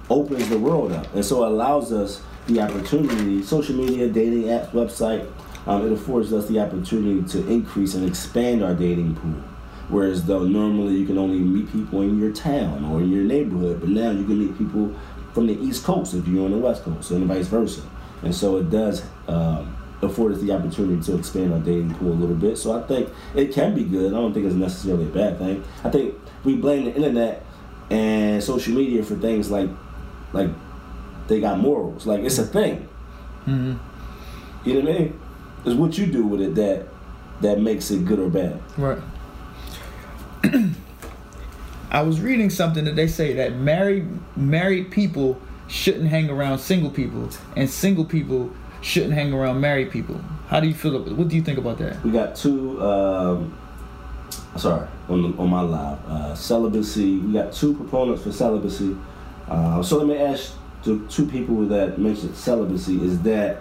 opens 0.08 0.48
the 0.48 0.58
world 0.58 0.92
up, 0.92 1.12
and 1.14 1.24
so 1.24 1.46
allows 1.46 1.92
us 1.92 2.22
the 2.46 2.60
opportunity. 2.60 3.42
Social 3.42 3.74
media, 3.74 4.08
dating 4.08 4.44
apps, 4.44 4.70
website, 4.70 5.28
um, 5.66 5.86
it 5.86 5.92
affords 5.92 6.32
us 6.32 6.46
the 6.48 6.60
opportunity 6.60 7.26
to 7.30 7.48
increase 7.48 7.94
and 7.94 8.06
expand 8.08 8.62
our 8.62 8.74
dating 8.74 9.16
pool. 9.16 9.42
Whereas 9.88 10.24
though 10.24 10.44
normally 10.44 10.94
you 10.94 11.06
can 11.06 11.18
only 11.18 11.38
meet 11.38 11.70
people 11.72 12.02
in 12.02 12.18
your 12.20 12.32
town 12.32 12.84
or 12.84 13.00
in 13.00 13.10
your 13.10 13.24
neighborhood, 13.24 13.80
but 13.80 13.88
now 13.88 14.10
you 14.10 14.24
can 14.24 14.38
meet 14.38 14.56
people 14.56 14.94
from 15.34 15.46
the 15.46 15.54
East 15.60 15.84
Coast 15.84 16.14
if 16.14 16.26
you're 16.28 16.44
on 16.44 16.52
the 16.52 16.58
West 16.58 16.84
Coast, 16.84 17.10
and 17.10 17.26
vice 17.26 17.48
versa. 17.48 17.82
And 18.22 18.34
so 18.34 18.56
it 18.56 18.70
does 18.70 19.04
um, 19.26 19.76
afford 20.00 20.32
us 20.32 20.40
the 20.40 20.52
opportunity 20.52 21.02
to 21.02 21.18
expand 21.18 21.52
our 21.52 21.58
dating 21.58 21.94
pool 21.94 22.12
a 22.12 22.14
little 22.14 22.36
bit. 22.36 22.56
So 22.56 22.78
I 22.78 22.86
think 22.86 23.10
it 23.34 23.52
can 23.52 23.74
be 23.74 23.84
good. 23.84 24.12
I 24.12 24.16
don't 24.16 24.32
think 24.32 24.46
it's 24.46 24.54
necessarily 24.54 25.04
a 25.04 25.08
bad 25.08 25.38
thing. 25.38 25.64
I 25.84 25.90
think 25.90 26.14
we 26.44 26.56
blame 26.56 26.84
the 26.84 26.94
internet 26.94 27.44
and 27.90 28.42
social 28.42 28.74
media 28.74 29.02
for 29.02 29.16
things 29.16 29.50
like 29.50 29.68
like 30.32 30.48
they 31.28 31.40
got 31.40 31.58
morals. 31.58 32.06
Like 32.06 32.20
it's 32.20 32.38
a 32.38 32.46
thing. 32.46 32.88
Mm-hmm. 33.46 34.68
You 34.68 34.74
know 34.74 34.80
what 34.80 34.96
I 34.96 34.98
mean? 34.98 35.20
It's 35.64 35.74
what 35.74 35.98
you 35.98 36.06
do 36.06 36.26
with 36.26 36.40
it 36.40 36.54
that 36.54 36.88
that 37.40 37.60
makes 37.60 37.90
it 37.90 38.04
good 38.04 38.18
or 38.18 38.28
bad. 38.28 38.60
Right. 38.76 38.98
I 41.90 42.00
was 42.02 42.20
reading 42.20 42.48
something 42.48 42.84
that 42.84 42.96
they 42.96 43.06
say 43.06 43.34
that 43.34 43.54
married 43.56 44.08
married 44.36 44.90
people 44.90 45.40
shouldn't 45.68 46.08
hang 46.08 46.30
around 46.30 46.58
single 46.58 46.90
people, 46.90 47.28
and 47.56 47.68
single 47.68 48.04
people 48.04 48.50
shouldn't 48.80 49.14
hang 49.14 49.32
around 49.32 49.60
married 49.60 49.90
people. 49.90 50.20
How 50.48 50.60
do 50.60 50.68
you 50.68 50.74
feel? 50.74 50.96
About, 50.96 51.16
what 51.16 51.28
do 51.28 51.36
you 51.36 51.42
think 51.42 51.58
about 51.58 51.78
that? 51.78 52.02
We 52.04 52.10
got 52.10 52.34
two. 52.34 52.82
Um, 52.82 53.58
sorry, 54.56 54.86
on 55.08 55.22
the, 55.22 55.38
on 55.38 55.50
my 55.50 55.60
live 55.62 55.98
uh, 56.06 56.34
celibacy. 56.34 57.18
We 57.18 57.32
got 57.32 57.52
two 57.52 57.74
proponents 57.74 58.22
for 58.22 58.32
celibacy. 58.32 58.96
Uh, 59.48 59.82
so 59.82 59.98
let 59.98 60.06
me 60.06 60.16
ask 60.16 60.54
the 60.84 61.04
two 61.08 61.26
people 61.26 61.66
that 61.66 61.98
mentioned 61.98 62.36
celibacy: 62.36 63.02
Is 63.04 63.20
that 63.22 63.60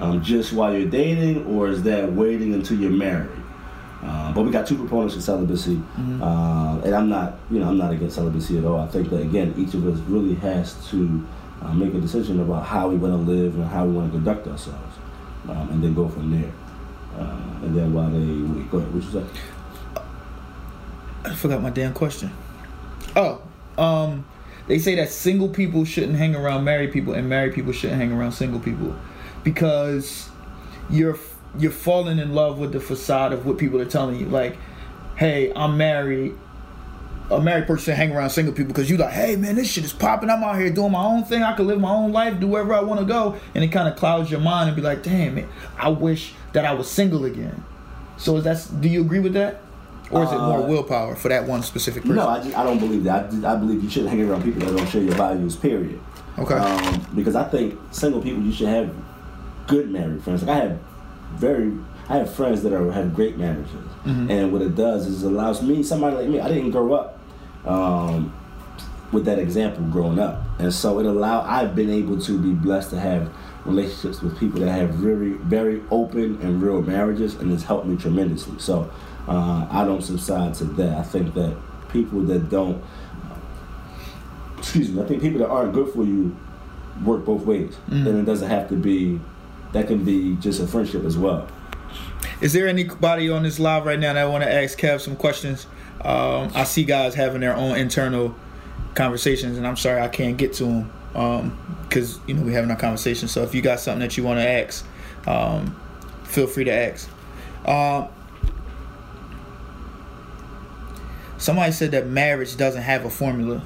um, 0.00 0.22
just 0.22 0.52
while 0.52 0.76
you're 0.76 0.88
dating, 0.90 1.46
or 1.46 1.68
is 1.68 1.82
that 1.84 2.12
waiting 2.12 2.54
until 2.54 2.78
you're 2.78 2.90
married? 2.90 3.30
Uh, 4.02 4.32
but 4.34 4.42
we 4.44 4.50
got 4.50 4.66
two 4.66 4.76
proponents 4.76 5.14
for 5.14 5.20
celibacy, 5.22 5.80
uh, 6.20 6.78
and 6.84 6.94
I'm 6.94 7.08
not, 7.08 7.38
you 7.50 7.60
know, 7.60 7.68
I'm 7.68 7.78
not 7.78 7.90
against 7.92 8.16
celibacy 8.16 8.58
at 8.58 8.64
all. 8.66 8.78
I 8.78 8.86
think 8.88 9.08
that 9.08 9.22
again, 9.22 9.54
each 9.56 9.72
of 9.72 9.86
us 9.86 9.98
really 10.00 10.34
has 10.36 10.74
to 10.90 11.26
uh, 11.62 11.72
make 11.72 11.94
a 11.94 12.00
decision 12.00 12.40
about 12.40 12.66
how 12.66 12.88
we 12.88 12.96
want 12.96 13.14
to 13.14 13.32
live 13.32 13.54
and 13.54 13.64
how 13.64 13.86
we 13.86 13.92
want 13.92 14.12
to 14.12 14.18
conduct 14.18 14.46
ourselves, 14.46 14.96
um, 15.48 15.70
and 15.70 15.82
then 15.82 15.94
go 15.94 16.06
from 16.08 16.30
there. 16.30 16.52
Uh, 17.18 17.64
and 17.64 17.74
then 17.74 17.94
while 17.94 18.10
they 18.10 18.18
wait, 18.18 18.70
go 18.70 18.78
ahead. 18.78 18.92
What 18.92 19.04
you 19.04 19.10
say? 19.10 19.24
I 21.24 21.34
forgot 21.34 21.62
my 21.62 21.70
damn 21.70 21.94
question. 21.94 22.30
Oh, 23.16 23.40
um, 23.78 24.26
they 24.66 24.78
say 24.78 24.94
that 24.96 25.08
single 25.08 25.48
people 25.48 25.84
shouldn't 25.84 26.16
hang 26.16 26.34
around 26.34 26.64
married 26.64 26.92
people, 26.92 27.14
and 27.14 27.28
married 27.28 27.54
people 27.54 27.72
shouldn't 27.72 28.00
hang 28.00 28.12
around 28.12 28.32
single 28.32 28.60
people, 28.60 28.94
because 29.42 30.28
you're 30.90 31.18
you're 31.58 31.70
falling 31.70 32.18
in 32.18 32.34
love 32.34 32.58
with 32.58 32.72
the 32.72 32.80
facade 32.80 33.32
of 33.32 33.46
what 33.46 33.58
people 33.58 33.80
are 33.80 33.86
telling 33.86 34.18
you. 34.18 34.26
Like, 34.26 34.56
hey, 35.16 35.52
I'm 35.54 35.76
married. 35.76 36.34
A 37.30 37.40
married 37.40 37.66
person 37.66 37.96
hang 37.96 38.12
around 38.12 38.30
single 38.30 38.52
people 38.52 38.74
because 38.74 38.90
you 38.90 38.98
like, 38.98 39.12
hey 39.12 39.34
man, 39.36 39.54
this 39.54 39.66
shit 39.70 39.82
is 39.82 39.94
popping. 39.94 40.28
I'm 40.28 40.44
out 40.44 40.58
here 40.58 40.68
doing 40.68 40.92
my 40.92 41.02
own 41.02 41.24
thing. 41.24 41.42
I 41.42 41.54
can 41.54 41.66
live 41.66 41.80
my 41.80 41.90
own 41.90 42.12
life, 42.12 42.38
do 42.38 42.46
wherever 42.46 42.74
I 42.74 42.82
want 42.82 43.00
to 43.00 43.06
go, 43.06 43.36
and 43.54 43.64
it 43.64 43.68
kind 43.68 43.88
of 43.88 43.96
clouds 43.96 44.30
your 44.30 44.40
mind 44.40 44.68
and 44.68 44.76
be 44.76 44.82
like, 44.82 45.02
damn 45.02 45.38
it, 45.38 45.48
I 45.78 45.88
wish 45.88 46.34
that 46.52 46.66
I 46.66 46.74
was 46.74 46.90
single 46.90 47.24
again. 47.24 47.64
So 48.18 48.36
is 48.36 48.44
that? 48.44 48.68
Do 48.78 48.90
you 48.90 49.00
agree 49.00 49.20
with 49.20 49.32
that? 49.32 49.62
Or 50.14 50.24
is 50.24 50.30
it 50.32 50.38
more 50.38 50.58
Uh, 50.62 50.66
willpower 50.68 51.14
for 51.16 51.28
that 51.28 51.46
one 51.46 51.62
specific 51.62 52.02
person? 52.02 52.16
No, 52.16 52.28
I, 52.28 52.42
just, 52.42 52.56
I 52.56 52.62
don't 52.64 52.78
believe 52.78 53.04
that. 53.04 53.32
I, 53.44 53.52
I 53.54 53.56
believe 53.56 53.82
you 53.82 53.90
shouldn't 53.90 54.10
hang 54.10 54.28
around 54.28 54.42
people 54.44 54.60
that 54.64 54.76
don't 54.76 54.88
share 54.88 55.02
your 55.02 55.14
values. 55.14 55.56
Period. 55.56 55.98
Okay. 56.38 56.54
Um, 56.54 57.06
because 57.14 57.34
I 57.36 57.44
think 57.44 57.78
single 57.90 58.20
people, 58.20 58.42
you 58.42 58.52
should 58.52 58.68
have 58.68 58.94
good 59.66 59.90
married 59.90 60.22
friends. 60.22 60.42
Like 60.42 60.56
I 60.56 60.60
have 60.64 60.78
very, 61.36 61.72
I 62.08 62.16
have 62.18 62.32
friends 62.34 62.62
that 62.62 62.72
are 62.72 62.90
have 62.92 63.14
great 63.14 63.36
marriages, 63.38 63.70
Mm-hmm. 64.04 64.30
and 64.30 64.52
what 64.52 64.60
it 64.62 64.74
does 64.76 65.06
is 65.06 65.22
it 65.22 65.26
allows 65.28 65.62
me, 65.62 65.82
somebody 65.82 66.16
like 66.16 66.28
me, 66.28 66.38
I 66.38 66.48
didn't 66.48 66.72
grow 66.72 66.92
up 66.92 67.18
um, 67.64 68.34
with 69.12 69.24
that 69.24 69.38
example 69.38 69.82
growing 69.84 70.18
up, 70.18 70.42
and 70.58 70.72
so 70.74 70.98
it 70.98 71.06
allow 71.06 71.40
I've 71.42 71.74
been 71.74 71.88
able 71.90 72.20
to 72.20 72.38
be 72.38 72.52
blessed 72.52 72.90
to 72.90 73.00
have 73.00 73.30
relationships 73.64 74.20
with 74.20 74.38
people 74.38 74.60
that 74.60 74.70
have 74.70 74.90
very, 74.90 75.30
very 75.56 75.82
open 75.90 76.38
and 76.42 76.60
real 76.62 76.82
marriages, 76.82 77.34
and 77.36 77.50
it's 77.52 77.62
helped 77.62 77.86
me 77.86 77.96
tremendously. 77.96 78.58
So 78.58 78.90
uh, 79.28 79.66
I 79.70 79.84
don't 79.84 80.02
subside 80.02 80.54
to 80.54 80.64
that. 80.64 80.98
I 80.98 81.02
think 81.02 81.34
that 81.34 81.56
people 81.88 82.22
that 82.22 82.50
don't 82.50 82.82
excuse 84.64 84.90
me, 84.90 85.02
I 85.02 85.06
think 85.06 85.20
people 85.20 85.40
that 85.40 85.48
aren't 85.48 85.74
good 85.74 85.92
for 85.92 86.04
you 86.04 86.34
work 87.04 87.24
both 87.24 87.44
ways. 87.44 87.76
Mm. 87.88 88.06
And 88.06 88.18
it 88.18 88.24
doesn't 88.24 88.48
have 88.48 88.68
to 88.70 88.76
be, 88.76 89.20
that 89.72 89.86
can 89.86 90.04
be 90.04 90.36
just 90.36 90.60
a 90.60 90.66
friendship 90.66 91.04
as 91.04 91.18
well. 91.18 91.46
Is 92.40 92.52
there 92.52 92.66
anybody 92.66 93.28
on 93.28 93.42
this 93.42 93.58
live 93.58 93.84
right 93.84 93.98
now 93.98 94.14
that 94.14 94.24
want 94.24 94.42
to 94.42 94.52
ask 94.52 94.78
Kev 94.78 95.00
some 95.00 95.16
questions? 95.16 95.66
Um, 96.00 96.50
I 96.54 96.64
see 96.64 96.84
guys 96.84 97.14
having 97.14 97.40
their 97.40 97.54
own 97.54 97.76
internal 97.76 98.34
conversations, 98.94 99.58
and 99.58 99.66
I'm 99.66 99.76
sorry 99.76 100.00
I 100.00 100.08
can't 100.08 100.36
get 100.36 100.54
to 100.54 100.64
them 100.64 101.58
because 101.82 102.18
you 102.26 102.34
know 102.34 102.42
we're 102.42 102.52
having 102.52 102.70
our 102.70 102.76
conversation. 102.76 103.28
So 103.28 103.42
if 103.42 103.54
you 103.54 103.62
got 103.62 103.80
something 103.80 104.00
that 104.00 104.16
you 104.16 104.24
want 104.24 104.40
to 104.40 104.48
ask, 104.48 104.84
um, 105.26 105.76
feel 106.24 106.46
free 106.46 106.64
to 106.64 106.72
ask. 106.72 107.08
Um, 107.64 108.08
somebody 111.44 111.72
said 111.72 111.90
that 111.90 112.06
marriage 112.06 112.56
doesn't 112.56 112.80
have 112.80 113.04
a 113.04 113.10
formula. 113.10 113.58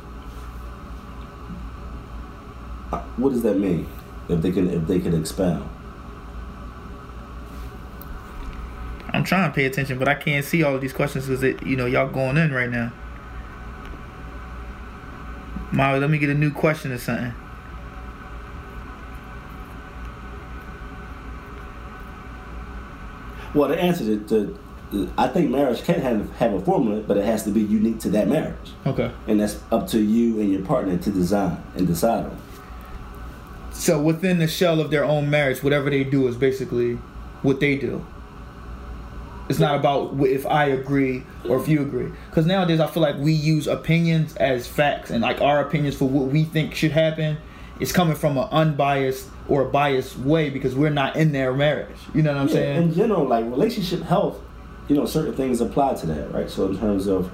What 3.17 3.31
does 3.31 3.43
that 3.43 3.57
mean? 3.57 3.87
If 4.29 4.43
they 4.43 4.51
can, 4.51 4.69
if 4.69 4.87
they 4.89 4.99
can 4.99 5.15
expound. 5.19 5.69
I'm 9.11 9.23
trying 9.23 9.49
to 9.49 9.55
pay 9.55 9.65
attention, 9.65 9.97
but 9.99 10.09
I 10.09 10.15
can't 10.15 10.45
see 10.45 10.65
all 10.65 10.75
of 10.75 10.81
these 10.81 10.93
questions 10.93 11.27
because 11.27 11.45
it, 11.45 11.63
you 11.63 11.77
know, 11.77 11.87
y'all 11.87 12.09
going 12.09 12.37
in 12.37 12.53
right 12.53 12.69
now. 12.69 12.93
Molly, 15.71 16.01
let 16.01 16.11
me 16.11 16.19
get 16.19 16.31
a 16.31 16.35
new 16.35 16.51
question 16.51 16.91
or 16.91 16.99
something. 16.99 17.33
Well, 23.55 23.69
the 23.69 23.81
answer 23.81 24.05
to, 24.05 24.29
to 24.29 24.59
I 25.19 25.29
think 25.29 25.51
marriage 25.51 25.83
can 25.85 26.01
have, 26.01 26.31
have 26.37 26.55
a 26.55 26.61
formula, 26.61 27.03
but 27.03 27.17
it 27.19 27.25
has 27.25 27.45
to 27.45 27.51
be 27.51 27.61
unique 27.61 28.01
to 28.01 28.09
that 28.11 28.27
marriage. 28.29 28.73
Okay. 28.87 29.11
And 29.27 29.39
that's 29.41 29.61
up 29.71 29.87
to 29.89 30.01
you 30.01 30.41
and 30.41 30.51
your 30.51 30.63
partner 30.63 30.97
to 30.97 31.11
design 31.11 31.63
and 31.77 31.87
decide 31.87 32.25
on. 32.25 32.41
So 33.73 34.01
within 34.03 34.39
the 34.39 34.49
shell 34.49 34.81
of 34.81 34.91
their 34.91 35.05
own 35.05 35.29
marriage, 35.31 35.63
whatever 35.63 35.91
they 35.91 36.05
do 36.05 36.27
is 36.27 36.37
basically 36.37 36.95
what 37.43 37.61
they 37.61 37.77
do. 37.77 38.05
It's 39.49 39.59
not 39.59 39.77
about 39.79 40.19
if 40.27 40.47
I 40.47 40.67
agree 40.67 41.23
or 41.49 41.59
if 41.61 41.69
you 41.69 41.81
agree. 41.83 42.11
Because 42.29 42.45
nowadays 42.47 42.81
I 42.81 42.87
feel 42.87 43.03
like 43.03 43.17
we 43.17 43.33
use 43.33 43.67
opinions 43.67 44.37
as 44.37 44.67
facts 44.67 45.11
and 45.11 45.23
like 45.23 45.41
our 45.41 45.61
opinions 45.61 45.97
for 45.97 46.09
what 46.09 46.27
we 46.27 46.45
think 46.45 46.75
should 46.75 46.93
happen. 46.93 47.39
It's 47.81 47.93
coming 47.93 48.17
from 48.17 48.37
an 48.37 48.49
unbiased 48.51 49.29
or 49.49 49.63
a 49.63 49.71
biased 49.71 50.19
way 50.19 50.51
because 50.51 50.75
we're 50.75 50.91
not 50.91 51.17
in 51.17 51.33
their 51.33 51.53
marriage. 51.55 51.97
You 52.15 52.23
know 52.23 52.33
what 52.33 52.41
I'm 52.43 52.49
Yeah, 52.49 52.55
saying? 52.55 52.83
in 52.83 52.95
general, 52.95 53.25
like 53.27 53.45
relationship 53.47 54.03
health, 54.03 54.39
you 54.89 54.97
know, 54.97 55.07
certain 55.07 55.35
things 55.35 55.61
apply 55.61 55.95
to 55.95 56.07
that, 56.07 56.33
right? 56.33 56.51
So 56.51 56.67
in 56.67 56.79
terms 56.79 57.07
of 57.07 57.31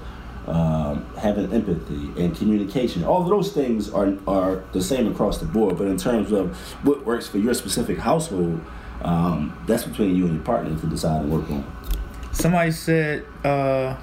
um, 0.47 1.05
having 1.17 1.51
empathy 1.51 2.11
and 2.21 2.35
communication, 2.35 3.03
all 3.03 3.21
of 3.23 3.29
those 3.29 3.51
things 3.51 3.89
are 3.91 4.13
are 4.27 4.63
the 4.73 4.81
same 4.81 5.11
across 5.11 5.39
the 5.39 5.45
board. 5.45 5.77
But 5.77 5.87
in 5.87 5.97
terms 5.97 6.31
of 6.31 6.55
what 6.83 7.05
works 7.05 7.27
for 7.27 7.37
your 7.39 7.53
specific 7.53 7.97
household, 7.97 8.61
um, 9.01 9.57
that's 9.65 9.83
between 9.83 10.15
you 10.15 10.25
and 10.25 10.35
your 10.35 10.43
partner 10.43 10.77
to 10.79 10.87
decide 10.87 11.21
and 11.21 11.31
work 11.31 11.49
on. 11.49 11.65
Somebody 12.31 12.71
said, 12.71 13.25
uh, 13.43 13.95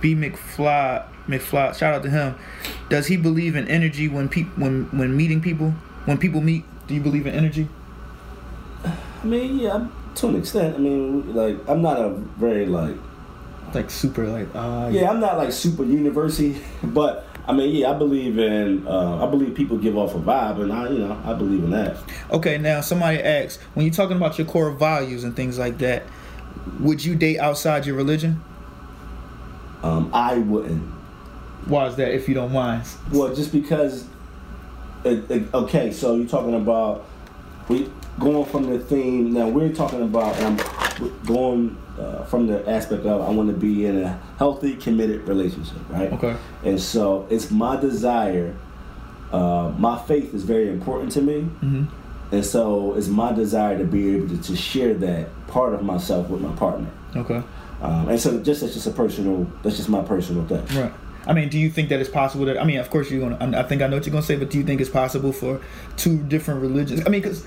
B 0.00 0.14
McFly, 0.14 1.06
McFly, 1.28 1.76
shout 1.76 1.94
out 1.94 2.02
to 2.02 2.10
him. 2.10 2.34
Does 2.88 3.06
he 3.06 3.16
believe 3.16 3.54
in 3.54 3.68
energy 3.68 4.08
when 4.08 4.28
peop- 4.28 4.56
when 4.58 4.84
when 4.86 5.16
meeting 5.16 5.40
people? 5.40 5.74
When 6.06 6.18
people 6.18 6.40
meet, 6.40 6.64
do 6.86 6.94
you 6.94 7.00
believe 7.00 7.26
in 7.26 7.34
energy? 7.34 7.68
I 8.84 9.26
mean, 9.26 9.58
yeah, 9.58 9.86
to 10.16 10.28
an 10.28 10.36
extent. 10.36 10.74
I 10.76 10.78
mean, 10.78 11.34
like 11.34 11.56
I'm 11.68 11.82
not 11.82 11.98
a 11.98 12.10
very 12.38 12.66
like 12.66 12.94
Like 13.74 13.90
super, 13.90 14.26
like 14.26 14.48
uh, 14.54 14.90
yeah, 14.92 15.10
I'm 15.10 15.20
not 15.20 15.36
like 15.36 15.52
super 15.52 15.84
university, 15.84 16.60
but 16.82 17.26
I 17.46 17.52
mean, 17.52 17.74
yeah, 17.74 17.90
I 17.90 17.94
believe 17.98 18.38
in 18.38 18.86
uh, 18.86 19.26
I 19.26 19.30
believe 19.30 19.54
people 19.54 19.76
give 19.76 19.96
off 19.98 20.14
a 20.14 20.18
vibe, 20.18 20.60
and 20.62 20.72
I 20.72 20.88
you 20.88 20.98
know 20.98 21.20
I 21.24 21.34
believe 21.34 21.62
in 21.64 21.70
that. 21.70 21.96
Okay, 22.30 22.56
now 22.58 22.80
somebody 22.80 23.20
asks, 23.22 23.62
when 23.74 23.84
you're 23.86 23.94
talking 23.94 24.16
about 24.16 24.38
your 24.38 24.46
core 24.46 24.70
values 24.70 25.24
and 25.24 25.34
things 25.36 25.58
like 25.58 25.78
that, 25.78 26.04
would 26.80 27.04
you 27.04 27.14
date 27.16 27.38
outside 27.38 27.84
your 27.86 27.96
religion? 27.96 28.42
Um, 29.82 30.10
I 30.14 30.38
wouldn't. 30.38 30.82
Why 31.66 31.86
is 31.86 31.96
that, 31.96 32.14
if 32.14 32.28
you 32.28 32.34
don't 32.34 32.52
mind? 32.52 32.84
Well, 33.12 33.34
just 33.34 33.52
because. 33.52 34.06
It, 35.04 35.30
it- 35.30 35.52
okay, 35.52 35.92
so 35.92 36.14
you're 36.16 36.26
talking 36.28 36.54
about 36.54 37.04
we 37.68 37.90
going 38.18 38.44
from 38.44 38.70
the 38.70 38.78
theme. 38.78 39.32
Now 39.32 39.48
we're 39.48 39.72
talking 39.72 40.02
about 40.02 40.36
I'm 40.40 40.56
going 41.24 41.76
uh, 41.98 42.24
from 42.24 42.46
the 42.46 42.68
aspect 42.68 43.06
of 43.06 43.20
I 43.20 43.30
want 43.30 43.48
to 43.48 43.56
be 43.56 43.86
in 43.86 44.02
a 44.02 44.20
healthy, 44.38 44.76
committed 44.76 45.26
relationship, 45.28 45.78
right? 45.88 46.12
Okay. 46.12 46.36
And 46.64 46.80
so 46.80 47.26
it's 47.30 47.50
my 47.50 47.76
desire. 47.76 48.54
Uh, 49.32 49.72
my 49.78 49.98
faith 49.98 50.32
is 50.34 50.44
very 50.44 50.68
important 50.68 51.12
to 51.12 51.22
me, 51.22 51.40
hmm 51.40 51.84
and 52.32 52.44
so 52.44 52.94
it's 52.94 53.06
my 53.06 53.32
desire 53.32 53.78
to 53.78 53.84
be 53.84 54.16
able 54.16 54.28
to, 54.28 54.42
to 54.42 54.56
share 54.56 54.94
that 54.94 55.28
part 55.46 55.74
of 55.74 55.82
myself 55.84 56.28
with 56.28 56.40
my 56.40 56.52
partner. 56.56 56.88
Okay. 57.14 57.42
Um, 57.80 58.08
and 58.08 58.18
so 58.18 58.42
just 58.42 58.60
that's 58.62 58.74
just 58.74 58.86
a 58.86 58.90
personal. 58.90 59.46
That's 59.62 59.76
just 59.76 59.88
my 59.88 60.02
personal 60.02 60.44
thing. 60.46 60.64
Right. 60.76 60.92
I 61.26 61.32
mean, 61.32 61.48
do 61.48 61.58
you 61.58 61.70
think 61.70 61.88
that 61.90 62.00
it's 62.00 62.10
possible 62.10 62.44
that? 62.46 62.60
I 62.60 62.64
mean, 62.64 62.78
of 62.78 62.90
course 62.90 63.10
you're 63.10 63.28
gonna. 63.28 63.58
I 63.58 63.62
think 63.62 63.82
I 63.82 63.86
know 63.86 63.96
what 63.96 64.06
you're 64.06 64.12
gonna 64.12 64.24
say, 64.24 64.36
but 64.36 64.50
do 64.50 64.58
you 64.58 64.64
think 64.64 64.80
it's 64.80 64.90
possible 64.90 65.32
for 65.32 65.60
two 65.96 66.18
different 66.18 66.60
religions? 66.60 67.02
I 67.06 67.08
mean, 67.08 67.22
because 67.22 67.46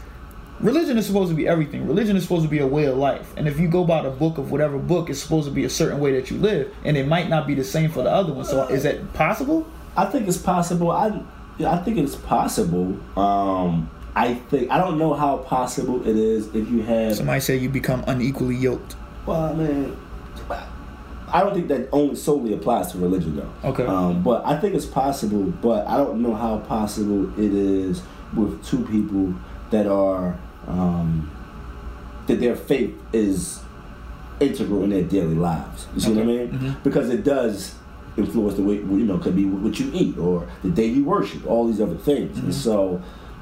religion 0.59 0.97
is 0.97 1.05
supposed 1.05 1.29
to 1.29 1.35
be 1.35 1.47
everything. 1.47 1.87
Religion 1.87 2.15
is 2.15 2.23
supposed 2.23 2.43
to 2.43 2.49
be 2.49 2.59
a 2.59 2.67
way 2.67 2.85
of 2.85 2.97
life, 2.97 3.33
and 3.37 3.47
if 3.47 3.59
you 3.59 3.67
go 3.67 3.83
by 3.83 4.01
the 4.01 4.09
book 4.09 4.37
of 4.37 4.51
whatever 4.51 4.77
book, 4.77 5.09
it's 5.09 5.19
supposed 5.19 5.47
to 5.47 5.53
be 5.53 5.65
a 5.65 5.69
certain 5.69 5.99
way 5.99 6.11
that 6.13 6.31
you 6.31 6.37
live, 6.37 6.73
and 6.83 6.97
it 6.97 7.07
might 7.07 7.29
not 7.29 7.47
be 7.47 7.53
the 7.53 7.63
same 7.63 7.89
for 7.89 8.03
the 8.03 8.11
other 8.11 8.33
one. 8.33 8.45
So, 8.45 8.67
is 8.67 8.83
that 8.83 9.13
possible? 9.13 9.67
I 9.95 10.05
think 10.05 10.27
it's 10.27 10.37
possible. 10.37 10.91
I 10.91 11.21
I 11.65 11.77
think 11.77 11.97
it's 11.97 12.15
possible. 12.15 12.99
Um, 13.17 13.89
I 14.15 14.35
think 14.35 14.71
I 14.71 14.77
don't 14.77 14.97
know 14.97 15.13
how 15.13 15.37
possible 15.37 16.07
it 16.07 16.15
is 16.15 16.47
if 16.47 16.69
you 16.69 16.81
have. 16.83 17.15
Somebody 17.15 17.39
say 17.39 17.57
you 17.57 17.69
become 17.69 18.03
unequally 18.07 18.55
yoked. 18.55 18.95
Well, 19.25 19.41
I 19.41 19.53
mean, 19.53 19.97
I 21.29 21.41
don't 21.41 21.53
think 21.53 21.67
that 21.67 21.89
only 21.91 22.15
solely 22.15 22.53
applies 22.53 22.91
to 22.93 22.97
religion 22.97 23.35
though. 23.35 23.69
Okay. 23.69 23.85
Um, 23.85 24.23
but 24.23 24.45
I 24.45 24.59
think 24.59 24.75
it's 24.75 24.85
possible. 24.85 25.43
But 25.43 25.87
I 25.87 25.97
don't 25.97 26.21
know 26.21 26.35
how 26.35 26.59
possible 26.59 27.31
it 27.39 27.53
is 27.53 28.01
with 28.35 28.63
two 28.65 28.85
people 28.85 29.35
that 29.71 29.87
are 29.87 30.37
um, 30.67 31.29
that 32.27 32.39
their 32.39 32.55
faith 32.55 32.93
is 33.13 33.61
integral 34.39 34.83
in 34.83 34.89
their 34.89 35.03
daily 35.03 35.35
lives. 35.35 35.87
You 35.95 36.01
see 36.01 36.09
what 36.13 36.19
I 36.19 36.21
Okay. 36.21 36.37
mean? 36.37 36.59
Mhm. 36.59 36.83
Because 36.83 37.09
it 37.09 37.23
does 37.23 37.75
influence 38.17 38.55
the 38.55 38.63
way 38.63 38.75
you 38.75 39.05
know 39.05 39.17
could 39.17 39.35
be 39.35 39.45
what 39.45 39.79
you 39.79 39.89
eat 39.93 40.17
or 40.17 40.45
the 40.63 40.69
day 40.69 40.85
you 40.87 41.03
worship, 41.05 41.45
all 41.49 41.67
these 41.67 41.79
other 41.81 41.95
things. 41.95 42.37
And 42.39 42.53
so, 42.53 42.99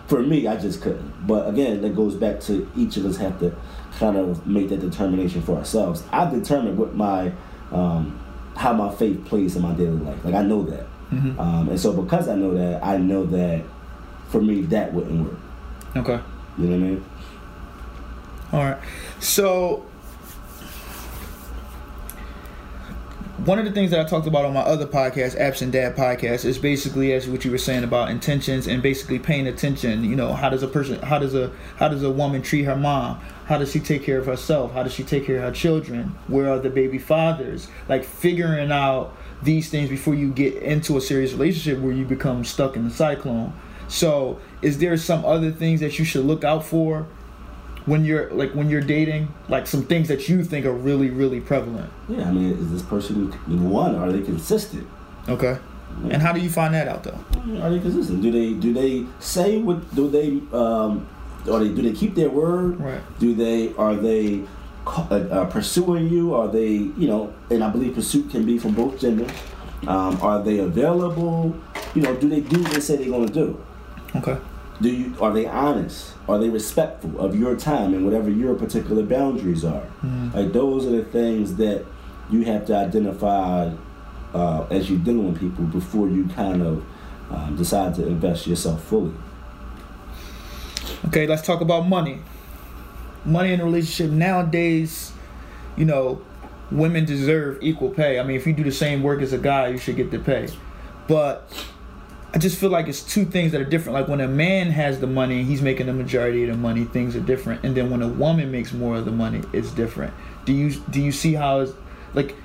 for 0.07 0.21
me, 0.21 0.47
I 0.47 0.55
just 0.57 0.82
couldn't. 0.82 1.11
But 1.28 1.49
again, 1.49 1.82
that 1.82 1.95
goes 1.95 2.13
back 2.15 2.39
to 2.41 2.67
each 2.78 2.95
of 2.97 3.05
us 3.05 3.17
have 3.17 3.39
to 3.39 3.51
kind 3.99 4.17
of 4.17 4.45
make 4.45 4.69
that 4.69 4.82
determination 4.82 5.41
for 5.41 5.57
ourselves. 5.57 6.03
I've 6.11 6.32
determined 6.32 6.78
what 6.78 6.95
my 6.95 7.32
um, 7.71 8.13
how 8.55 8.71
my 8.73 8.89
faith 8.89 9.26
plays 9.26 9.55
in 9.55 9.61
my 9.63 9.73
daily 9.73 9.97
life. 9.97 10.23
Like 10.23 10.36
I 10.36 10.43
know 10.43 10.63
that. 10.63 10.86
Mhm. 11.11 11.39
Um, 11.39 11.69
and 11.69 11.80
so 11.80 11.91
because 11.93 12.30
I 12.30 12.36
know 12.36 12.53
that, 12.53 12.86
I 12.86 12.97
know 12.97 13.26
that 13.26 13.63
for 14.30 14.41
me 14.41 14.61
that 14.63 14.93
wouldn't 14.93 15.19
work. 15.26 15.38
Okay. 15.97 16.19
You 16.57 16.65
know 16.67 16.78
what 16.78 16.86
I 16.86 16.89
mean? 16.89 17.03
All 18.51 18.59
right. 18.59 18.77
So 19.19 19.85
one 23.45 23.59
of 23.59 23.65
the 23.65 23.71
things 23.71 23.91
that 23.91 23.99
I 23.99 24.09
talked 24.09 24.27
about 24.27 24.45
on 24.45 24.53
my 24.53 24.61
other 24.61 24.87
podcast, 24.87 25.35
Absent 25.37 25.71
Dad 25.71 25.95
podcast, 25.95 26.45
is 26.45 26.57
basically 26.57 27.13
as 27.13 27.27
what 27.27 27.45
you 27.45 27.51
were 27.51 27.57
saying 27.57 27.83
about 27.83 28.09
intentions 28.09 28.65
and 28.65 28.81
basically 28.81 29.19
paying 29.19 29.45
attention. 29.45 30.03
You 30.03 30.15
know, 30.15 30.33
how 30.33 30.49
does 30.49 30.63
a 30.63 30.67
person, 30.67 30.99
how 31.01 31.19
does 31.19 31.35
a, 31.35 31.51
how 31.77 31.87
does 31.87 32.01
a 32.01 32.09
woman 32.09 32.41
treat 32.41 32.63
her 32.63 32.75
mom? 32.75 33.19
How 33.45 33.57
does 33.57 33.71
she 33.71 33.79
take 33.79 34.03
care 34.03 34.17
of 34.17 34.25
herself? 34.25 34.73
How 34.73 34.83
does 34.83 34.93
she 34.93 35.03
take 35.03 35.25
care 35.25 35.37
of 35.37 35.43
her 35.43 35.51
children? 35.51 36.15
Where 36.27 36.49
are 36.49 36.59
the 36.59 36.69
baby 36.69 36.97
fathers? 36.97 37.67
Like 37.87 38.03
figuring 38.03 38.71
out 38.71 39.15
these 39.43 39.69
things 39.69 39.89
before 39.89 40.15
you 40.15 40.31
get 40.31 40.55
into 40.55 40.97
a 40.97 41.01
serious 41.01 41.33
relationship 41.33 41.79
where 41.83 41.93
you 41.93 42.05
become 42.05 42.43
stuck 42.45 42.75
in 42.75 42.85
the 42.85 42.89
cyclone. 42.89 43.53
So, 43.87 44.39
is 44.63 44.79
there 44.79 44.97
some 44.97 45.23
other 45.23 45.51
things 45.51 45.81
that 45.81 45.99
you 45.99 46.05
should 46.05 46.25
look 46.25 46.43
out 46.43 46.65
for 46.65 47.07
when 47.86 48.03
you're 48.05 48.29
like 48.31 48.51
when 48.53 48.69
you're 48.69 48.81
dating 48.81 49.33
like 49.47 49.67
some 49.67 49.83
things 49.83 50.07
that 50.07 50.27
you 50.27 50.43
think 50.43 50.65
are 50.65 50.73
really 50.73 51.09
really 51.09 51.39
prevalent 51.39 51.91
Yeah, 52.07 52.27
I 52.27 52.31
mean, 52.31 52.53
is 52.53 52.71
this 52.71 52.81
person 52.81 53.31
one? 53.69 53.95
Are 53.95 54.11
they 54.11 54.21
consistent? 54.21 54.88
okay 55.27 55.57
and 56.11 56.21
how 56.21 56.33
do 56.33 56.39
you 56.39 56.49
find 56.49 56.73
that 56.73 56.88
out 56.88 57.03
though 57.03 57.19
Are 57.61 57.69
they 57.69 57.79
consistent? 57.79 58.21
Do 58.21 58.31
they 58.31 58.53
do 58.53 58.73
they 58.73 59.05
say 59.19 59.59
what? 59.59 59.95
Do 59.95 60.09
they 60.09 60.41
um? 60.51 61.07
Are 61.49 61.59
they 61.59 61.69
do 61.69 61.81
they 61.81 61.93
keep 61.93 62.15
their 62.15 62.29
word? 62.29 62.79
Right. 62.79 63.01
Do 63.19 63.33
they 63.33 63.73
are 63.75 63.95
they 63.95 64.43
uh, 64.86 65.15
uh, 65.15 65.45
pursuing 65.45 66.09
you? 66.09 66.33
Are 66.36 66.47
they 66.47 66.67
you 66.97 67.07
know? 67.07 67.33
And 67.49 67.63
I 67.63 67.69
believe 67.69 67.95
pursuit 67.95 68.29
can 68.29 68.45
be 68.45 68.57
from 68.57 68.73
both 68.73 68.99
genders. 68.99 69.31
Um, 69.88 70.19
are 70.21 70.43
they 70.43 70.59
available? 70.59 71.55
You 71.93 72.01
know, 72.01 72.15
do 72.15 72.27
they 72.27 72.41
do 72.41 72.61
what 72.61 72.73
they 72.73 72.79
say 72.79 72.97
they're 72.97 73.09
gonna 73.09 73.27
do? 73.27 73.63
okay 74.15 74.38
Do 74.82 74.89
you 74.89 75.15
are 75.21 75.32
they 75.32 75.45
honest? 75.45 76.13
Are 76.28 76.38
they 76.38 76.49
respectful 76.49 77.19
of 77.19 77.39
your 77.39 77.55
time 77.55 77.93
and 77.93 78.03
whatever 78.03 78.30
your 78.30 78.55
particular 78.55 79.03
boundaries 79.03 79.63
are? 79.63 79.86
Like 80.34 80.51
those 80.53 80.86
are 80.86 80.91
the 80.91 81.03
things 81.05 81.55
that 81.55 81.86
you 82.30 82.43
have 82.43 82.65
to 82.67 82.76
identify 82.76 83.71
uh, 84.34 84.65
as 84.69 84.89
you're 84.89 84.99
dealing 84.99 85.32
with 85.32 85.39
people 85.39 85.63
before 85.65 86.09
you 86.09 86.26
kind 86.28 86.61
of 86.61 86.84
um, 87.32 87.55
decide 87.55 87.95
to 87.95 88.05
invest 88.05 88.47
yourself 88.47 88.84
fully. 88.84 89.13
okay 91.07 91.26
let's 91.28 91.41
talk 91.41 91.61
about 91.61 91.88
money 91.88 92.19
money 93.23 93.53
in 93.53 93.59
a 93.59 93.65
relationship 93.65 94.11
nowadays 94.11 95.11
you 95.78 95.86
know 95.86 96.21
women 96.71 97.05
deserve 97.05 97.57
equal 97.61 97.89
pay 97.89 98.19
i 98.19 98.23
mean 98.23 98.36
if 98.36 98.45
you 98.45 98.53
do 98.53 98.63
the 98.63 98.71
same 98.71 99.01
work 99.03 99.21
as 99.21 99.34
a 99.34 99.38
guy 99.38 99.67
you 99.67 99.78
should 99.78 99.95
get 99.95 100.11
the 100.11 100.19
pay 100.19 100.47
but 101.07 101.49
I 102.36 102.38
just 102.38 102.57
feel 102.59 102.69
like 102.69 102.89
it's 102.89 103.01
two 103.01 103.23
things 103.23 103.53
that 103.53 103.61
are 103.61 103.65
different. 103.65 103.93
Like 103.93 104.09
when 104.09 104.19
a 104.19 104.27
man 104.27 104.69
has 104.71 104.99
the 104.99 105.07
money, 105.07 105.39
and 105.39 105.47
he's 105.47 105.61
making 105.61 105.86
the 105.88 105.93
majority 105.93 106.43
of 106.43 106.49
the 106.49 106.57
money. 106.57 106.83
Things 106.83 107.15
are 107.15 107.21
different, 107.21 107.63
and 107.63 107.75
then 107.77 107.89
when 107.89 108.01
a 108.01 108.09
woman 108.09 108.51
makes 108.51 108.73
more 108.73 108.97
of 108.97 109.05
the 109.05 109.11
money, 109.11 109.41
it's 109.53 109.71
different. 109.71 110.13
Do 110.43 110.51
you 110.51 110.71
do 110.89 111.01
you 111.01 111.13
see 111.13 111.33
how 111.33 111.61
it's 111.61 111.71
like? 112.13 112.36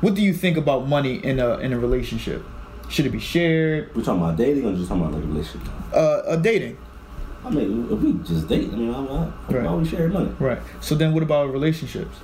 What 0.00 0.14
do 0.14 0.22
you 0.22 0.32
think 0.32 0.56
about 0.56 0.88
money 0.88 1.24
in 1.24 1.38
a 1.38 1.58
in 1.58 1.72
a 1.72 1.78
relationship? 1.78 2.44
Should 2.88 3.06
it 3.06 3.10
be 3.10 3.20
shared? 3.20 3.94
We're 3.94 4.02
talking 4.02 4.22
about 4.22 4.36
dating 4.36 4.64
or 4.66 4.74
just 4.74 4.88
talking 4.88 5.02
about 5.04 5.14
like 5.14 5.22
a 5.22 5.26
relationship? 5.28 5.68
Uh, 5.94 6.22
a 6.26 6.36
dating, 6.36 6.76
I 7.44 7.50
mean, 7.50 7.86
if 7.92 7.98
we 8.00 8.12
just 8.24 8.48
date, 8.48 8.70
I 8.72 8.76
mean, 8.76 8.92
I'm 8.94 9.04
not, 9.04 9.52
Right. 9.52 9.64
why 9.64 9.74
we 9.74 9.86
share 9.86 10.08
money? 10.08 10.30
right? 10.40 10.58
So 10.80 10.94
then, 10.94 11.12
what 11.14 11.22
about 11.22 11.52
relationships? 11.52 12.16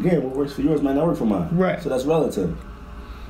Again, 0.00 0.22
what 0.22 0.36
works 0.36 0.52
for 0.54 0.62
yours 0.62 0.80
might 0.80 0.94
not 0.94 1.06
work 1.06 1.18
for 1.18 1.26
mine. 1.26 1.48
Right. 1.52 1.82
So 1.82 1.88
that's 1.90 2.04
relative. 2.04 2.56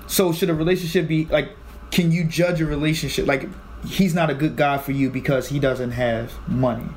So 0.06 0.32
should 0.32 0.50
a 0.50 0.54
relationship 0.54 1.08
be 1.08 1.24
like? 1.26 1.56
Can 1.90 2.10
you 2.12 2.24
judge 2.24 2.60
a 2.60 2.66
relationship 2.66 3.26
like 3.26 3.48
he's 3.86 4.14
not 4.14 4.30
a 4.30 4.34
good 4.34 4.56
guy 4.56 4.78
for 4.78 4.92
you 4.92 5.10
because 5.10 5.48
he 5.48 5.58
doesn't 5.58 5.92
have 5.92 6.32
money? 6.48 6.88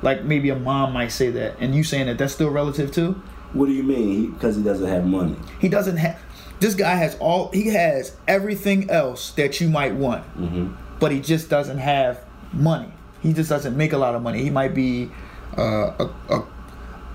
Like 0.00 0.24
maybe 0.24 0.50
a 0.50 0.56
mom 0.56 0.92
might 0.92 1.08
say 1.12 1.30
that, 1.30 1.56
and 1.60 1.74
you 1.74 1.84
saying 1.84 2.06
that 2.06 2.18
that's 2.18 2.32
still 2.34 2.50
relative 2.50 2.90
too. 2.92 3.20
What 3.52 3.66
do 3.66 3.72
you 3.72 3.82
mean? 3.82 4.32
Because 4.32 4.56
he, 4.56 4.62
doesn't 4.62 4.88
have 4.88 5.04
money. 5.04 5.36
He 5.60 5.68
doesn't 5.68 5.98
have. 5.98 6.18
This 6.58 6.74
guy 6.74 6.94
has 6.94 7.16
all. 7.18 7.50
He 7.52 7.68
has 7.68 8.16
everything 8.26 8.88
else 8.90 9.30
that 9.32 9.60
you 9.60 9.68
might 9.68 9.94
want, 9.94 10.24
Mm-hmm. 10.36 10.72
but 10.98 11.12
he 11.12 11.20
just 11.20 11.50
doesn't 11.50 11.78
have 11.78 12.24
money. 12.52 12.90
He 13.22 13.32
just 13.32 13.48
doesn't 13.50 13.76
make 13.76 13.92
a 13.92 13.98
lot 13.98 14.14
of 14.14 14.22
money. 14.22 14.42
He 14.42 14.50
might 14.50 14.74
be 14.74 15.10
uh, 15.56 15.92
a, 15.98 16.10
a 16.30 16.46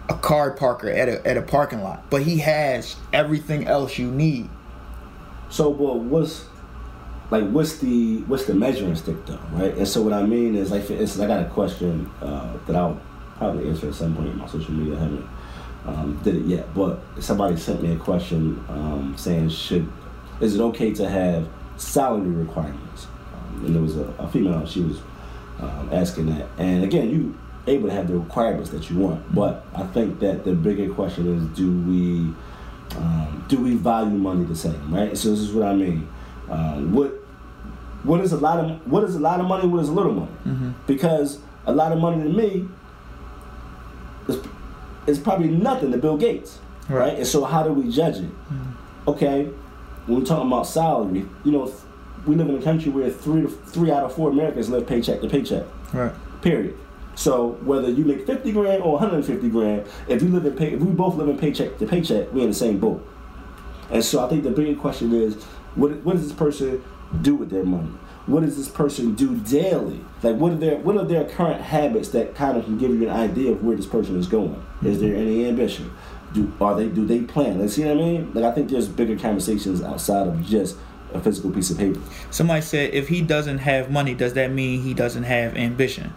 a 0.10 0.14
card 0.14 0.56
parker 0.56 0.90
at 0.90 1.10
a 1.10 1.28
at 1.28 1.36
a 1.36 1.42
parking 1.42 1.82
lot, 1.82 2.10
but 2.10 2.22
he 2.22 2.38
has 2.38 2.96
everything 3.12 3.68
else 3.68 3.98
you 3.98 4.10
need. 4.10 4.50
So, 5.50 5.70
well, 5.70 6.00
what's 6.00 6.46
like 7.30 7.50
what's 7.50 7.80
the 7.80 8.20
what's 8.22 8.46
the 8.46 8.54
measuring 8.54 8.96
stick 8.96 9.26
though, 9.26 9.40
right? 9.52 9.74
And 9.76 9.88
so 9.88 10.02
what 10.02 10.14
I 10.14 10.24
mean 10.24 10.56
is 10.56 10.72
like, 10.72 10.84
for 10.84 10.94
instance, 10.94 11.20
I 11.20 11.28
got 11.28 11.46
a 11.46 11.50
question 11.50 12.10
uh, 12.22 12.58
that 12.66 12.76
I'll 12.76 13.00
probably 13.38 13.70
answer 13.70 13.90
at 13.90 13.96
some 13.96 14.16
point 14.16 14.30
in 14.30 14.38
my 14.38 14.48
social 14.48 14.74
media. 14.74 14.96
I 14.96 15.00
haven't 15.00 15.28
um, 15.86 16.20
did 16.24 16.36
it 16.36 16.46
yet, 16.46 16.74
but 16.74 17.00
somebody 17.20 17.58
sent 17.58 17.82
me 17.82 17.94
a 17.94 17.98
question 17.98 18.64
um, 18.70 19.16
saying, 19.18 19.50
should 19.50 19.92
is 20.40 20.56
it 20.56 20.62
okay 20.62 20.94
to 20.94 21.10
have 21.10 21.48
salary 21.78 22.30
requirements? 22.30 23.08
Um, 23.34 23.66
and 23.66 23.76
there 23.76 23.82
was 23.82 23.98
a, 23.98 24.06
a 24.20 24.28
female, 24.28 24.66
she 24.66 24.82
was 24.82 25.00
um, 25.60 25.90
asking 25.92 26.28
that, 26.28 26.48
and 26.58 26.84
again, 26.84 27.10
you 27.10 27.38
able 27.68 27.90
to 27.90 27.94
have 27.94 28.08
the 28.08 28.18
requirements 28.18 28.70
that 28.70 28.90
you 28.90 28.98
want, 28.98 29.34
but 29.34 29.66
I 29.76 29.84
think 29.88 30.20
that 30.20 30.46
the 30.46 30.54
bigger 30.54 30.94
question 30.94 31.36
is, 31.36 31.58
do 31.58 31.72
we 31.82 32.34
um, 32.98 33.46
do 33.50 33.60
we 33.60 33.76
value 33.76 34.18
money 34.18 34.46
the 34.46 34.56
same, 34.56 34.94
right? 34.94 35.18
So 35.18 35.30
this 35.30 35.40
is 35.40 35.52
what 35.52 35.68
I 35.68 35.74
mean. 35.74 36.08
Um, 36.50 36.94
what 36.94 37.14
what 38.04 38.22
is 38.22 38.32
a 38.32 38.38
lot 38.38 38.60
of 38.60 38.92
what 38.92 39.04
is 39.04 39.16
a 39.16 39.20
lot 39.20 39.40
of 39.40 39.48
money? 39.48 39.68
What 39.68 39.82
is 39.82 39.90
a 39.90 39.94
little 39.94 40.14
money? 40.14 40.32
Mm-hmm. 40.46 40.72
Because 40.86 41.40
a 41.66 41.74
lot 41.74 41.92
of 41.92 42.00
money 42.00 42.24
to 42.24 42.30
me 42.30 42.68
is, 44.28 44.40
is 45.08 45.20
probably 45.20 45.50
nothing 45.50 45.92
to 45.92 45.98
Bill 45.98 46.18
Gates, 46.18 46.60
right? 46.90 47.00
Right. 47.00 47.18
And 47.18 47.28
so 47.28 47.44
how 47.44 47.64
do 47.64 47.74
we 47.74 47.92
judge 47.92 48.18
it? 48.18 48.30
Okay, 49.08 49.46
when 50.06 50.20
we're 50.20 50.26
talking 50.26 50.48
about 50.48 50.68
salary, 50.68 51.26
you 51.44 51.52
know, 51.52 51.74
we 52.26 52.36
live 52.36 52.50
in 52.50 52.58
a 52.58 52.62
country 52.62 52.92
where 52.92 53.10
three 53.10 53.42
to 53.42 53.48
three 53.48 53.92
out 53.92 54.04
of 54.04 54.14
four 54.14 54.30
Americans 54.30 54.70
live 54.70 54.86
paycheck 54.86 55.22
to 55.22 55.30
paycheck. 55.30 55.66
Right. 55.94 56.14
Period. 56.42 56.78
So 57.16 57.58
whether 57.64 57.90
you 57.90 58.06
make 58.06 58.28
fifty 58.28 58.52
grand 58.52 58.84
or 58.84 58.94
one 58.94 59.02
hundred 59.02 59.16
and 59.16 59.26
fifty 59.26 59.50
grand, 59.50 59.88
if 60.08 60.22
you 60.22 60.30
live 60.30 60.46
in 60.46 60.54
pay, 60.56 60.74
if 60.74 60.82
we 60.82 60.92
both 60.92 61.16
live 61.16 61.30
in 61.30 61.38
paycheck 61.38 61.78
to 61.80 61.86
paycheck, 61.88 62.32
we're 62.32 62.44
in 62.44 62.50
the 62.50 62.54
same 62.54 62.80
boat. 62.80 63.06
And 63.90 64.04
so 64.04 64.24
I 64.24 64.30
think 64.30 64.44
the 64.44 64.52
bigger 64.52 64.80
question 64.80 65.14
is, 65.14 65.36
what 65.76 65.92
what 66.04 66.18
does 66.18 66.28
this 66.28 66.38
person 66.38 66.84
do 67.22 67.36
with 67.36 67.50
their 67.50 67.64
money? 67.64 67.92
What 68.26 68.42
does 68.42 68.58
this 68.58 68.68
person 68.68 69.16
do 69.16 69.38
daily? 69.38 70.02
Like 70.22 70.36
what 70.36 70.52
are 70.52 70.58
their 70.58 70.78
what 70.78 70.98
are 70.98 71.06
their 71.06 71.26
current 71.26 71.62
habits 71.62 72.10
that 72.10 72.36
kind 72.36 72.58
of 72.58 72.66
can 72.66 72.78
give 72.78 72.92
you 72.92 73.10
an 73.10 73.16
idea 73.16 73.52
of 73.52 73.64
where 73.64 73.76
this 73.76 73.86
person 73.86 74.18
is 74.18 74.28
going? 74.28 74.62
Is 74.84 75.00
there 75.00 75.16
any 75.16 75.46
ambition? 75.46 75.92
Do 76.34 76.52
are 76.60 76.76
they 76.76 76.90
do 76.90 77.06
they 77.06 77.22
plan? 77.22 77.60
Like, 77.60 77.70
see 77.70 77.86
what 77.86 77.92
I 77.92 77.96
mean? 77.96 78.32
Like 78.34 78.44
I 78.44 78.52
think 78.52 78.70
there's 78.70 78.88
bigger 78.88 79.18
conversations 79.18 79.82
outside 79.82 80.28
of 80.28 80.46
just 80.46 80.78
a 81.14 81.22
physical 81.22 81.52
piece 81.52 81.70
of 81.70 81.78
paper. 81.78 82.02
Somebody 82.32 82.62
said 82.62 82.94
if 82.94 83.08
he 83.08 83.22
doesn't 83.22 83.60
have 83.60 83.90
money, 83.90 84.14
does 84.14 84.34
that 84.34 84.52
mean 84.52 84.82
he 84.82 84.94
doesn't 84.94 85.24
have 85.24 85.56
ambition? 85.56 86.14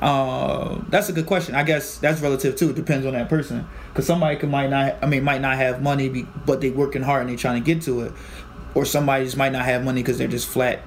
Uh, 0.00 0.80
that's 0.90 1.08
a 1.08 1.12
good 1.12 1.26
question. 1.26 1.54
I 1.54 1.64
guess 1.64 1.98
that's 1.98 2.20
relative 2.20 2.54
too. 2.56 2.70
It 2.70 2.76
depends 2.76 3.04
on 3.04 3.14
that 3.14 3.28
person. 3.28 3.66
Cause 3.94 4.06
somebody 4.06 4.36
could 4.36 4.50
might 4.50 4.70
not. 4.70 4.96
I 5.02 5.06
mean, 5.06 5.24
might 5.24 5.40
not 5.40 5.56
have 5.56 5.82
money, 5.82 6.08
be, 6.08 6.26
but 6.46 6.60
they 6.60 6.70
working 6.70 7.02
hard 7.02 7.22
and 7.22 7.30
they 7.30 7.36
trying 7.36 7.62
to 7.62 7.74
get 7.74 7.82
to 7.84 8.02
it. 8.02 8.12
Or 8.74 8.84
somebody 8.84 9.24
just 9.24 9.36
might 9.36 9.52
not 9.52 9.64
have 9.64 9.84
money 9.84 10.02
because 10.02 10.18
they're 10.18 10.28
just 10.28 10.46
flat, 10.48 10.80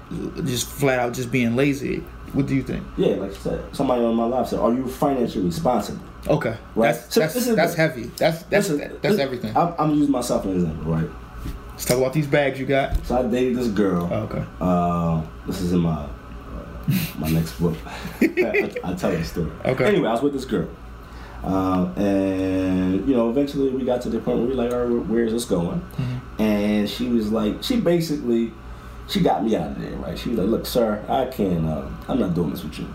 just 0.46 0.68
flat 0.68 1.00
out 1.00 1.14
just 1.14 1.32
being 1.32 1.56
lazy. 1.56 2.04
What 2.34 2.46
do 2.48 2.56
you 2.56 2.64
think? 2.64 2.86
Yeah, 2.98 3.16
like 3.16 3.32
I 3.32 3.34
said, 3.34 3.76
somebody 3.76 4.04
on 4.04 4.16
my 4.16 4.24
live 4.26 4.48
said, 4.48 4.60
"Are 4.60 4.72
you 4.72 4.88
financially 4.88 5.46
responsible?" 5.46 6.00
Okay, 6.28 6.56
Right. 6.76 6.94
that's 6.94 7.14
So 7.14 7.20
that's, 7.22 7.56
that's 7.56 7.74
heavy. 7.74 8.04
That's 8.16 8.44
that's 8.44 8.70
is- 8.70 8.78
that's 8.80 9.02
this- 9.02 9.20
everything. 9.20 9.58
I'm, 9.58 9.74
I'm 9.78 9.92
using 9.96 10.12
myself 10.12 10.46
as 10.46 10.52
an 10.52 10.70
example, 10.72 10.94
right? 10.94 11.10
Let's 11.72 11.86
talk 11.86 11.98
about 11.98 12.14
these 12.14 12.28
bags 12.28 12.60
you 12.60 12.66
got. 12.68 12.96
So 13.08 13.18
I 13.18 13.24
dated 13.24 13.56
this 13.58 13.68
girl. 13.70 14.08
Oh, 14.12 14.16
okay. 14.32 14.44
Uh, 14.62 15.22
this 15.48 15.60
is 15.62 15.74
in 15.74 15.80
my 15.80 16.04
uh, 16.04 16.08
my 17.18 17.30
next 17.30 17.60
book. 17.60 17.76
I, 18.22 18.72
I 18.84 18.94
tell 18.94 19.12
the 19.12 19.24
story. 19.26 19.52
Okay. 19.66 19.86
Anyway, 19.86 20.08
I 20.08 20.14
was 20.14 20.22
with 20.22 20.34
this 20.34 20.46
girl, 20.46 20.70
um, 21.44 21.94
and 21.98 23.08
you 23.08 23.16
know, 23.16 23.30
eventually 23.30 23.70
we 23.70 23.84
got 23.84 24.02
to 24.04 24.10
the 24.10 24.20
point 24.20 24.38
where 24.40 24.48
we 24.48 24.56
were 24.56 24.64
like, 24.64 24.74
all 24.74 24.86
right, 24.86 25.06
where 25.08 25.24
is 25.24 25.34
this 25.34 25.46
going? 25.46 25.80
Mm-hmm. 25.80 26.42
And 26.42 26.90
she 26.90 27.10
was 27.10 27.32
like, 27.32 27.64
she 27.64 27.80
basically, 27.80 28.54
she 29.08 29.22
got 29.22 29.44
me 29.44 29.56
out 29.56 29.72
of 29.72 29.82
there, 29.82 29.92
right? 29.98 30.18
She 30.18 30.30
was 30.30 30.40
like, 30.40 30.48
look, 30.48 30.66
sir, 30.66 31.04
I 31.08 31.26
can't. 31.26 31.68
Um, 31.68 31.98
I'm 32.08 32.20
not 32.20 32.36
doing 32.36 32.52
this 32.52 32.64
with 32.64 32.78
you, 32.80 32.94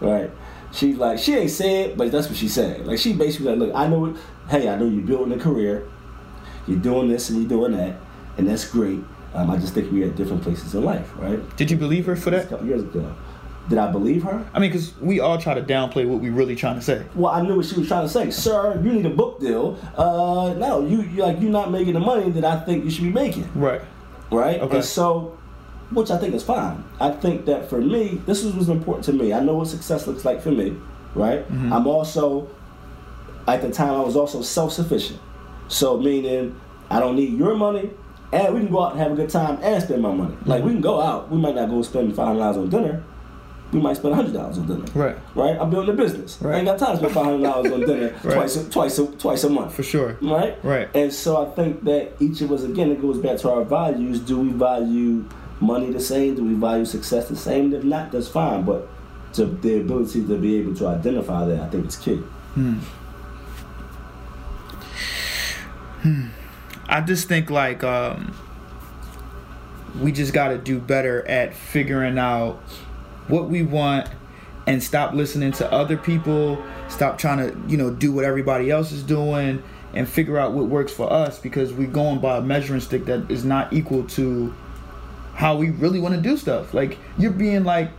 right? 0.00 0.30
She's 0.72 0.96
like, 0.96 1.18
she 1.18 1.34
ain't 1.34 1.50
said, 1.50 1.98
but 1.98 2.12
that's 2.12 2.28
what 2.28 2.36
she 2.36 2.48
said. 2.48 2.86
Like 2.86 2.98
she 2.98 3.12
basically 3.12 3.48
like, 3.48 3.58
look, 3.58 3.74
I 3.74 3.88
know 3.88 4.06
it. 4.06 4.16
Hey, 4.48 4.68
I 4.68 4.76
know 4.76 4.86
you're 4.86 5.06
building 5.06 5.38
a 5.38 5.42
career. 5.42 5.88
You're 6.66 6.78
doing 6.78 7.08
this 7.08 7.30
and 7.30 7.40
you're 7.40 7.48
doing 7.48 7.72
that, 7.72 7.96
and 8.38 8.46
that's 8.46 8.68
great. 8.68 9.00
Um, 9.34 9.50
I 9.50 9.56
just 9.58 9.74
think 9.74 9.90
we're 9.90 10.08
at 10.08 10.16
different 10.16 10.42
places 10.42 10.74
in 10.74 10.84
life, 10.84 11.10
right? 11.16 11.40
Did 11.56 11.70
you 11.70 11.76
believe 11.76 12.06
her 12.06 12.16
for 12.16 12.30
that? 12.30 12.46
A 12.46 12.48
couple 12.48 12.66
years 12.66 12.82
ago. 12.82 13.14
Did 13.70 13.78
I 13.78 13.90
believe 13.90 14.24
her? 14.24 14.44
I 14.52 14.58
mean, 14.58 14.70
because 14.70 14.94
we 15.00 15.20
all 15.20 15.38
try 15.38 15.54
to 15.54 15.62
downplay 15.62 16.04
what 16.06 16.20
we 16.20 16.28
really 16.28 16.56
trying 16.56 16.74
to 16.74 16.82
say. 16.82 17.06
Well, 17.14 17.32
I 17.32 17.40
knew 17.40 17.54
what 17.56 17.64
she 17.66 17.78
was 17.78 17.86
trying 17.86 18.02
to 18.04 18.08
say. 18.12 18.30
Sir, 18.32 18.78
you 18.84 18.92
need 18.92 19.06
a 19.06 19.10
book 19.10 19.38
deal. 19.40 19.78
Uh, 19.96 20.52
no, 20.58 20.84
you, 20.84 21.02
you 21.02 21.22
like 21.22 21.40
you're 21.40 21.52
not 21.52 21.70
making 21.70 21.94
the 21.94 22.00
money 22.00 22.30
that 22.32 22.44
I 22.44 22.58
think 22.64 22.84
you 22.84 22.90
should 22.90 23.04
be 23.04 23.10
making, 23.12 23.48
Right. 23.54 23.80
right? 24.32 24.60
Okay. 24.60 24.76
And 24.76 24.84
so, 24.84 25.38
which 25.92 26.10
I 26.10 26.18
think 26.18 26.34
is 26.34 26.42
fine. 26.42 26.82
I 27.00 27.10
think 27.12 27.46
that 27.46 27.70
for 27.70 27.80
me, 27.80 28.20
this 28.26 28.42
was 28.42 28.68
important 28.68 29.04
to 29.04 29.12
me. 29.12 29.32
I 29.32 29.38
know 29.40 29.54
what 29.54 29.68
success 29.68 30.06
looks 30.08 30.24
like 30.24 30.42
for 30.42 30.50
me, 30.50 30.76
right? 31.14 31.48
Mhm. 31.50 31.70
I'm 31.72 31.86
also, 31.86 32.48
at 33.46 33.62
the 33.62 33.70
time, 33.70 33.94
I 33.94 34.00
was 34.00 34.16
also 34.16 34.42
self 34.42 34.72
sufficient. 34.72 35.20
So, 35.68 35.96
meaning, 35.96 36.56
I 36.90 36.98
don't 36.98 37.14
need 37.14 37.38
your 37.38 37.54
money, 37.54 37.90
and 38.32 38.52
we 38.52 38.60
can 38.62 38.70
go 38.72 38.82
out 38.84 38.92
and 38.92 39.00
have 39.00 39.12
a 39.12 39.14
good 39.14 39.30
time 39.30 39.58
and 39.62 39.80
spend 39.80 40.02
my 40.02 40.12
money. 40.12 40.34
Like, 40.44 40.64
we 40.64 40.72
can 40.72 40.80
go 40.80 41.00
out, 41.00 41.30
we 41.30 41.38
might 41.38 41.54
not 41.54 41.70
go 41.70 41.82
spend 41.82 42.12
$500 42.16 42.56
on 42.56 42.68
dinner, 42.68 43.04
we 43.72 43.80
might 43.80 43.96
spend 43.96 44.14
$100 44.14 44.58
on 44.58 44.66
dinner. 44.66 44.84
Right. 44.94 45.16
Right? 45.34 45.56
I'm 45.60 45.70
building 45.70 45.94
a 45.94 45.96
business. 45.96 46.38
I 46.42 46.46
Right. 46.46 46.56
ain't 46.58 46.66
got 46.66 46.78
time 46.78 46.92
to 46.92 46.96
spend 46.98 47.14
$500 47.14 47.72
on 47.72 47.80
dinner 47.80 48.12
Right. 48.24 48.34
twice, 48.34 48.56
a, 48.56 48.68
twice, 48.70 48.98
a, 48.98 49.06
twice 49.06 49.44
a 49.44 49.50
month. 49.50 49.74
For 49.74 49.82
sure. 49.84 50.16
Right? 50.20 50.58
Right. 50.64 50.88
And 50.94 51.12
so 51.12 51.44
I 51.46 51.50
think 51.54 51.84
that 51.84 52.12
each 52.20 52.40
of 52.40 52.50
us, 52.50 52.64
again, 52.64 52.90
it 52.90 53.00
goes 53.00 53.18
back 53.18 53.38
to 53.38 53.50
our 53.50 53.62
values. 53.64 54.18
Do 54.20 54.38
we 54.40 54.48
value 54.50 55.24
money 55.60 55.90
the 55.92 56.00
same? 56.00 56.34
Do 56.34 56.44
we 56.44 56.54
value 56.54 56.84
success 56.84 57.28
the 57.28 57.36
same? 57.36 57.72
If 57.72 57.84
not, 57.84 58.10
that's 58.10 58.28
fine. 58.28 58.62
But 58.64 58.88
to 59.34 59.44
the 59.44 59.80
ability 59.80 60.26
to 60.26 60.36
be 60.36 60.56
able 60.58 60.74
to 60.76 60.88
identify 60.88 61.44
that, 61.46 61.60
I 61.60 61.68
think 61.68 61.84
it's 61.84 61.96
key. 61.96 62.16
Hmm. 62.54 62.78
Hmm. 66.02 66.26
I 66.88 67.00
just 67.02 67.28
think 67.28 67.50
like 67.50 67.84
um, 67.84 68.34
we 70.00 70.10
just 70.12 70.32
got 70.32 70.48
to 70.48 70.58
do 70.58 70.78
better 70.80 71.26
at 71.28 71.54
figuring 71.54 72.18
out 72.18 72.60
what 73.28 73.48
we 73.48 73.62
want 73.62 74.08
and 74.66 74.82
stop 74.82 75.14
listening 75.14 75.52
to 75.52 75.72
other 75.72 75.96
people. 75.96 76.62
Stop 76.88 77.18
trying 77.18 77.38
to 77.38 77.70
you 77.70 77.76
know 77.76 77.90
do 77.90 78.12
what 78.12 78.24
everybody 78.24 78.70
else 78.70 78.92
is 78.92 79.02
doing 79.02 79.62
and 79.92 80.08
figure 80.08 80.38
out 80.38 80.52
what 80.52 80.66
works 80.66 80.92
for 80.92 81.12
us 81.12 81.38
because 81.38 81.72
we're 81.72 81.88
going 81.88 82.20
by 82.20 82.38
a 82.38 82.40
measuring 82.40 82.80
stick 82.80 83.06
that 83.06 83.28
is 83.30 83.44
not 83.44 83.72
equal 83.72 84.04
to 84.04 84.54
how 85.34 85.56
we 85.56 85.70
really 85.70 85.98
want 85.98 86.14
to 86.14 86.20
do 86.20 86.36
stuff. 86.36 86.74
Like 86.74 86.98
you're 87.18 87.32
being 87.32 87.64
like, 87.64 87.90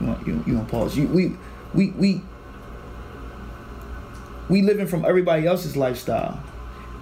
you 0.00 0.06
want 0.06 0.26
you, 0.26 0.44
you 0.46 0.54
want 0.56 0.68
pause? 0.68 0.96
You 0.96 1.06
we 1.08 1.36
we 1.74 1.90
we 1.90 2.22
we 4.48 4.62
living 4.62 4.86
from 4.86 5.04
everybody 5.04 5.46
else's 5.46 5.76
lifestyle 5.76 6.42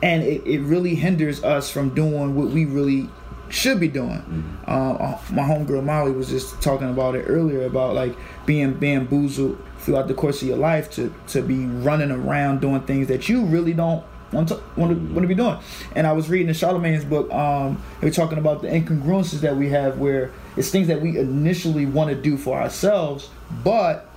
and 0.02 0.22
it, 0.22 0.46
it 0.46 0.60
really 0.60 0.94
hinders 0.94 1.42
us 1.42 1.70
from 1.70 1.94
doing 1.94 2.34
what 2.34 2.48
we 2.48 2.64
really 2.64 3.08
should 3.48 3.80
be 3.80 3.88
doing. 3.88 4.58
Uh, 4.66 5.18
my 5.30 5.42
homegirl 5.42 5.84
Molly 5.84 6.12
was 6.12 6.28
just 6.28 6.60
talking 6.60 6.88
about 6.88 7.14
it 7.14 7.24
earlier 7.26 7.62
about 7.64 7.94
like 7.94 8.16
being 8.44 8.74
bamboozled 8.74 9.62
throughout 9.78 10.08
the 10.08 10.14
course 10.14 10.42
of 10.42 10.48
your 10.48 10.56
life 10.56 10.90
to 10.92 11.12
to 11.28 11.42
be 11.42 11.64
running 11.66 12.10
around 12.10 12.60
doing 12.60 12.80
things 12.82 13.08
that 13.08 13.28
you 13.28 13.44
really 13.44 13.72
don't 13.72 14.04
want 14.32 14.48
to 14.48 14.60
want 14.76 14.92
to, 14.92 15.14
want 15.14 15.22
to 15.22 15.28
be 15.28 15.34
doing. 15.34 15.58
And 15.94 16.06
I 16.06 16.12
was 16.12 16.28
reading 16.28 16.48
in 16.48 16.54
Charlamagne's 16.54 17.04
book. 17.04 17.32
Um, 17.32 17.82
they 18.00 18.08
were 18.08 18.12
talking 18.12 18.38
about 18.38 18.62
the 18.62 18.68
incongruences 18.68 19.40
that 19.40 19.56
we 19.56 19.68
have, 19.70 19.98
where 19.98 20.32
it's 20.56 20.70
things 20.70 20.88
that 20.88 21.00
we 21.00 21.18
initially 21.18 21.86
want 21.86 22.10
to 22.10 22.16
do 22.16 22.36
for 22.36 22.60
ourselves, 22.60 23.30
but 23.62 24.08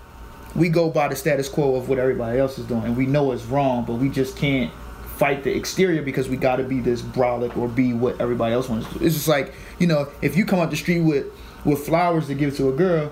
we 0.55 0.69
go 0.69 0.89
by 0.89 1.07
the 1.07 1.15
status 1.15 1.47
quo 1.47 1.75
of 1.75 1.89
what 1.89 1.99
everybody 1.99 2.39
else 2.39 2.57
is 2.57 2.65
doing, 2.65 2.83
and 2.83 2.97
we 2.97 3.05
know 3.05 3.31
it's 3.31 3.45
wrong, 3.45 3.85
but 3.85 3.93
we 3.93 4.09
just 4.09 4.35
can't 4.35 4.71
fight 5.19 5.43
the 5.43 5.53
exterior 5.53 6.01
because 6.01 6.29
we 6.29 6.37
got 6.37 6.55
to 6.55 6.63
be 6.63 6.79
this 6.79 7.01
brolic 7.01 7.55
or 7.57 7.67
be 7.67 7.91
what 7.91 8.19
everybody 8.21 8.53
else 8.53 8.69
wants 8.69 8.87
to 8.87 8.99
do. 8.99 9.05
It's 9.05 9.15
just 9.15 9.27
like 9.27 9.53
you 9.77 9.85
know, 9.85 10.07
if 10.21 10.35
you 10.37 10.45
come 10.45 10.59
up 10.59 10.69
the 10.69 10.77
street 10.77 11.01
with 11.01 11.27
with 11.65 11.85
flowers 11.85 12.27
to 12.27 12.33
give 12.33 12.55
to 12.57 12.69
a 12.69 12.71
girl, 12.71 13.11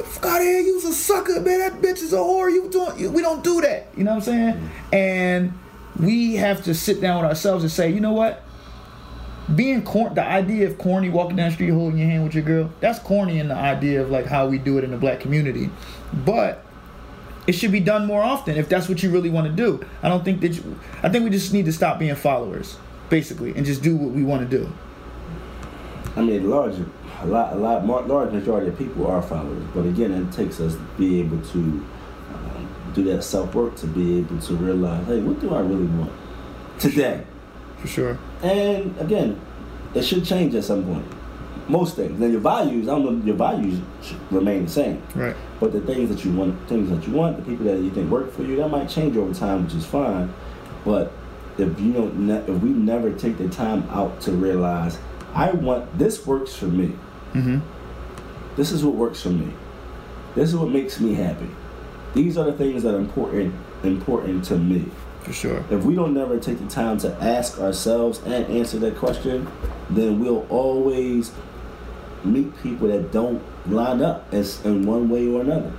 of 0.00 0.22
here, 0.22 0.60
you's 0.60 0.84
a 0.84 0.92
sucker, 0.92 1.40
man. 1.40 1.58
That 1.58 1.72
bitch 1.80 2.02
is 2.02 2.12
a 2.12 2.16
whore. 2.16 2.52
You 2.52 2.68
doing? 2.70 2.98
You, 2.98 3.10
we 3.10 3.22
don't 3.22 3.42
do 3.42 3.60
that. 3.62 3.88
You 3.96 4.04
know 4.04 4.14
what 4.14 4.28
I'm 4.28 4.34
saying? 4.34 4.54
Mm. 4.54 4.94
And 4.94 5.58
we 5.98 6.36
have 6.36 6.64
to 6.64 6.74
sit 6.74 7.00
down 7.00 7.22
with 7.22 7.30
ourselves 7.30 7.64
and 7.64 7.72
say, 7.72 7.90
you 7.90 8.00
know 8.00 8.12
what? 8.12 8.42
Being 9.54 9.82
corn, 9.82 10.14
the 10.14 10.24
idea 10.24 10.68
of 10.68 10.76
corny 10.76 11.08
walking 11.08 11.36
down 11.36 11.48
the 11.48 11.54
street 11.54 11.70
holding 11.70 11.98
your 11.98 12.08
hand 12.08 12.24
with 12.24 12.34
your 12.34 12.44
girl, 12.44 12.70
that's 12.80 12.98
corny 12.98 13.38
in 13.38 13.48
the 13.48 13.54
idea 13.54 14.02
of 14.02 14.10
like 14.10 14.26
how 14.26 14.46
we 14.46 14.58
do 14.58 14.76
it 14.76 14.84
in 14.84 14.90
the 14.90 14.98
black 14.98 15.20
community. 15.20 15.70
But 16.12 16.64
it 17.48 17.54
should 17.54 17.72
be 17.72 17.80
done 17.80 18.06
more 18.06 18.22
often 18.22 18.58
if 18.58 18.68
that's 18.68 18.90
what 18.90 19.02
you 19.02 19.08
really 19.10 19.30
want 19.30 19.46
to 19.46 19.52
do. 19.52 19.82
I 20.02 20.10
don't 20.10 20.22
think 20.22 20.42
that 20.42 20.52
you, 20.52 20.78
I 21.02 21.08
think 21.08 21.24
we 21.24 21.30
just 21.30 21.50
need 21.50 21.64
to 21.64 21.72
stop 21.72 21.98
being 21.98 22.14
followers, 22.14 22.76
basically, 23.08 23.54
and 23.56 23.64
just 23.64 23.82
do 23.82 23.96
what 23.96 24.10
we 24.12 24.22
want 24.22 24.48
to 24.48 24.58
do. 24.58 24.70
I 26.14 26.20
mean, 26.20 26.50
large, 26.50 26.74
a 27.22 27.26
lot, 27.26 27.54
a 27.54 27.56
lot, 27.56 27.86
more, 27.86 28.02
large 28.02 28.32
majority 28.32 28.68
of 28.68 28.76
people 28.76 29.06
are 29.06 29.22
followers. 29.22 29.64
But 29.74 29.86
again, 29.86 30.12
it 30.12 30.30
takes 30.30 30.60
us 30.60 30.74
to 30.74 30.80
be 30.98 31.20
able 31.20 31.40
to 31.40 31.58
um, 31.58 32.92
do 32.94 33.02
that 33.04 33.22
self 33.22 33.54
work 33.54 33.76
to 33.76 33.86
be 33.86 34.18
able 34.18 34.38
to 34.40 34.54
realize, 34.54 35.06
hey, 35.06 35.20
what 35.20 35.40
do 35.40 35.54
I 35.54 35.60
really 35.60 35.86
want 35.86 36.12
today? 36.78 37.24
For 37.78 37.88
sure. 37.88 38.18
And 38.42 38.94
again, 38.98 39.40
it 39.94 40.02
should 40.02 40.26
change 40.26 40.54
at 40.54 40.64
some 40.64 40.84
point. 40.84 41.06
Most 41.68 41.96
things. 41.96 42.18
Now 42.18 42.26
your 42.26 42.40
values, 42.40 42.88
I 42.88 42.92
don't 42.92 43.20
know, 43.20 43.26
your 43.26 43.36
values 43.36 43.80
remain 44.30 44.64
the 44.64 44.70
same. 44.70 45.02
Right. 45.14 45.36
But 45.60 45.72
the 45.72 45.80
things 45.80 46.08
that 46.08 46.24
you 46.24 46.32
want, 46.32 46.68
things 46.68 46.88
that 46.90 47.06
you 47.06 47.12
want, 47.12 47.36
the 47.36 47.42
people 47.42 47.66
that 47.66 47.78
you 47.78 47.90
think 47.90 48.10
work 48.10 48.32
for 48.32 48.42
you, 48.42 48.56
that 48.56 48.68
might 48.68 48.88
change 48.88 49.16
over 49.16 49.34
time, 49.34 49.64
which 49.64 49.74
is 49.74 49.84
fine. 49.84 50.32
But 50.84 51.12
if 51.58 51.78
you 51.78 51.92
don't, 51.92 52.26
ne- 52.26 52.44
if 52.46 52.62
we 52.62 52.70
never 52.70 53.12
take 53.12 53.36
the 53.36 53.48
time 53.48 53.88
out 53.90 54.20
to 54.22 54.32
realize, 54.32 54.98
I 55.34 55.50
want 55.50 55.98
this 55.98 56.26
works 56.26 56.54
for 56.54 56.66
me. 56.66 56.96
Mm-hmm. 57.34 57.58
This 58.56 58.72
is 58.72 58.84
what 58.84 58.94
works 58.94 59.22
for 59.22 59.30
me. 59.30 59.52
This 60.34 60.48
is 60.50 60.56
what 60.56 60.70
makes 60.70 61.00
me 61.00 61.14
happy. 61.14 61.48
These 62.14 62.38
are 62.38 62.44
the 62.44 62.52
things 62.52 62.82
that 62.84 62.94
are 62.94 62.98
important, 62.98 63.54
important 63.82 64.44
to 64.46 64.56
me. 64.56 64.86
For 65.22 65.32
sure. 65.32 65.64
If 65.70 65.84
we 65.84 65.94
don't 65.94 66.14
never 66.14 66.38
take 66.38 66.58
the 66.58 66.66
time 66.66 66.98
to 66.98 67.12
ask 67.22 67.60
ourselves 67.60 68.20
and 68.24 68.46
answer 68.46 68.78
that 68.78 68.96
question, 68.96 69.46
then 69.90 70.18
we'll 70.20 70.46
always 70.48 71.32
meet 72.24 72.56
people 72.62 72.88
that 72.88 73.12
don't 73.12 73.42
line 73.70 74.02
up 74.02 74.32
as 74.32 74.64
in 74.64 74.86
one 74.86 75.08
way 75.08 75.28
or 75.28 75.40
another. 75.42 75.72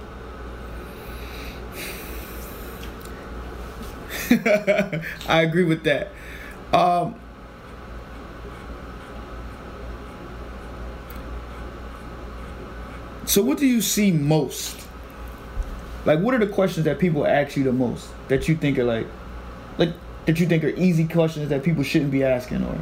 I 5.28 5.42
agree 5.42 5.64
with 5.64 5.84
that. 5.84 6.12
Um, 6.72 7.16
so, 13.26 13.42
what 13.42 13.58
do 13.58 13.66
you 13.66 13.82
see 13.82 14.12
most? 14.12 14.80
Like, 16.06 16.20
what 16.20 16.34
are 16.36 16.38
the 16.38 16.48
questions 16.48 16.86
that 16.86 17.00
people 17.00 17.26
ask 17.26 17.58
you 17.58 17.64
the 17.64 17.72
most 17.72 18.08
that 18.28 18.48
you 18.48 18.56
think 18.56 18.78
are 18.78 18.84
like, 18.84 19.08
like 19.78 19.94
that 20.26 20.40
you 20.40 20.48
think 20.48 20.64
are 20.64 20.70
easy 20.70 21.08
questions 21.08 21.50
that 21.50 21.64
people 21.64 21.84
shouldn't 21.84 22.12
be 22.12 22.24
asking? 22.24 22.64
Or 22.64 22.80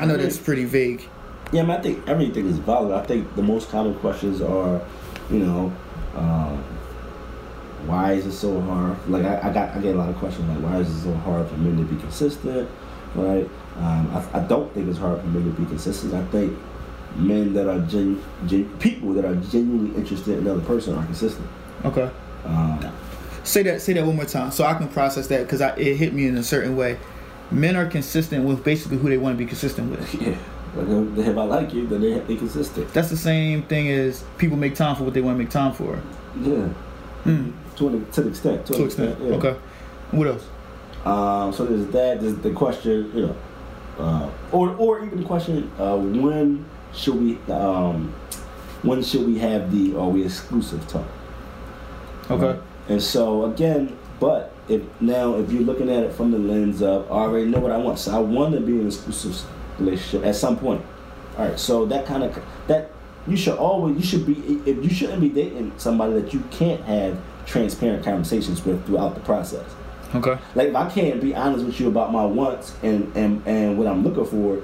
I 0.00 0.06
know 0.06 0.16
that's 0.16 0.38
pretty 0.38 0.64
vague. 0.64 1.08
Yeah, 1.52 1.62
I, 1.62 1.66
mean, 1.66 1.76
I 1.76 1.80
think 1.80 2.08
everything 2.08 2.46
is 2.46 2.58
valid. 2.58 2.92
I 2.92 3.04
think 3.06 3.34
the 3.36 3.42
most 3.42 3.70
common 3.70 3.94
questions 3.96 4.40
are, 4.40 4.80
you 5.30 5.38
know, 5.38 5.72
um, 6.14 6.62
why 7.86 8.12
is 8.14 8.26
it 8.26 8.32
so 8.32 8.60
hard? 8.62 8.96
Like 9.08 9.24
I, 9.24 9.48
I 9.48 9.52
got, 9.52 9.76
I 9.76 9.80
get 9.80 9.94
a 9.94 9.98
lot 9.98 10.08
of 10.08 10.16
questions 10.16 10.48
like, 10.48 10.58
why 10.58 10.78
is 10.80 10.90
it 10.90 11.02
so 11.02 11.14
hard 11.18 11.48
for 11.48 11.56
men 11.56 11.76
to 11.76 11.84
be 11.84 12.00
consistent? 12.00 12.68
Right? 13.14 13.48
Um, 13.76 14.10
I, 14.10 14.38
I 14.38 14.40
don't 14.40 14.72
think 14.74 14.88
it's 14.88 14.98
hard 14.98 15.20
for 15.20 15.26
men 15.28 15.44
to 15.44 15.50
be 15.50 15.66
consistent. 15.66 16.14
I 16.14 16.24
think 16.26 16.58
men 17.16 17.52
that 17.54 17.68
are 17.68 17.80
gen, 17.86 18.22
gen, 18.46 18.68
people 18.78 19.12
that 19.14 19.24
are 19.24 19.36
genuinely 19.36 19.96
interested 19.96 20.38
in 20.38 20.46
another 20.46 20.62
person 20.62 20.94
are 20.94 21.04
consistent. 21.04 21.46
Okay. 21.84 22.10
Um, 22.44 22.92
Say 23.44 23.62
that. 23.62 23.80
Say 23.80 23.92
that 23.92 24.04
one 24.04 24.16
more 24.16 24.24
time, 24.24 24.50
so 24.50 24.64
I 24.64 24.74
can 24.74 24.88
process 24.88 25.28
that 25.28 25.42
because 25.42 25.60
it 25.60 25.96
hit 25.96 26.12
me 26.12 26.26
in 26.26 26.36
a 26.36 26.42
certain 26.42 26.76
way. 26.76 26.98
Men 27.50 27.76
are 27.76 27.86
consistent 27.86 28.44
with 28.44 28.64
basically 28.64 28.98
who 28.98 29.08
they 29.08 29.18
want 29.18 29.36
to 29.36 29.38
be 29.38 29.46
consistent 29.46 29.90
with. 29.90 30.14
yeah. 30.20 30.36
Like, 30.74 31.26
if 31.26 31.38
I 31.38 31.44
like 31.44 31.72
you, 31.72 31.86
then 31.86 32.00
they 32.00 32.18
they 32.20 32.36
consistent. 32.36 32.92
That's 32.92 33.08
the 33.08 33.16
same 33.16 33.62
thing 33.62 33.88
as 33.90 34.24
people 34.36 34.56
make 34.56 34.74
time 34.74 34.96
for 34.96 35.04
what 35.04 35.14
they 35.14 35.20
want 35.22 35.38
to 35.38 35.44
make 35.44 35.50
time 35.50 35.72
for. 35.72 36.00
Yeah. 36.40 36.68
Hmm. 37.24 37.52
To 37.76 37.88
an, 37.88 38.10
to 38.12 38.22
an 38.22 38.28
extent. 38.28 38.66
To, 38.66 38.72
To 38.72 38.76
an 38.76 38.80
an 38.82 38.86
extent. 38.86 39.18
yeah. 39.20 39.34
Okay. 39.36 39.56
What 40.10 40.26
else? 40.28 40.46
Um, 41.04 41.52
so 41.52 41.64
there's 41.64 41.86
that. 41.92 42.20
There's 42.20 42.36
the 42.36 42.50
question, 42.50 43.10
you 43.14 43.26
know, 43.26 43.36
uh, 43.98 44.30
or 44.52 44.70
or 44.76 45.04
even 45.04 45.18
the 45.20 45.24
question, 45.26 45.70
uh, 45.78 45.96
when 45.96 46.64
should 46.92 47.14
we 47.14 47.38
um, 47.52 48.12
when 48.82 49.02
should 49.02 49.26
we 49.26 49.38
have 49.38 49.72
the 49.72 49.96
are 49.96 50.08
we 50.08 50.24
exclusive 50.24 50.86
talk? 50.88 51.06
Okay. 52.30 52.60
And 52.88 53.02
so 53.02 53.46
again, 53.46 53.96
but 54.20 54.52
if 54.68 54.82
now 55.00 55.36
if 55.36 55.50
you're 55.50 55.62
looking 55.62 55.90
at 55.90 56.02
it 56.02 56.12
from 56.12 56.30
the 56.30 56.38
lens 56.38 56.82
of 56.82 57.10
I 57.10 57.14
already 57.14 57.46
know 57.46 57.58
what 57.58 57.72
I 57.72 57.78
want, 57.78 57.98
so 57.98 58.14
I 58.14 58.18
want 58.18 58.54
to 58.54 58.60
be 58.60 58.72
in 58.72 58.80
an 58.80 58.86
exclusive 58.86 59.40
relationship 59.78 60.26
at 60.26 60.36
some 60.36 60.58
point. 60.58 60.84
All 61.38 61.48
right, 61.48 61.58
so 61.58 61.84
that 61.86 62.06
kind 62.06 62.22
of 62.22 62.42
that 62.66 62.90
you 63.26 63.36
should 63.36 63.56
always 63.58 63.96
you 63.96 64.02
should 64.02 64.26
be 64.26 64.60
if 64.70 64.82
you 64.82 64.90
shouldn't 64.90 65.20
be 65.20 65.28
dating 65.28 65.72
somebody 65.76 66.14
that 66.14 66.32
you 66.32 66.42
can't 66.50 66.82
have 66.82 67.18
transparent 67.46 68.04
conversations 68.04 68.64
with 68.64 68.84
throughout 68.86 69.14
the 69.14 69.20
process. 69.20 69.64
Okay. 70.14 70.38
Like 70.54 70.68
if 70.68 70.76
I 70.76 70.88
can't 70.90 71.20
be 71.20 71.34
honest 71.34 71.64
with 71.64 71.78
you 71.80 71.88
about 71.88 72.12
my 72.12 72.24
wants 72.24 72.74
and 72.82 73.14
and, 73.16 73.42
and 73.46 73.78
what 73.78 73.86
I'm 73.86 74.02
looking 74.02 74.24
for, 74.24 74.62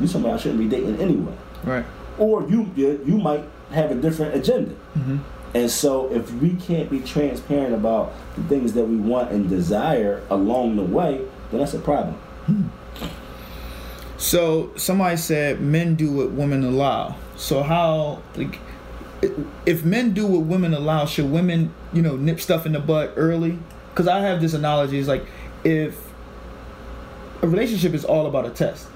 you 0.00 0.06
somebody 0.06 0.34
I 0.34 0.36
shouldn't 0.36 0.60
be 0.60 0.68
dating 0.68 1.00
anyway. 1.00 1.34
Right. 1.64 1.84
Or 2.18 2.48
you 2.48 2.70
you, 2.76 3.00
you 3.04 3.18
might 3.18 3.44
have 3.70 3.90
a 3.90 3.94
different 3.94 4.34
agenda. 4.34 4.74
Mm-hmm. 4.96 5.18
And 5.56 5.70
so 5.70 6.12
if 6.12 6.30
we 6.34 6.50
can't 6.56 6.90
be 6.90 7.00
transparent 7.00 7.72
about 7.72 8.12
the 8.36 8.42
things 8.42 8.74
that 8.74 8.84
we 8.84 8.96
want 8.96 9.32
and 9.32 9.48
desire 9.48 10.22
along 10.28 10.76
the 10.76 10.82
way, 10.82 11.24
then 11.50 11.60
that's 11.60 11.72
a 11.72 11.78
problem. 11.78 12.20
So 14.18 14.70
somebody 14.76 15.16
said 15.16 15.62
men 15.62 15.94
do 15.94 16.12
what 16.12 16.32
women 16.32 16.62
allow. 16.62 17.16
So 17.36 17.62
how 17.62 18.20
like 18.34 18.58
if 19.64 19.82
men 19.82 20.12
do 20.12 20.26
what 20.26 20.42
women 20.42 20.74
allow, 20.74 21.06
should 21.06 21.30
women 21.30 21.72
you 21.90 22.02
know 22.02 22.16
nip 22.16 22.38
stuff 22.38 22.66
in 22.66 22.72
the 22.72 22.80
butt 22.80 23.14
early? 23.16 23.58
Because 23.90 24.08
I 24.08 24.20
have 24.20 24.42
this 24.42 24.52
analogy. 24.52 24.98
It's 24.98 25.08
like 25.08 25.24
if 25.64 25.98
a 27.40 27.48
relationship 27.48 27.94
is 27.94 28.04
all 28.04 28.26
about 28.26 28.44
a 28.44 28.50
test. 28.50 28.88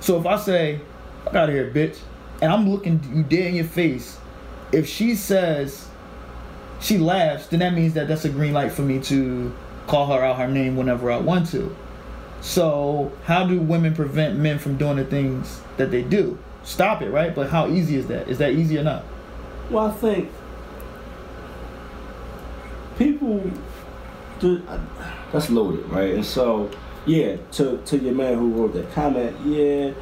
So 0.00 0.18
if 0.18 0.24
I 0.24 0.38
say, 0.38 0.80
"I 1.26 1.32
got 1.32 1.50
here, 1.50 1.70
bitch," 1.70 1.98
and 2.40 2.50
I'm 2.50 2.66
looking 2.66 2.98
you 3.14 3.24
dead 3.24 3.48
in 3.48 3.54
your 3.56 3.64
face, 3.66 4.18
if 4.72 4.88
she 4.88 5.14
says 5.14 5.87
she 6.80 6.98
laughs, 6.98 7.46
then 7.48 7.60
that 7.60 7.74
means 7.74 7.94
that 7.94 8.08
that's 8.08 8.24
a 8.24 8.28
green 8.28 8.52
light 8.52 8.72
for 8.72 8.82
me 8.82 9.00
to 9.00 9.54
call 9.86 10.06
her 10.06 10.22
out 10.24 10.36
her 10.36 10.48
name 10.48 10.76
whenever 10.76 11.10
I 11.10 11.18
want 11.18 11.50
to. 11.50 11.74
So, 12.40 13.12
how 13.24 13.46
do 13.46 13.58
women 13.58 13.94
prevent 13.94 14.38
men 14.38 14.58
from 14.58 14.76
doing 14.76 14.96
the 14.96 15.04
things 15.04 15.60
that 15.76 15.90
they 15.90 16.02
do? 16.02 16.38
Stop 16.62 17.02
it, 17.02 17.10
right? 17.10 17.34
But 17.34 17.50
how 17.50 17.68
easy 17.68 17.96
is 17.96 18.06
that? 18.06 18.28
Is 18.28 18.38
that 18.38 18.52
easy 18.52 18.78
or 18.78 18.84
not? 18.84 19.04
Well, 19.70 19.86
I 19.86 19.90
think 19.90 20.30
people 22.96 23.50
do. 24.38 24.62
That's 25.32 25.50
loaded, 25.50 25.84
right? 25.86 26.14
And 26.14 26.24
so, 26.24 26.70
yeah, 27.06 27.36
to 27.52 27.78
to 27.78 27.98
your 27.98 28.14
man 28.14 28.38
who 28.38 28.52
wrote 28.52 28.74
that 28.74 28.92
comment, 28.92 29.36
yeah, 29.44 29.92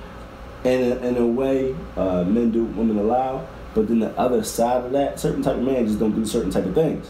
in 0.64 0.93
a, 0.93 0.97
in 1.07 1.16
a 1.16 1.27
way, 1.27 1.74
uh, 1.97 2.24
men 2.24 2.51
do 2.51 2.64
women 2.64 2.99
allow. 2.99 3.47
But 3.77 3.89
then 3.89 3.99
the 3.99 4.18
other 4.18 4.43
side 4.43 4.87
of 4.87 4.93
that, 4.93 5.20
certain 5.20 5.43
type 5.43 5.57
of 5.57 5.62
man 5.62 5.87
just 5.87 5.99
don't 5.99 6.16
do 6.16 6.24
certain 6.24 6.51
type 6.51 6.64
of 6.64 6.74
things. 6.74 7.07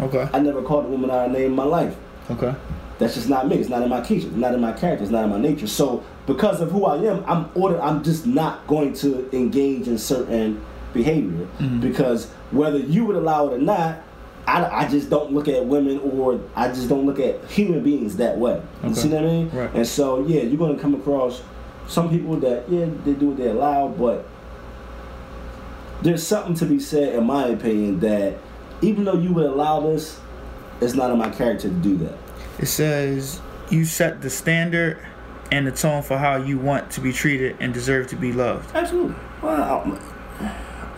Okay. 0.00 0.28
I 0.32 0.40
never 0.40 0.60
called 0.60 0.86
a 0.86 0.88
woman 0.88 1.08
out 1.08 1.26
of 1.26 1.32
name 1.32 1.46
in 1.46 1.52
my 1.54 1.62
life. 1.62 1.96
Okay. 2.28 2.52
That's 2.98 3.14
just 3.14 3.28
not 3.28 3.46
me. 3.46 3.58
It's 3.58 3.68
not 3.68 3.82
in 3.82 3.88
my 3.88 4.00
nature. 4.00 4.26
It's 4.26 4.36
not 4.36 4.52
in 4.52 4.60
my 4.60 4.72
character. 4.72 5.04
It's 5.04 5.12
not 5.12 5.22
in 5.22 5.30
my 5.30 5.38
nature. 5.38 5.68
So 5.68 6.04
because 6.26 6.60
of 6.60 6.72
who 6.72 6.84
I 6.84 6.96
am, 6.96 7.24
I'm 7.28 7.48
ordered. 7.54 7.80
I'm 7.80 8.02
just 8.02 8.26
not 8.26 8.66
going 8.66 8.92
to 8.94 9.30
engage 9.34 9.86
in 9.86 9.98
certain 9.98 10.60
behavior 10.92 11.46
mm-hmm. 11.60 11.78
because 11.78 12.28
whether 12.50 12.78
you 12.78 13.04
would 13.04 13.14
allow 13.14 13.46
it 13.46 13.54
or 13.54 13.58
not, 13.58 14.02
I, 14.48 14.64
I 14.64 14.88
just 14.88 15.10
don't 15.10 15.32
look 15.32 15.46
at 15.46 15.64
women 15.64 16.00
or 16.00 16.40
I 16.56 16.68
just 16.68 16.88
don't 16.88 17.06
look 17.06 17.20
at 17.20 17.44
human 17.48 17.84
beings 17.84 18.16
that 18.16 18.36
way. 18.36 18.60
Okay. 18.78 18.88
You 18.88 18.94
see 18.96 19.08
what 19.10 19.22
I 19.22 19.26
mean? 19.26 19.50
Right. 19.50 19.70
And 19.74 19.86
so 19.86 20.26
yeah, 20.26 20.42
you're 20.42 20.58
gonna 20.58 20.78
come 20.78 20.96
across 20.96 21.40
some 21.86 22.10
people 22.10 22.34
that 22.40 22.68
yeah 22.68 22.86
they 23.04 23.12
do 23.12 23.28
what 23.28 23.36
they 23.36 23.48
allow, 23.48 23.86
but 23.86 24.26
there's 26.02 26.26
something 26.26 26.54
to 26.54 26.66
be 26.66 26.80
said 26.80 27.14
in 27.14 27.24
my 27.24 27.46
opinion 27.48 28.00
that 28.00 28.38
even 28.82 29.04
though 29.04 29.14
you 29.14 29.32
would 29.32 29.46
allow 29.46 29.80
this, 29.80 30.18
it's 30.80 30.94
not 30.94 31.10
in 31.10 31.18
my 31.18 31.30
character 31.30 31.68
to 31.68 31.74
do 31.74 31.96
that. 31.98 32.16
It 32.58 32.66
says 32.66 33.40
you 33.70 33.84
set 33.84 34.22
the 34.22 34.30
standard 34.30 34.98
and 35.52 35.66
the 35.66 35.72
tone 35.72 36.02
for 36.02 36.16
how 36.16 36.36
you 36.36 36.58
want 36.58 36.90
to 36.92 37.00
be 37.00 37.12
treated 37.12 37.56
and 37.60 37.74
deserve 37.74 38.06
to 38.08 38.16
be 38.16 38.32
loved. 38.32 38.74
Absolutely. 38.74 39.16
Well, 39.42 39.98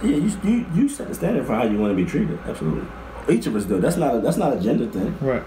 yeah, 0.02 0.16
you, 0.16 0.38
you 0.44 0.66
you 0.74 0.88
set 0.88 1.08
the 1.08 1.14
standard 1.14 1.46
for 1.46 1.54
how 1.54 1.64
you 1.64 1.78
want 1.78 1.96
to 1.96 2.04
be 2.04 2.08
treated. 2.08 2.38
Absolutely. 2.46 2.86
Each 3.28 3.46
of 3.46 3.54
us 3.54 3.64
do. 3.64 3.80
That's 3.80 3.96
not 3.96 4.16
a, 4.16 4.20
that's 4.20 4.36
not 4.36 4.56
a 4.56 4.60
gender 4.60 4.86
thing. 4.86 5.16
Right. 5.20 5.42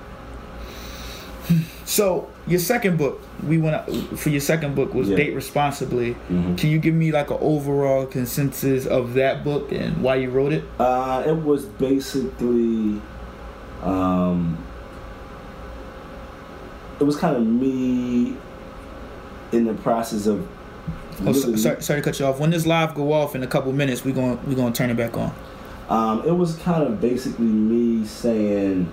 So 1.85 2.27
your 2.47 2.59
second 2.59 2.97
book, 2.97 3.21
we 3.43 3.59
went 3.59 3.87
for 4.17 4.29
your 4.29 4.41
second 4.41 4.75
book 4.75 4.93
was 4.93 5.07
yeah. 5.07 5.17
Date 5.17 5.35
Responsibly. 5.35 6.15
Mm-hmm. 6.15 6.55
Can 6.55 6.69
you 6.71 6.79
give 6.79 6.95
me 6.95 7.11
like 7.11 7.29
an 7.29 7.37
overall 7.39 8.07
consensus 8.07 8.87
of 8.87 9.13
that 9.13 9.43
book 9.43 9.71
and 9.71 10.01
why 10.01 10.15
you 10.15 10.31
wrote 10.31 10.51
it? 10.51 10.63
Uh, 10.79 11.23
it 11.27 11.35
was 11.35 11.65
basically, 11.65 12.99
um, 13.83 14.57
it 16.99 17.03
was 17.03 17.15
kind 17.15 17.35
of 17.35 17.45
me 17.45 18.35
in 19.51 19.65
the 19.65 19.75
process 19.75 20.25
of. 20.25 20.47
Oh, 21.23 21.31
so, 21.33 21.55
sorry, 21.55 21.81
sorry 21.81 22.01
to 22.01 22.03
cut 22.03 22.19
you 22.19 22.25
off. 22.25 22.39
When 22.39 22.49
this 22.49 22.65
live 22.65 22.95
go 22.95 23.13
off 23.13 23.35
in 23.35 23.43
a 23.43 23.47
couple 23.47 23.71
minutes, 23.73 24.03
we're 24.03 24.15
going 24.15 24.39
we're 24.47 24.55
gonna 24.55 24.73
turn 24.73 24.89
it 24.89 24.97
back 24.97 25.15
on. 25.15 25.33
Um, 25.87 26.27
it 26.27 26.31
was 26.31 26.55
kind 26.57 26.83
of 26.83 26.99
basically 26.99 27.45
me 27.45 28.05
saying, 28.05 28.91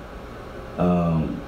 um, 0.76 1.40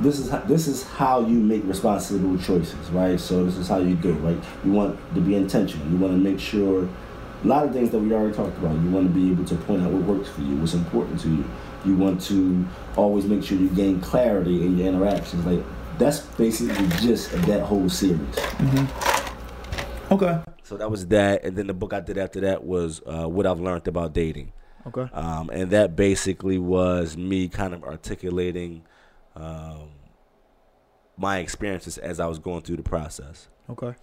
this 0.00 0.18
is 0.18 0.30
how, 0.30 0.38
this 0.40 0.66
is 0.66 0.82
how 0.84 1.20
you 1.20 1.38
make 1.38 1.62
responsible 1.64 2.38
choices, 2.38 2.90
right? 2.90 3.18
So 3.18 3.44
this 3.44 3.56
is 3.56 3.68
how 3.68 3.78
you 3.78 3.94
do 3.94 4.12
right? 4.14 4.38
You 4.64 4.72
want 4.72 4.98
to 5.14 5.20
be 5.20 5.34
intentional. 5.34 5.86
You 5.88 5.96
want 5.96 6.12
to 6.12 6.18
make 6.18 6.40
sure 6.40 6.88
a 7.44 7.46
lot 7.46 7.64
of 7.64 7.72
things 7.72 7.90
that 7.90 7.98
we 7.98 8.12
already 8.12 8.34
talked 8.34 8.56
about. 8.58 8.74
You 8.80 8.90
want 8.90 9.08
to 9.08 9.12
be 9.12 9.30
able 9.30 9.44
to 9.44 9.54
point 9.56 9.82
out 9.82 9.90
what 9.90 10.02
works 10.02 10.28
for 10.28 10.42
you, 10.42 10.56
what's 10.56 10.74
important 10.74 11.20
to 11.20 11.28
you. 11.28 11.44
You 11.84 11.96
want 11.96 12.20
to 12.22 12.64
always 12.96 13.24
make 13.24 13.42
sure 13.42 13.58
you 13.58 13.68
gain 13.70 14.00
clarity 14.00 14.64
in 14.64 14.78
your 14.78 14.88
interactions. 14.88 15.44
Like 15.44 15.64
that's 15.98 16.20
basically 16.20 16.86
just 16.98 17.32
that 17.46 17.62
whole 17.62 17.88
series. 17.88 18.20
Mm-hmm. 18.36 20.14
Okay. 20.14 20.40
So 20.62 20.76
that 20.76 20.90
was 20.90 21.06
that, 21.08 21.44
and 21.44 21.56
then 21.56 21.66
the 21.66 21.74
book 21.74 21.92
I 21.92 22.00
did 22.00 22.16
after 22.16 22.40
that 22.40 22.64
was 22.64 23.02
uh, 23.06 23.26
what 23.28 23.46
I've 23.46 23.60
learned 23.60 23.88
about 23.88 24.12
dating. 24.12 24.52
Okay. 24.86 25.08
Um, 25.12 25.50
and 25.50 25.70
that 25.70 25.96
basically 25.96 26.58
was 26.58 27.16
me 27.16 27.48
kind 27.48 27.74
of 27.74 27.84
articulating 27.84 28.82
um, 29.34 29.90
my 31.16 31.38
experiences 31.38 31.98
as 31.98 32.20
I 32.20 32.26
was 32.26 32.38
going 32.38 32.62
through 32.62 32.76
the 32.76 32.82
process. 32.82 33.48
Okay. 33.70 33.94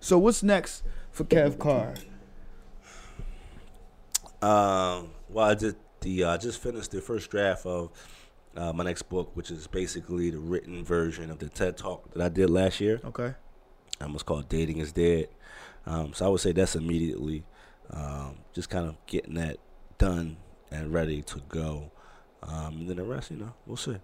So 0.00 0.18
what's 0.18 0.42
next 0.42 0.84
for 1.10 1.24
Kev 1.24 1.58
Carr? 1.58 1.94
Um, 4.42 5.10
well, 5.28 5.46
I 5.46 5.54
did 5.54 5.76
the 6.00 6.24
uh, 6.24 6.34
I 6.34 6.36
just 6.36 6.62
finished 6.62 6.92
the 6.92 7.00
first 7.00 7.30
draft 7.30 7.66
of 7.66 7.90
uh, 8.56 8.72
my 8.72 8.84
next 8.84 9.02
book, 9.08 9.30
which 9.34 9.50
is 9.50 9.66
basically 9.66 10.30
the 10.30 10.38
written 10.38 10.84
version 10.84 11.30
of 11.30 11.38
the 11.38 11.48
TED 11.48 11.76
Talk 11.76 12.12
that 12.14 12.22
I 12.22 12.28
did 12.28 12.50
last 12.50 12.80
year. 12.80 13.00
Okay. 13.04 13.34
Um, 14.00 14.14
it's 14.14 14.22
called 14.22 14.48
"Dating 14.48 14.78
Is 14.78 14.92
Dead." 14.92 15.28
Um, 15.86 16.12
so 16.12 16.26
I 16.26 16.28
would 16.28 16.40
say 16.40 16.52
that's 16.52 16.76
immediately 16.76 17.44
um, 17.90 18.36
just 18.52 18.70
kind 18.70 18.86
of 18.86 18.96
getting 19.06 19.34
that 19.34 19.58
done 19.98 20.36
and 20.70 20.92
ready 20.92 21.22
to 21.22 21.40
go. 21.48 21.90
Um, 22.42 22.78
and 22.78 22.88
then 22.88 22.96
the 22.96 23.04
rest, 23.04 23.30
you 23.30 23.38
know, 23.38 23.52
we'll 23.66 23.76
see. 23.76 23.96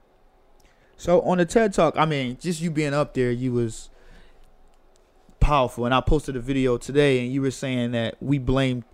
So 0.96 1.20
on 1.22 1.38
the 1.38 1.44
TED 1.44 1.72
Talk, 1.74 1.94
I 1.96 2.04
mean, 2.04 2.38
just 2.40 2.60
you 2.60 2.70
being 2.70 2.94
up 2.94 3.14
there, 3.14 3.30
you 3.30 3.52
was 3.52 3.90
powerful. 5.40 5.84
And 5.84 5.94
I 5.94 6.00
posted 6.00 6.36
a 6.36 6.40
video 6.40 6.78
today, 6.78 7.24
and 7.24 7.32
you 7.32 7.42
were 7.42 7.50
saying 7.50 7.92
that 7.92 8.16
we 8.20 8.38
blame. 8.38 8.84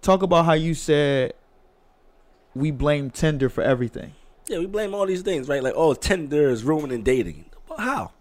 Talk 0.00 0.22
about 0.22 0.44
how 0.44 0.52
you 0.52 0.74
said 0.74 1.34
we 2.54 2.70
blame 2.70 3.10
Tinder 3.10 3.48
for 3.48 3.62
everything. 3.62 4.12
Yeah, 4.46 4.58
we 4.58 4.66
blame 4.66 4.94
all 4.94 5.06
these 5.06 5.22
things, 5.22 5.48
right? 5.48 5.62
Like, 5.62 5.74
oh, 5.76 5.94
Tinder 5.94 6.48
is 6.48 6.64
ruining 6.64 7.02
dating. 7.02 7.46
how? 7.76 8.12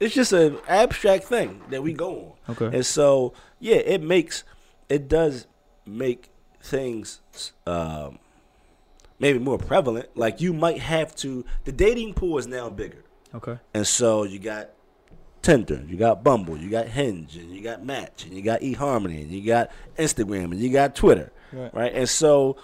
It's 0.00 0.14
just 0.14 0.32
an 0.32 0.58
abstract 0.66 1.24
thing 1.24 1.62
that 1.70 1.82
we 1.82 1.92
go 1.92 2.36
on. 2.48 2.56
Okay. 2.56 2.76
And 2.76 2.86
so, 2.86 3.34
yeah, 3.58 3.76
it 3.76 4.02
makes, 4.02 4.44
it 4.88 5.08
does 5.08 5.46
make 5.86 6.30
things 6.62 7.20
um, 7.66 8.18
maybe 9.20 9.38
more 9.38 9.58
prevalent. 9.58 10.08
Like 10.16 10.40
you 10.40 10.52
might 10.52 10.80
have 10.80 11.14
to. 11.16 11.44
The 11.64 11.72
dating 11.72 12.14
pool 12.14 12.38
is 12.38 12.46
now 12.46 12.68
bigger. 12.68 13.04
Okay. 13.32 13.58
And 13.72 13.86
so 13.86 14.24
you 14.24 14.40
got 14.40 14.70
Tinder, 15.42 15.82
you 15.86 15.96
got 15.96 16.24
Bumble, 16.24 16.56
you 16.56 16.68
got 16.68 16.88
Hinge, 16.88 17.36
and 17.36 17.50
you 17.50 17.62
got 17.62 17.84
Match, 17.84 18.24
and 18.24 18.34
you 18.34 18.42
got 18.42 18.60
eHarmony, 18.60 19.22
and 19.22 19.30
you 19.30 19.46
got 19.46 19.70
Instagram, 19.96 20.44
and 20.46 20.58
you 20.58 20.70
got 20.70 20.94
Twitter, 20.94 21.32
right? 21.52 21.72
right? 21.74 21.94
And 21.94 22.08
so 22.08 22.56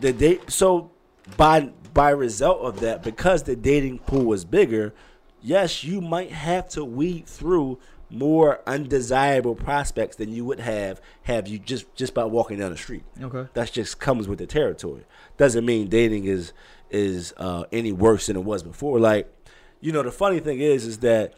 the 0.00 0.12
date. 0.12 0.50
So 0.50 0.90
by 1.36 1.72
by 1.94 2.10
result 2.10 2.60
of 2.60 2.80
that, 2.80 3.02
because 3.02 3.44
the 3.44 3.56
dating 3.56 4.00
pool 4.00 4.32
is 4.32 4.44
bigger, 4.44 4.94
yes, 5.40 5.82
you 5.82 6.00
might 6.00 6.30
have 6.30 6.68
to 6.70 6.84
weed 6.84 7.26
through 7.26 7.78
more 8.10 8.60
undesirable 8.66 9.54
prospects 9.54 10.16
than 10.16 10.32
you 10.32 10.44
would 10.44 10.60
have 10.60 11.00
have 11.24 11.46
you 11.46 11.58
just 11.58 11.94
just 11.94 12.14
by 12.14 12.24
walking 12.24 12.58
down 12.58 12.70
the 12.70 12.76
street. 12.76 13.04
Okay, 13.20 13.48
that 13.54 13.72
just 13.72 14.00
comes 14.00 14.28
with 14.28 14.38
the 14.38 14.46
territory. 14.46 15.04
Doesn't 15.36 15.64
mean 15.64 15.88
dating 15.88 16.24
is 16.24 16.52
is 16.90 17.34
uh, 17.36 17.64
any 17.72 17.92
worse 17.92 18.26
than 18.26 18.36
it 18.36 18.44
was 18.44 18.62
before. 18.62 18.98
Like, 18.98 19.32
you 19.80 19.92
know, 19.92 20.02
the 20.02 20.12
funny 20.12 20.40
thing 20.40 20.60
is, 20.60 20.86
is 20.86 20.98
that 20.98 21.34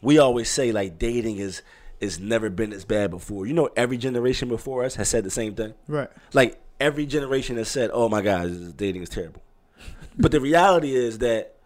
we 0.00 0.18
always 0.18 0.48
say 0.48 0.72
like 0.72 0.98
dating 0.98 1.38
is 1.38 1.62
is 2.00 2.18
never 2.18 2.50
been 2.50 2.72
as 2.72 2.84
bad 2.84 3.10
before. 3.10 3.46
You 3.46 3.54
know, 3.54 3.70
every 3.76 3.96
generation 3.96 4.48
before 4.48 4.84
us 4.84 4.96
has 4.96 5.08
said 5.08 5.24
the 5.24 5.30
same 5.30 5.54
thing. 5.54 5.74
Right. 5.86 6.10
Like 6.32 6.60
every 6.80 7.06
generation 7.06 7.56
has 7.56 7.68
said, 7.68 7.90
"Oh 7.92 8.08
my 8.08 8.22
God, 8.22 8.76
dating 8.76 9.02
is 9.02 9.08
terrible." 9.08 9.42
but 10.18 10.30
the 10.30 10.40
reality 10.40 10.94
is 10.94 11.18
that 11.18 11.56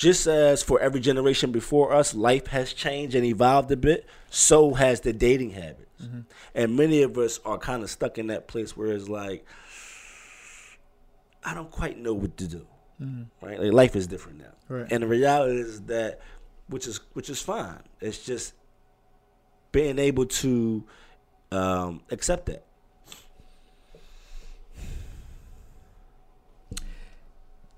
just 0.00 0.26
as 0.26 0.62
for 0.62 0.80
every 0.80 0.98
generation 0.98 1.52
before 1.52 1.92
us, 1.92 2.14
life 2.14 2.46
has 2.46 2.72
changed 2.72 3.14
and 3.14 3.22
evolved 3.22 3.70
a 3.70 3.76
bit, 3.76 4.06
so 4.30 4.72
has 4.72 5.02
the 5.02 5.12
dating 5.12 5.50
habits. 5.50 6.02
Mm-hmm. 6.02 6.20
And 6.54 6.74
many 6.74 7.02
of 7.02 7.18
us 7.18 7.38
are 7.44 7.58
kind 7.58 7.82
of 7.82 7.90
stuck 7.90 8.16
in 8.16 8.28
that 8.28 8.48
place 8.48 8.74
where 8.74 8.92
it's 8.92 9.10
like, 9.10 9.44
I 11.44 11.52
don't 11.52 11.70
quite 11.70 11.98
know 11.98 12.14
what 12.14 12.38
to 12.38 12.46
do. 12.46 12.66
Mm-hmm. 12.98 13.46
Right? 13.46 13.60
Like 13.60 13.72
life 13.74 13.94
is 13.94 14.06
different 14.06 14.38
now. 14.38 14.54
Right. 14.70 14.90
And 14.90 15.02
the 15.02 15.06
reality 15.06 15.60
is 15.60 15.82
that 15.82 16.20
which 16.68 16.86
is 16.86 17.00
which 17.12 17.28
is 17.28 17.42
fine. 17.42 17.82
It's 18.00 18.24
just 18.24 18.54
being 19.70 19.98
able 19.98 20.24
to 20.24 20.82
um, 21.52 22.00
accept 22.10 22.46
that. 22.46 22.64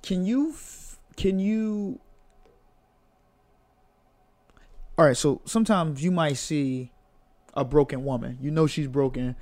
Can 0.02 0.24
you 0.24 0.54
can 1.16 1.40
you 1.40 1.98
all 4.98 5.06
right, 5.06 5.16
so 5.16 5.40
sometimes 5.44 6.02
you 6.04 6.10
might 6.10 6.36
see 6.36 6.92
a 7.54 7.64
broken 7.64 8.04
woman. 8.04 8.38
You 8.40 8.50
know 8.50 8.66
she's 8.66 8.88
broken. 8.88 9.36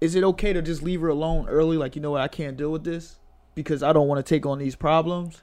Is 0.00 0.14
it 0.14 0.24
okay 0.24 0.52
to 0.52 0.60
just 0.60 0.82
leave 0.82 1.00
her 1.00 1.08
alone 1.08 1.48
early? 1.48 1.76
Like, 1.76 1.96
you 1.96 2.02
know 2.02 2.12
what, 2.12 2.20
I 2.20 2.28
can't 2.28 2.56
deal 2.56 2.70
with 2.70 2.84
this 2.84 3.18
because 3.54 3.82
I 3.82 3.92
don't 3.92 4.08
want 4.08 4.24
to 4.24 4.28
take 4.28 4.44
on 4.44 4.58
these 4.58 4.76
problems. 4.76 5.42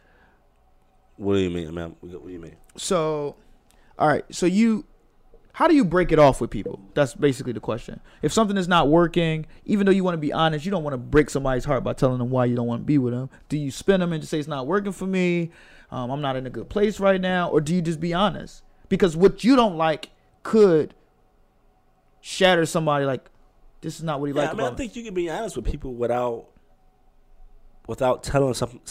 What 1.17 1.35
do 1.35 1.39
you 1.39 1.49
mean, 1.49 1.73
man? 1.73 1.95
What 1.99 2.25
do 2.25 2.31
you 2.31 2.39
mean? 2.39 2.55
So, 2.75 3.35
all 3.97 4.07
right, 4.07 4.25
so 4.29 4.45
you, 4.45 4.85
how 5.53 5.67
do 5.67 5.75
you 5.75 5.85
break 5.85 6.11
it 6.11 6.19
off 6.19 6.39
with 6.39 6.49
people? 6.49 6.79
That's 6.93 7.13
basically 7.15 7.53
the 7.53 7.59
question. 7.59 7.99
If 8.21 8.31
something 8.31 8.57
is 8.57 8.67
not 8.67 8.89
working, 8.89 9.47
even 9.65 9.85
though 9.85 9.91
you 9.91 10.03
want 10.03 10.13
to 10.13 10.19
be 10.19 10.31
honest, 10.31 10.65
you 10.65 10.71
don't 10.71 10.83
want 10.83 10.93
to 10.93 10.99
break 10.99 11.29
somebody's 11.29 11.65
heart 11.65 11.83
by 11.83 11.93
telling 11.93 12.19
them 12.19 12.29
why 12.29 12.45
you 12.45 12.55
don't 12.55 12.67
want 12.67 12.81
to 12.81 12.85
be 12.85 12.97
with 12.97 13.13
them. 13.13 13.29
Do 13.49 13.57
you 13.57 13.71
spin 13.71 13.99
them 13.99 14.13
and 14.13 14.21
just 14.21 14.31
say 14.31 14.39
it's 14.39 14.47
not 14.47 14.67
working 14.67 14.91
for 14.91 15.07
me? 15.07 15.51
Um, 15.89 16.11
I'm 16.11 16.21
not 16.21 16.35
in 16.35 16.45
a 16.45 16.51
good 16.51 16.69
place 16.69 16.99
right 16.99 17.19
now, 17.19 17.49
or 17.49 17.59
do 17.59 17.73
you 17.73 17.81
just 17.81 17.99
be 17.99 18.13
honest? 18.13 18.63
Because 18.91 19.15
what 19.15 19.45
you 19.45 19.55
don't 19.55 19.77
like 19.77 20.09
could 20.43 20.93
shatter 22.19 22.65
somebody. 22.65 23.05
Like 23.05 23.23
this 23.79 23.95
is 23.95 24.03
not 24.03 24.19
what 24.19 24.25
he 24.25 24.35
Yeah, 24.35 24.41
liked 24.41 24.53
I 24.53 24.57
mean, 24.57 24.67
I 24.73 24.75
think 24.75 24.97
you 24.97 25.03
can 25.05 25.13
be 25.13 25.29
honest 25.29 25.55
with 25.55 25.63
people 25.63 25.93
without 25.93 26.47
without 27.87 28.21
telling 28.21 28.53
something 28.53 28.81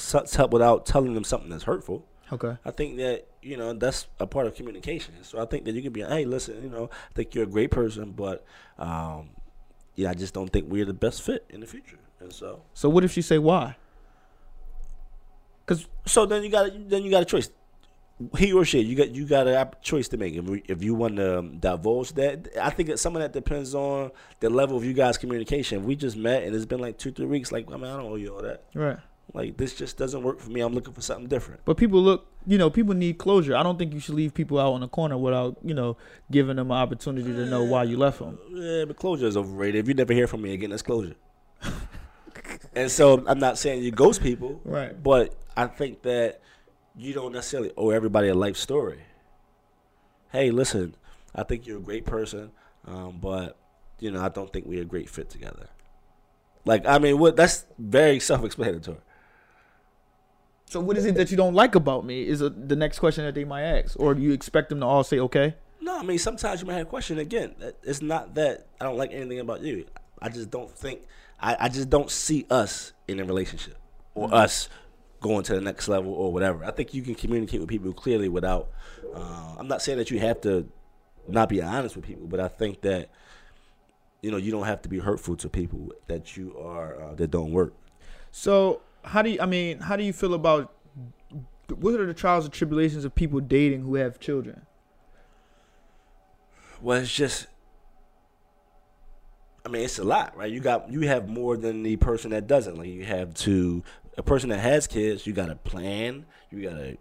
without 0.51 0.87
telling 0.87 1.13
them 1.13 1.23
something 1.25 1.51
that's 1.51 1.65
hurtful. 1.65 2.07
okay. 2.33 2.57
I 2.65 2.71
think 2.71 2.97
that 2.97 3.27
you 3.43 3.59
know 3.59 3.75
that's 3.75 4.07
a 4.19 4.27
part 4.27 4.47
of 4.47 4.55
communication. 4.55 5.13
So 5.23 5.39
I 5.39 5.45
think 5.45 5.67
that 5.67 5.73
you 5.73 5.83
can 5.83 5.93
be, 5.93 6.01
hey, 6.01 6.25
listen, 6.25 6.63
you 6.63 6.71
know, 6.71 6.89
I 7.11 7.13
think 7.15 7.35
you're 7.35 7.45
a 7.45 7.47
great 7.47 7.71
person, 7.71 8.13
but 8.13 8.43
um, 8.79 9.31
yeah, 9.97 10.09
I 10.11 10.15
just 10.15 10.33
don't 10.33 10.49
think 10.51 10.65
we're 10.71 10.87
the 10.87 10.95
best 10.95 11.21
fit 11.21 11.45
in 11.51 11.61
the 11.61 11.67
future. 11.67 11.99
And 12.21 12.33
so, 12.33 12.63
So 12.73 12.89
what 12.89 13.05
if 13.05 13.13
she 13.13 13.21
say 13.21 13.37
why? 13.37 13.77
Because 15.67 15.87
so 16.07 16.25
then 16.25 16.43
you 16.43 16.49
got 16.49 16.71
then 16.89 17.03
you 17.03 17.11
got 17.11 17.21
a 17.23 17.27
choice. 17.27 17.51
He 18.37 18.53
or 18.53 18.65
she, 18.67 18.81
you 18.81 18.97
got 18.97 19.11
you 19.15 19.25
got 19.27 19.47
a 19.47 19.71
choice 19.83 20.09
to 20.09 20.17
make. 20.19 20.35
If, 20.35 20.45
we- 20.45 20.63
if 20.69 20.83
you 20.83 20.95
want 20.95 21.17
to 21.17 21.39
um, 21.39 21.59
divulge 21.59 22.13
that, 22.15 22.49
I 22.61 22.69
think 22.71 22.97
some 22.99 23.17
of 23.17 23.23
that 23.23 23.33
depends 23.33 23.75
on 23.75 24.11
the 24.41 24.51
level 24.51 24.77
of 24.77 24.85
you 24.85 24.93
guys' 24.93 25.17
communication. 25.17 25.81
If 25.81 25.85
we 25.85 25.97
just 25.97 26.17
met 26.17 26.43
and 26.45 26.55
it's 26.55 26.67
been 26.67 26.81
like 26.81 26.99
two 26.99 27.13
three 27.13 27.27
weeks, 27.27 27.51
like 27.51 27.69
I 27.73 27.77
mean, 27.77 27.85
I 27.87 27.97
don't 27.97 28.07
owe 28.13 28.17
you 28.17 28.35
all 28.35 28.43
that. 28.43 28.65
right. 28.75 28.99
Like 29.33 29.57
this 29.57 29.75
just 29.77 29.97
doesn't 29.97 30.25
work 30.25 30.41
for 30.41 30.51
me. 30.51 30.61
I'm 30.61 30.75
looking 30.75 30.93
for 30.93 31.03
something 31.03 31.29
different. 31.29 31.61
But 31.65 31.77
people 31.77 32.03
look, 32.03 32.27
you 32.47 32.59
know, 32.59 32.69
people 32.69 32.95
need 32.95 33.17
closure. 33.19 33.55
I 33.57 33.63
don't 33.63 33.79
think 33.79 33.95
you 33.95 34.01
should 34.01 34.17
leave 34.17 34.35
people 34.35 34.59
out 34.59 34.75
in 34.75 34.81
the 34.81 34.89
corner 34.89 35.17
without, 35.17 35.57
you 35.63 35.73
know, 35.73 35.97
giving 36.33 36.57
them 36.57 36.73
an 36.73 36.77
opportunity 36.77 37.33
to 37.33 37.47
know 37.47 37.63
why 37.63 37.85
you 37.85 37.97
left 37.97 38.19
them. 38.19 38.39
Yeah, 38.53 38.87
but 38.87 38.97
closure 38.97 39.27
is 39.29 39.37
overrated. 39.37 39.85
If 39.85 39.89
you 39.89 39.95
never 39.95 40.13
hear 40.13 40.27
from 40.27 40.43
me 40.43 40.53
again, 40.53 40.71
that's 40.71 40.83
closure. 40.83 41.15
and 42.75 42.91
so 42.91 43.23
I'm 43.27 43.39
not 43.39 43.57
saying 43.57 43.83
you 43.83 43.91
ghost 43.93 44.21
people, 44.23 44.61
Right. 44.65 45.01
but 45.01 45.35
I 45.57 45.67
think 45.69 46.03
that 46.03 46.41
you 46.97 47.13
don't 47.13 47.33
necessarily 47.33 47.73
owe 47.77 47.91
everybody 47.91 48.29
a 48.29 48.35
life 48.35 48.57
story. 48.57 49.01
Hey, 50.33 50.51
listen, 50.51 50.95
I 51.35 51.43
think 51.43 51.67
you're 51.67 51.79
a 51.79 51.83
great 51.83 52.05
person, 52.05 52.53
um, 52.87 53.19
but 53.21 53.57
you 53.99 54.11
know 54.11 54.23
I 54.23 54.29
don't 54.29 54.53
think 54.53 54.67
we're 54.67 54.83
a 54.83 54.87
great 54.87 55.09
fit 55.09 55.31
together. 55.31 55.69
Like 56.65 56.87
I 56.87 56.99
mean, 56.99 57.19
what 57.19 57.37
that's 57.37 57.67
very 57.79 58.21
self-explanatory. 58.21 58.99
So 60.67 60.79
what 60.81 60.97
is 60.97 61.05
it 61.05 61.17
that 61.17 61.31
you 61.33 61.37
don't 61.37 61.55
like 61.55 61.75
about 61.75 62.05
me? 62.05 62.27
Is 62.27 62.41
a, 62.43 62.51
the 62.51 62.77
next 62.77 63.01
question 63.01 63.25
that 63.25 63.35
they 63.35 63.45
might 63.45 63.63
ask, 63.63 63.99
or 63.99 64.15
do 64.15 64.23
you 64.23 64.33
expect 64.33 64.69
them 64.69 64.81
to 64.81 64.87
all 64.87 65.03
say 65.03 65.19
okay? 65.19 65.57
No, 65.81 65.99
I 65.99 66.03
mean 66.03 66.19
sometimes 66.19 66.61
you 66.61 66.67
might 66.67 66.75
have 66.75 66.87
a 66.87 66.91
question. 66.91 67.19
Again, 67.19 67.55
it's 67.83 68.03
not 68.03 68.35
that 68.35 68.67
I 68.81 68.85
don't 68.85 68.97
like 68.97 69.13
anything 69.13 69.41
about 69.41 69.63
you. 69.63 69.87
I 70.23 70.29
just 70.29 70.51
don't 70.51 70.71
think 70.71 71.03
I, 71.41 71.57
I 71.61 71.69
just 71.69 71.91
don't 71.91 72.11
see 72.11 72.47
us 72.51 72.93
in 73.09 73.19
a 73.21 73.25
relationship 73.25 73.79
or 74.15 74.33
us 74.35 74.69
going 75.21 75.45
to 75.45 75.55
the 75.55 75.61
next 75.61 75.89
level 75.89 76.13
or 76.13 76.33
whatever. 76.33 76.65
I 76.65 76.71
think 76.71 76.95
you 76.95 77.03
can 77.03 77.15
communicate 77.15 77.61
with 77.61 77.69
people 77.69 77.93
clearly 77.93 78.29
without. 78.29 78.71
Uh, 79.15 79.55
I'm 79.59 79.69
not 79.69 79.83
saying 79.83 79.99
that 79.99 80.11
you 80.11 80.19
have 80.21 80.41
to 80.43 80.69
not 81.29 81.49
be 81.49 81.63
honest 81.63 81.97
with 81.97 82.05
people, 82.05 82.27
but 82.27 82.41
I 82.41 82.49
think 82.49 82.81
that 82.83 83.11
you 84.23 84.31
know 84.31 84.37
you 84.37 84.51
don't 84.51 84.67
have 84.67 84.83
to 84.83 84.89
be 84.89 84.99
hurtful 84.99 85.37
to 85.37 85.49
people 85.49 85.93
that 86.07 86.37
you 86.37 86.57
are 86.59 87.01
uh, 87.03 87.15
that 87.15 87.31
don't 87.31 87.53
work. 87.53 87.75
So 88.31 88.81
how 89.05 89.23
do 89.23 89.31
you? 89.31 89.41
I 89.41 89.47
mean, 89.47 89.81
how 89.81 89.97
do 89.97 90.05
you 90.05 90.13
feel 90.13 90.35
about 90.35 90.73
what 91.69 92.01
are 92.01 92.07
the 92.07 92.15
trials 92.15 92.45
and 92.45 92.53
tribulations 92.53 93.05
of 93.05 93.15
people 93.15 93.41
dating 93.41 93.83
who 93.83 93.95
have 93.97 94.19
children? 94.19 94.63
Well, 96.81 96.99
it's 96.99 97.13
just. 97.13 97.47
I 99.65 99.69
mean, 99.69 99.83
it's 99.83 99.99
a 99.99 100.05
lot, 100.05 100.35
right? 100.37 100.51
You 100.51 100.61
got 100.61 100.91
you 100.91 101.03
have 101.03 101.29
more 101.29 101.57
than 101.57 101.83
the 101.83 101.97
person 101.97 102.31
that 102.31 102.47
doesn't. 102.47 102.79
Like 102.79 102.89
you 102.89 103.05
have 103.05 103.35
to 103.35 103.83
a 104.21 104.23
person 104.23 104.51
that 104.51 104.61
has 104.61 104.87
kids. 104.87 105.27
You 105.27 105.33
got 105.33 105.47
to 105.47 105.57
plan. 105.57 106.27
You 106.51 106.63
got 106.63 106.77
to 106.77 106.97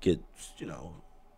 get, 0.00 0.20
you 0.58 0.66
know. 0.66 0.94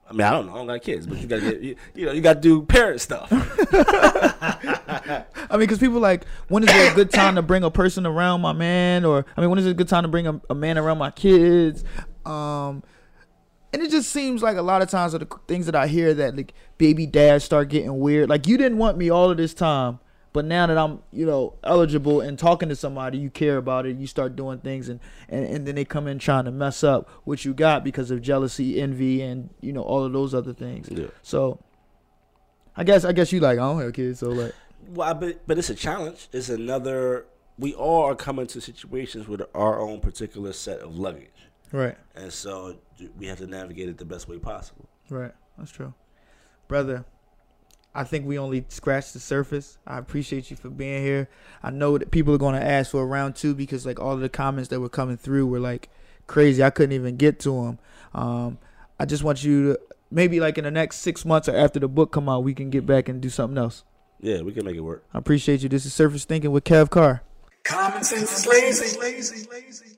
I 0.08 0.12
mean, 0.12 0.22
I 0.22 0.30
don't 0.30 0.46
know. 0.46 0.54
I 0.54 0.56
don't 0.56 0.66
got 0.66 0.80
kids, 0.80 1.06
but 1.06 1.18
you 1.18 1.26
got 1.26 1.40
to 1.40 1.50
get, 1.50 1.60
you, 1.60 1.76
you 1.94 2.06
know, 2.06 2.12
you 2.12 2.22
got 2.22 2.34
to 2.34 2.40
do 2.40 2.62
parent 2.62 3.02
stuff. 3.02 3.28
I 3.30 5.26
mean, 5.50 5.60
because 5.60 5.78
people 5.78 6.00
like, 6.00 6.24
when 6.48 6.64
is 6.64 6.70
it 6.70 6.92
a 6.92 6.94
good 6.94 7.10
time 7.10 7.34
to 7.34 7.42
bring 7.42 7.62
a 7.62 7.70
person 7.70 8.06
around 8.06 8.40
my 8.40 8.54
man? 8.54 9.04
Or, 9.04 9.26
I 9.36 9.40
mean, 9.42 9.50
when 9.50 9.58
is 9.58 9.66
it 9.66 9.70
a 9.70 9.74
good 9.74 9.88
time 9.88 10.04
to 10.04 10.08
bring 10.08 10.26
a, 10.26 10.40
a 10.48 10.54
man 10.54 10.78
around 10.78 10.96
my 10.96 11.10
kids? 11.10 11.84
Um, 12.24 12.82
and 13.74 13.82
it 13.82 13.90
just 13.90 14.10
seems 14.10 14.42
like 14.42 14.56
a 14.56 14.62
lot 14.62 14.80
of 14.80 14.88
times 14.88 15.12
of 15.12 15.20
the 15.20 15.38
things 15.46 15.66
that 15.66 15.74
I 15.76 15.88
hear 15.88 16.14
that 16.14 16.34
like 16.34 16.54
baby 16.78 17.04
dads 17.04 17.44
start 17.44 17.68
getting 17.68 17.98
weird. 17.98 18.30
Like 18.30 18.46
you 18.46 18.56
didn't 18.56 18.78
want 18.78 18.96
me 18.96 19.10
all 19.10 19.30
of 19.30 19.36
this 19.36 19.52
time, 19.52 19.98
but 20.32 20.44
now 20.44 20.66
that 20.66 20.76
I'm, 20.76 21.00
you 21.12 21.24
know, 21.26 21.54
eligible 21.64 22.20
and 22.20 22.38
talking 22.38 22.68
to 22.68 22.76
somebody, 22.76 23.18
you 23.18 23.30
care 23.30 23.56
about 23.56 23.86
it. 23.86 23.96
You 23.96 24.06
start 24.06 24.36
doing 24.36 24.58
things, 24.58 24.88
and 24.88 25.00
and, 25.28 25.44
and 25.44 25.66
then 25.66 25.74
they 25.74 25.84
come 25.84 26.06
in 26.06 26.18
trying 26.18 26.44
to 26.44 26.50
mess 26.50 26.84
up 26.84 27.08
what 27.24 27.44
you 27.44 27.54
got 27.54 27.82
because 27.84 28.10
of 28.10 28.20
jealousy, 28.22 28.80
envy, 28.80 29.22
and 29.22 29.50
you 29.60 29.72
know 29.72 29.82
all 29.82 30.04
of 30.04 30.12
those 30.12 30.34
other 30.34 30.52
things. 30.52 30.88
Yeah. 30.90 31.06
So, 31.22 31.58
I 32.76 32.84
guess 32.84 33.04
I 33.04 33.12
guess 33.12 33.32
you 33.32 33.40
like 33.40 33.58
I 33.58 33.62
don't 33.62 33.80
have 33.80 33.92
kids, 33.92 34.20
so 34.20 34.28
like. 34.30 34.54
Well, 34.90 35.08
I 35.08 35.12
bet, 35.12 35.40
but 35.46 35.58
it's 35.58 35.70
a 35.70 35.74
challenge. 35.74 36.28
It's 36.32 36.48
another. 36.48 37.26
We 37.58 37.74
all 37.74 38.04
are 38.04 38.14
coming 38.14 38.46
to 38.48 38.60
situations 38.60 39.26
with 39.26 39.42
our 39.54 39.80
own 39.80 40.00
particular 40.00 40.52
set 40.52 40.78
of 40.80 40.96
luggage, 40.96 41.48
Right. 41.72 41.96
and 42.14 42.32
so 42.32 42.76
we 43.18 43.26
have 43.26 43.38
to 43.38 43.46
navigate 43.48 43.88
it 43.88 43.98
the 43.98 44.04
best 44.04 44.28
way 44.28 44.38
possible. 44.38 44.88
Right. 45.10 45.32
That's 45.58 45.72
true. 45.72 45.92
Brother, 46.68 47.04
I 47.98 48.04
think 48.04 48.26
we 48.26 48.38
only 48.38 48.64
scratched 48.68 49.12
the 49.12 49.18
surface. 49.18 49.76
I 49.84 49.98
appreciate 49.98 50.52
you 50.52 50.56
for 50.56 50.70
being 50.70 51.02
here. 51.02 51.28
I 51.64 51.70
know 51.70 51.98
that 51.98 52.12
people 52.12 52.32
are 52.32 52.38
going 52.38 52.54
to 52.54 52.64
ask 52.64 52.92
for 52.92 53.02
a 53.02 53.04
round 53.04 53.34
two 53.34 53.56
because 53.56 53.84
like 53.84 53.98
all 53.98 54.12
of 54.12 54.20
the 54.20 54.28
comments 54.28 54.68
that 54.68 54.78
were 54.78 54.88
coming 54.88 55.16
through 55.16 55.48
were 55.48 55.58
like 55.58 55.88
crazy. 56.28 56.62
I 56.62 56.70
couldn't 56.70 56.92
even 56.92 57.16
get 57.16 57.40
to 57.40 57.50
them. 57.50 57.78
Um, 58.14 58.58
I 59.00 59.04
just 59.04 59.24
want 59.24 59.42
you 59.42 59.72
to 59.72 59.80
maybe 60.12 60.38
like 60.38 60.58
in 60.58 60.62
the 60.62 60.70
next 60.70 60.98
six 60.98 61.24
months 61.24 61.48
or 61.48 61.56
after 61.56 61.80
the 61.80 61.88
book 61.88 62.12
come 62.12 62.28
out, 62.28 62.44
we 62.44 62.54
can 62.54 62.70
get 62.70 62.86
back 62.86 63.08
and 63.08 63.20
do 63.20 63.30
something 63.30 63.58
else. 63.58 63.82
Yeah, 64.20 64.42
we 64.42 64.52
can 64.52 64.64
make 64.64 64.76
it 64.76 64.80
work. 64.80 65.04
I 65.12 65.18
appreciate 65.18 65.64
you. 65.64 65.68
This 65.68 65.84
is 65.84 65.92
Surface 65.92 66.24
Thinking 66.24 66.52
with 66.52 66.62
Kev 66.62 66.90
Carr. 66.90 67.22
Common 67.64 68.04
sense 68.04 68.30
is 68.30 68.46
lazy, 68.46 68.96
lazy, 68.96 69.48
lazy. 69.50 69.97